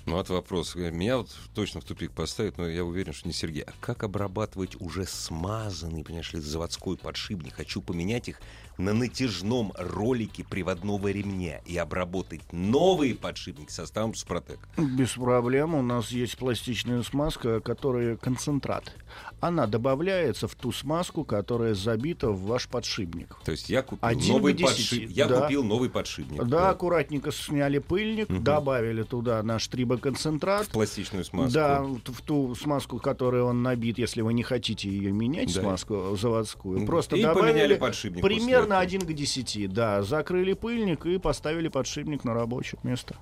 Ну, 0.05 0.15
вот 0.15 0.29
вопрос. 0.31 0.75
Меня 0.75 1.19
вот 1.19 1.31
точно 1.55 1.81
в 1.81 1.85
тупик 1.85 2.11
поставит, 2.11 2.59
но 2.59 2.69
я 2.69 2.85
уверен, 2.85 3.13
что 3.13 3.29
не 3.29 3.33
Сергей. 3.33 3.63
А 3.63 3.73
как 3.81 4.03
обрабатывать 4.03 4.81
уже 4.81 5.07
смазанный, 5.07 6.03
понимаешь 6.03 6.33
ли, 6.33 6.41
заводской 6.41 6.97
подшипник? 6.97 7.55
Хочу 7.55 7.81
поменять 7.81 8.29
их 8.29 8.41
на 8.79 8.93
натяжном 8.95 9.73
ролике 9.77 10.45
приводного 10.49 11.09
ремня 11.09 11.61
и 11.67 11.77
обработать 11.77 12.41
новый 12.53 13.15
подшипник 13.15 13.71
составом 13.71 14.15
Супротек. 14.15 14.59
Без 14.77 15.11
проблем. 15.13 15.75
У 15.75 15.83
нас 15.83 16.11
есть 16.11 16.37
пластичная 16.37 17.03
смазка, 17.03 17.61
которая 17.61 18.17
концентрат. 18.17 18.93
Она 19.41 19.67
добавляется 19.67 20.49
в 20.49 20.55
ту 20.55 20.73
смазку, 20.73 21.25
которая 21.25 21.75
забита 21.75 22.31
в 22.31 22.43
ваш 22.45 22.69
подшипник. 22.69 23.37
То 23.45 23.53
есть 23.53 23.69
я 23.69 23.83
купил 23.83 24.09
Один 24.09 24.33
новый 24.35 24.55
подшипник. 24.55 25.11
Я 25.11 25.27
да. 25.29 25.41
купил 25.43 25.65
новый 25.65 25.91
подшипник. 25.91 26.45
Да, 26.45 26.71
аккуратненько 26.71 27.31
сняли 27.33 27.79
пыльник, 27.79 28.29
Мгм. 28.29 28.43
добавили 28.45 29.03
туда 29.03 29.43
наш 29.43 29.67
трибоконцентрат. 29.69 30.67
В 30.67 30.71
пластичную 30.71 31.25
смазку. 31.25 31.53
Да, 31.53 31.83
в 31.83 32.23
ту 32.23 32.55
смазку, 32.55 32.99
которой 32.99 33.43
он 33.43 33.63
набит, 33.63 33.99
если 33.99 34.21
вы 34.23 34.33
не 34.33 34.43
хотите 34.43 34.89
ее 34.89 35.13
менять, 35.13 35.55
Да. 35.55 35.61
смазку 35.61 36.17
заводскую. 36.17 36.87
Просто 36.87 37.17
и 37.17 37.23
добавили 37.23 37.53
поменяли 37.53 37.75
подшипник 37.75 38.23
после 38.23 38.37
примерно. 38.65 38.79
1 38.81 39.01
к 39.03 39.13
10, 39.13 39.73
да. 39.73 40.03
Закрыли 40.03 40.53
пыльник 40.55 41.07
и 41.07 41.19
поставили 41.19 41.69
подшипник 41.69 42.25
на 42.25 42.35
рабочее 42.35 42.79
место. 42.83 43.17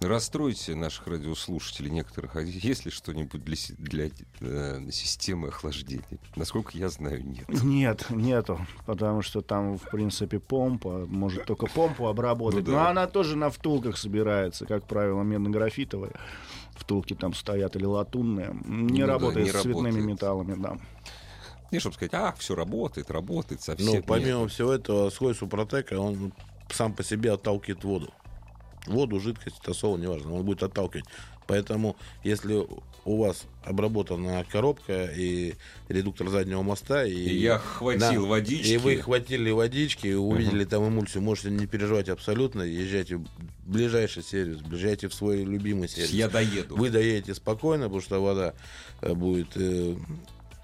Расстройте 0.00 0.74
наших 0.74 1.06
радиослушателей 1.06 1.90
некоторых. 1.90 2.36
А 2.36 2.42
есть 2.42 2.84
ли 2.84 2.90
что-нибудь 2.90 3.42
для, 3.42 3.56
для 3.78 4.10
э, 4.40 4.90
системы 4.90 5.48
охлаждения? 5.48 6.04
Насколько 6.36 6.76
я 6.76 6.90
знаю, 6.90 7.24
нет. 7.24 7.48
Нет, 7.48 8.10
нету, 8.10 8.60
потому 8.84 9.22
что 9.22 9.40
там, 9.40 9.78
в 9.78 9.90
принципе, 9.90 10.40
помпа, 10.40 11.06
может 11.08 11.46
только 11.46 11.66
помпу 11.66 12.06
обработать, 12.06 12.66
Ну 12.66 12.72
да. 12.72 12.82
но 12.82 12.86
она 12.88 13.06
тоже 13.06 13.36
на 13.36 13.48
втулках 13.48 13.96
собирается, 13.96 14.66
как 14.66 14.86
правило, 14.86 15.22
медно-графитовые. 15.22 16.12
Втулки 16.76 17.14
там 17.14 17.32
стоят 17.32 17.74
или 17.76 17.86
латунные. 17.86 18.50
Не 18.66 19.00
Ну 19.00 19.06
да, 19.06 19.06
работает 19.06 19.46
не 19.46 19.52
с 19.52 19.62
цветными 19.62 19.86
работает. 19.86 20.06
металлами, 20.06 20.54
да. 20.60 20.76
Не, 21.74 21.80
чтобы 21.80 21.96
сказать, 21.96 22.14
ах, 22.14 22.38
все 22.38 22.54
работает, 22.54 23.10
работает, 23.10 23.60
совсем 23.60 23.88
нет. 23.88 24.04
Ну, 24.06 24.06
помимо 24.06 24.46
всего 24.46 24.72
этого, 24.72 25.10
слой 25.10 25.34
Супротека, 25.34 25.98
он 25.98 26.32
сам 26.70 26.92
по 26.92 27.02
себе 27.02 27.32
отталкивает 27.32 27.82
воду. 27.82 28.14
Воду, 28.86 29.18
жидкость, 29.18 29.60
тосол, 29.60 29.96
неважно, 29.96 30.34
он 30.34 30.44
будет 30.44 30.62
отталкивать. 30.62 31.06
Поэтому, 31.48 31.96
если 32.22 32.64
у 33.04 33.16
вас 33.18 33.42
обработана 33.64 34.46
коробка 34.50 35.06
и 35.06 35.54
редуктор 35.88 36.28
заднего 36.28 36.62
моста, 36.62 37.04
и, 37.04 37.12
И 37.12 37.38
я 37.38 37.58
хватил 37.58 38.26
водички. 38.26 38.70
и 38.70 38.76
вы 38.76 38.98
хватили 38.98 39.50
водички, 39.50 40.06
и 40.06 40.14
увидели 40.14 40.64
там 40.64 40.86
эмульсию, 40.86 41.24
можете 41.24 41.50
не 41.50 41.66
переживать 41.66 42.08
абсолютно, 42.08 42.62
езжайте 42.62 43.16
в 43.16 43.26
ближайший 43.66 44.22
сервис, 44.22 44.60
езжайте 44.70 45.08
в 45.08 45.14
свой 45.14 45.42
любимый 45.42 45.88
сервис. 45.88 46.10
Я 46.10 46.28
доеду. 46.28 46.76
Вы 46.76 46.90
доедете 46.90 47.34
спокойно, 47.34 47.86
потому 47.86 48.00
что 48.00 48.22
вода 48.22 48.54
э, 49.02 49.12
будет 49.12 49.48
э, 49.56 49.96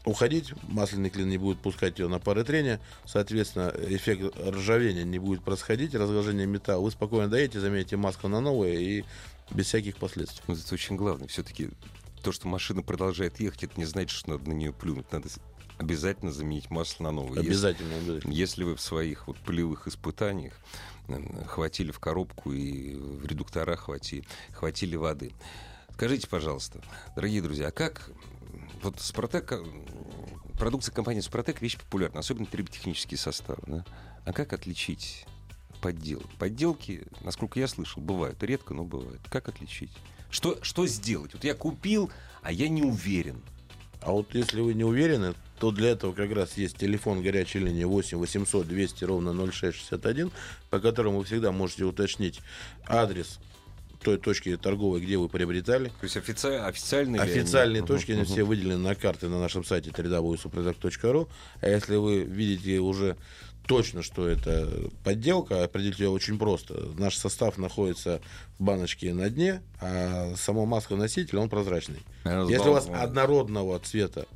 уходить, 0.05 0.53
масляный 0.69 1.11
клин 1.11 1.29
не 1.29 1.39
будет 1.39 1.59
пускать 1.61 1.99
ее 1.99 2.09
на 2.09 2.19
пары 2.19 2.45
трения, 2.45 2.81
соответственно, 3.07 3.73
эффект 3.89 4.35
ржавения 4.39 5.05
не 5.05 5.19
будет 5.19 5.43
происходить, 5.45 5.95
разложение 5.95 6.47
металла. 6.47 6.83
Вы 6.85 6.91
спокойно 6.91 7.29
доедете, 7.29 7.61
замените 7.61 7.97
маску 7.97 8.29
на 8.29 8.41
новое 8.41 8.75
и 8.75 9.05
без 9.51 9.67
всяких 9.67 9.97
последствий. 9.97 10.43
Вот 10.47 10.59
это 10.59 10.75
очень 10.75 10.97
главное. 10.97 11.29
Все-таки 11.29 11.71
то, 12.23 12.33
что 12.33 12.49
машина 12.49 12.83
продолжает 12.83 13.41
ехать, 13.41 13.65
это 13.65 13.79
не 13.79 13.85
значит, 13.85 14.11
что 14.11 14.31
надо 14.31 14.49
на 14.49 14.53
нее 14.55 14.73
плюнуть. 14.73 15.11
Надо 15.13 15.29
обязательно 15.79 16.31
заменить 16.33 16.71
масло 16.71 17.05
на 17.05 17.11
новое. 17.13 17.39
Если- 17.39 17.49
Обязательно, 17.49 17.97
обязательно. 17.97 18.33
Если 18.33 18.65
вы 18.65 18.77
в 18.77 18.81
своих 18.81 19.27
вот 19.27 19.39
полевых 19.39 19.89
испытаниях 19.89 20.55
хватили 21.47 21.91
в 21.91 21.99
коробку 21.99 22.53
и 22.53 22.95
в 22.95 23.27
редуктора 23.27 23.77
хватили, 23.77 24.25
хватили 24.53 24.97
воды. 24.97 25.33
Скажите, 25.95 26.29
пожалуйста, 26.29 26.81
дорогие 27.17 27.43
друзья, 27.43 27.69
а 27.69 27.73
как 27.73 28.11
вот 28.83 29.01
Спартак, 29.01 29.53
м, 29.53 29.85
продукция 30.59 30.95
компании 30.95 31.21
Спартак 31.21 31.61
вещь 31.61 31.79
популярна, 31.79 32.21
особенно 32.21 32.47
триботехнический 32.47 33.17
состав, 33.17 33.59
да? 33.67 33.85
А 34.25 34.33
как 34.33 34.53
отличить 34.53 35.27
подделки? 35.81 36.37
Подделки, 36.39 37.07
насколько 37.23 37.59
я 37.59 37.69
слышал, 37.69 38.03
бывают 38.03 38.43
редко, 38.43 38.75
но 38.75 38.85
бывают. 38.85 39.21
Как 39.29 39.49
отличить? 39.49 39.91
Что, 40.31 40.59
что 40.63 40.87
сделать? 40.87 41.35
Вот 41.35 41.45
я 41.45 41.55
купил, 41.55 42.11
а 42.43 42.53
я 42.53 42.69
не 42.69 42.83
уверен. 42.83 43.43
А 44.03 44.13
вот 44.13 44.35
если 44.35 44.61
вы 44.61 44.75
не 44.75 44.85
уверены, 44.85 45.35
то 45.59 45.71
для 45.71 45.91
этого 45.91 46.13
как 46.13 46.33
раз 46.33 46.57
есть 46.57 46.79
телефон 46.79 47.23
горячей 47.23 47.59
линии 47.59 47.85
8 47.85 48.17
800 48.17 48.67
200 48.67 49.05
ровно 49.05 49.35
0661, 49.35 50.31
по 50.71 50.81
которому 50.81 51.19
вы 51.19 51.25
всегда 51.25 51.53
можете 51.53 51.85
уточнить 51.85 52.41
адрес 52.87 53.39
той 54.03 54.19
точки 54.19 54.57
торговой, 54.57 55.01
где 55.01 55.17
вы 55.17 55.29
приобретали, 55.29 55.89
То 55.89 56.05
есть 56.05 56.17
офици- 56.17 56.57
официальные... 56.57 57.21
они? 57.21 57.31
Официальные 57.31 57.83
точки, 57.83 58.13
они 58.13 58.25
все 58.25 58.43
выделены 58.43 58.79
на 58.79 58.95
карте 58.95 59.29
на 59.29 59.41
нашем 59.41 59.65
сайте 59.65 59.91
www.suprotec.ru. 59.91 61.29
А 61.61 61.69
если 61.69 61.97
вы 61.97 62.21
видите 62.21 62.79
уже 62.79 63.17
точно, 63.67 64.03
что 64.03 64.27
это 64.27 64.69
подделка, 65.05 65.63
определить 65.65 66.01
ее 66.01 66.09
очень 66.09 66.39
просто. 66.39 66.89
Наш 66.99 67.17
состав 67.17 67.57
находится 67.59 68.21
в 68.59 68.65
баночке 68.65 69.15
на 69.15 69.31
дне, 69.31 69.63
а 69.81 70.35
сама 70.37 70.65
маска 70.65 70.97
носителя, 70.97 71.41
он 71.41 71.49
прозрачный. 71.49 72.01
Если 72.25 72.69
у 72.69 72.73
вас 72.73 72.89
однородного 72.93 73.79
цвета, 73.79 74.27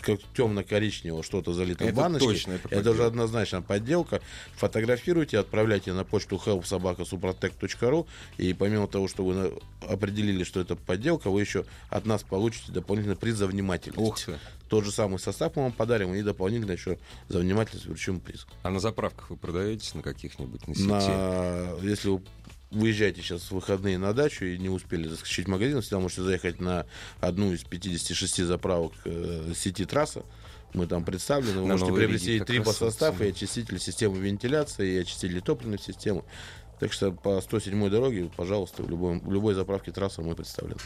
как 0.00 0.20
темно-коричневого 0.36 1.22
что-то 1.22 1.52
залито 1.52 1.84
Это 1.84 1.92
в 1.92 1.96
баночке, 1.96 2.26
точно, 2.26 2.52
это 2.52 2.68
это, 2.70 2.90
уже 2.90 3.04
однозначно 3.04 3.62
подделка. 3.62 4.20
Фотографируйте, 4.56 5.38
отправляйте 5.38 5.92
на 5.92 6.04
почту 6.04 6.40
helpsobaka.suprotec.ru 6.44 8.06
и 8.38 8.52
помимо 8.52 8.88
того, 8.88 9.08
что 9.08 9.24
вы 9.24 9.52
определили, 9.86 10.44
что 10.44 10.60
это 10.60 10.76
подделка, 10.76 11.30
вы 11.30 11.40
еще 11.40 11.64
от 11.88 12.06
нас 12.06 12.22
получите 12.22 12.72
дополнительный 12.72 13.16
приз 13.16 13.36
за 13.36 13.46
внимательность. 13.46 14.00
Ух 14.00 14.18
ты. 14.18 14.38
Тот 14.68 14.84
же 14.84 14.92
самый 14.92 15.18
состав 15.18 15.56
мы 15.56 15.64
вам 15.64 15.72
подарим 15.72 16.14
и 16.14 16.22
дополнительно 16.22 16.72
еще 16.72 16.98
за 17.28 17.40
внимательность 17.40 17.86
вручим 17.86 18.20
приз. 18.20 18.46
А 18.62 18.70
на 18.70 18.78
заправках 18.78 19.30
вы 19.30 19.36
продаетесь 19.36 19.94
на 19.94 20.02
каких-нибудь 20.02 20.68
на 20.68 20.74
сети? 20.74 20.86
На, 20.86 21.76
если 21.82 22.08
вы 22.08 22.22
выезжаете 22.70 23.22
сейчас 23.22 23.42
в 23.42 23.52
выходные 23.52 23.98
на 23.98 24.12
дачу 24.12 24.44
и 24.44 24.58
не 24.58 24.68
успели 24.68 25.08
заскочить 25.08 25.46
в 25.46 25.50
магазин, 25.50 25.80
всегда 25.80 25.98
можете 25.98 26.22
заехать 26.22 26.60
на 26.60 26.86
одну 27.20 27.52
из 27.52 27.64
56 27.64 28.44
заправок 28.44 28.92
э, 29.04 29.52
сети 29.56 29.84
трасса. 29.84 30.22
Мы 30.72 30.86
там 30.86 31.04
представлены. 31.04 31.60
Вы 31.60 31.66
На 31.66 31.72
можете 31.72 31.86
новой 31.86 31.98
приобрести 31.98 32.36
и 32.36 32.40
трибосостав, 32.40 33.20
и 33.20 33.28
очиститель 33.28 33.80
системы 33.80 34.18
вентиляции, 34.18 34.94
и 34.94 34.98
очиститель 34.98 35.40
топливной 35.40 35.80
системы. 35.80 36.22
Так 36.78 36.92
что 36.92 37.12
по 37.12 37.40
107 37.40 37.90
дороге, 37.90 38.30
пожалуйста, 38.36 38.82
в, 38.82 38.88
любой, 38.88 39.18
в 39.18 39.32
любой 39.32 39.54
заправке 39.54 39.90
трассы 39.90 40.22
мы 40.22 40.34
представлены. 40.36 40.80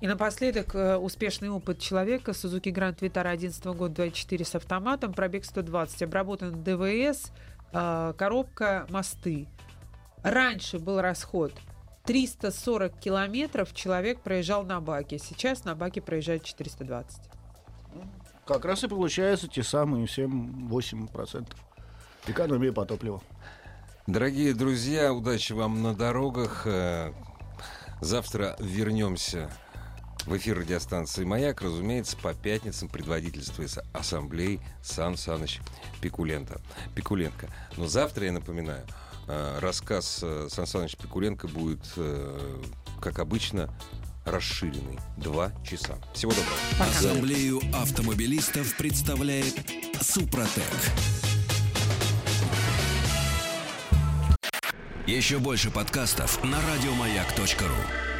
И 0.00 0.06
напоследок 0.06 0.74
э, 0.74 0.96
успешный 0.96 1.50
опыт 1.50 1.78
человека. 1.78 2.32
Suzuki 2.32 2.72
Grand 2.72 2.98
Vitara 2.98 3.28
11 3.28 3.64
года 3.66 3.94
24 3.94 4.44
с 4.44 4.54
автоматом, 4.54 5.12
пробег 5.12 5.44
120, 5.44 6.02
обработан 6.02 6.62
ДВС, 6.62 7.32
э, 7.72 8.14
коробка, 8.16 8.86
мосты. 8.90 9.46
Раньше 10.26 10.80
был 10.80 11.00
расход 11.00 11.52
340 12.04 12.98
километров 12.98 13.72
человек 13.72 14.20
проезжал 14.22 14.64
на 14.64 14.80
баке. 14.80 15.20
Сейчас 15.20 15.64
на 15.64 15.76
баке 15.76 16.00
проезжает 16.00 16.42
420. 16.42 17.20
Как 18.44 18.64
раз 18.64 18.82
и 18.82 18.88
получается 18.88 19.46
те 19.46 19.62
самые 19.62 20.06
7-8% 20.06 21.54
экономии 22.26 22.70
по 22.70 22.84
топливу. 22.84 23.22
Дорогие 24.08 24.52
друзья, 24.52 25.12
удачи 25.12 25.52
вам 25.52 25.82
на 25.84 25.94
дорогах. 25.94 26.66
Э, 26.66 27.12
Завтра 28.00 28.56
вернемся 28.58 29.48
в 30.26 30.36
эфир 30.36 30.58
радиостанции 30.58 31.24
«Маяк», 31.24 31.62
разумеется, 31.62 32.16
по 32.16 32.34
пятницам 32.34 32.88
предводительствует 32.88 33.78
ассамблей 33.92 34.60
Сан 34.82 35.16
Саныч 35.16 35.60
Пикуленко. 36.00 36.60
Но 37.76 37.86
завтра, 37.86 38.26
я 38.26 38.32
напоминаю, 38.32 38.84
рассказ 39.26 40.20
э, 40.22 40.48
Сан 40.50 40.66
Саныч 40.66 40.96
Пикуленко 40.96 41.48
будет, 41.48 41.80
э, 41.96 42.60
как 43.00 43.18
обычно, 43.18 43.68
расширенный. 44.24 44.98
Два 45.16 45.52
часа. 45.64 45.96
Всего 46.14 46.32
доброго. 46.32 46.56
Ассамблею 46.80 47.60
автомобилистов 47.72 48.76
представляет 48.76 49.54
Супротек. 50.00 50.64
Еще 55.06 55.38
больше 55.38 55.70
подкастов 55.70 56.42
на 56.42 56.58
радиомаяк.ру. 56.60 58.15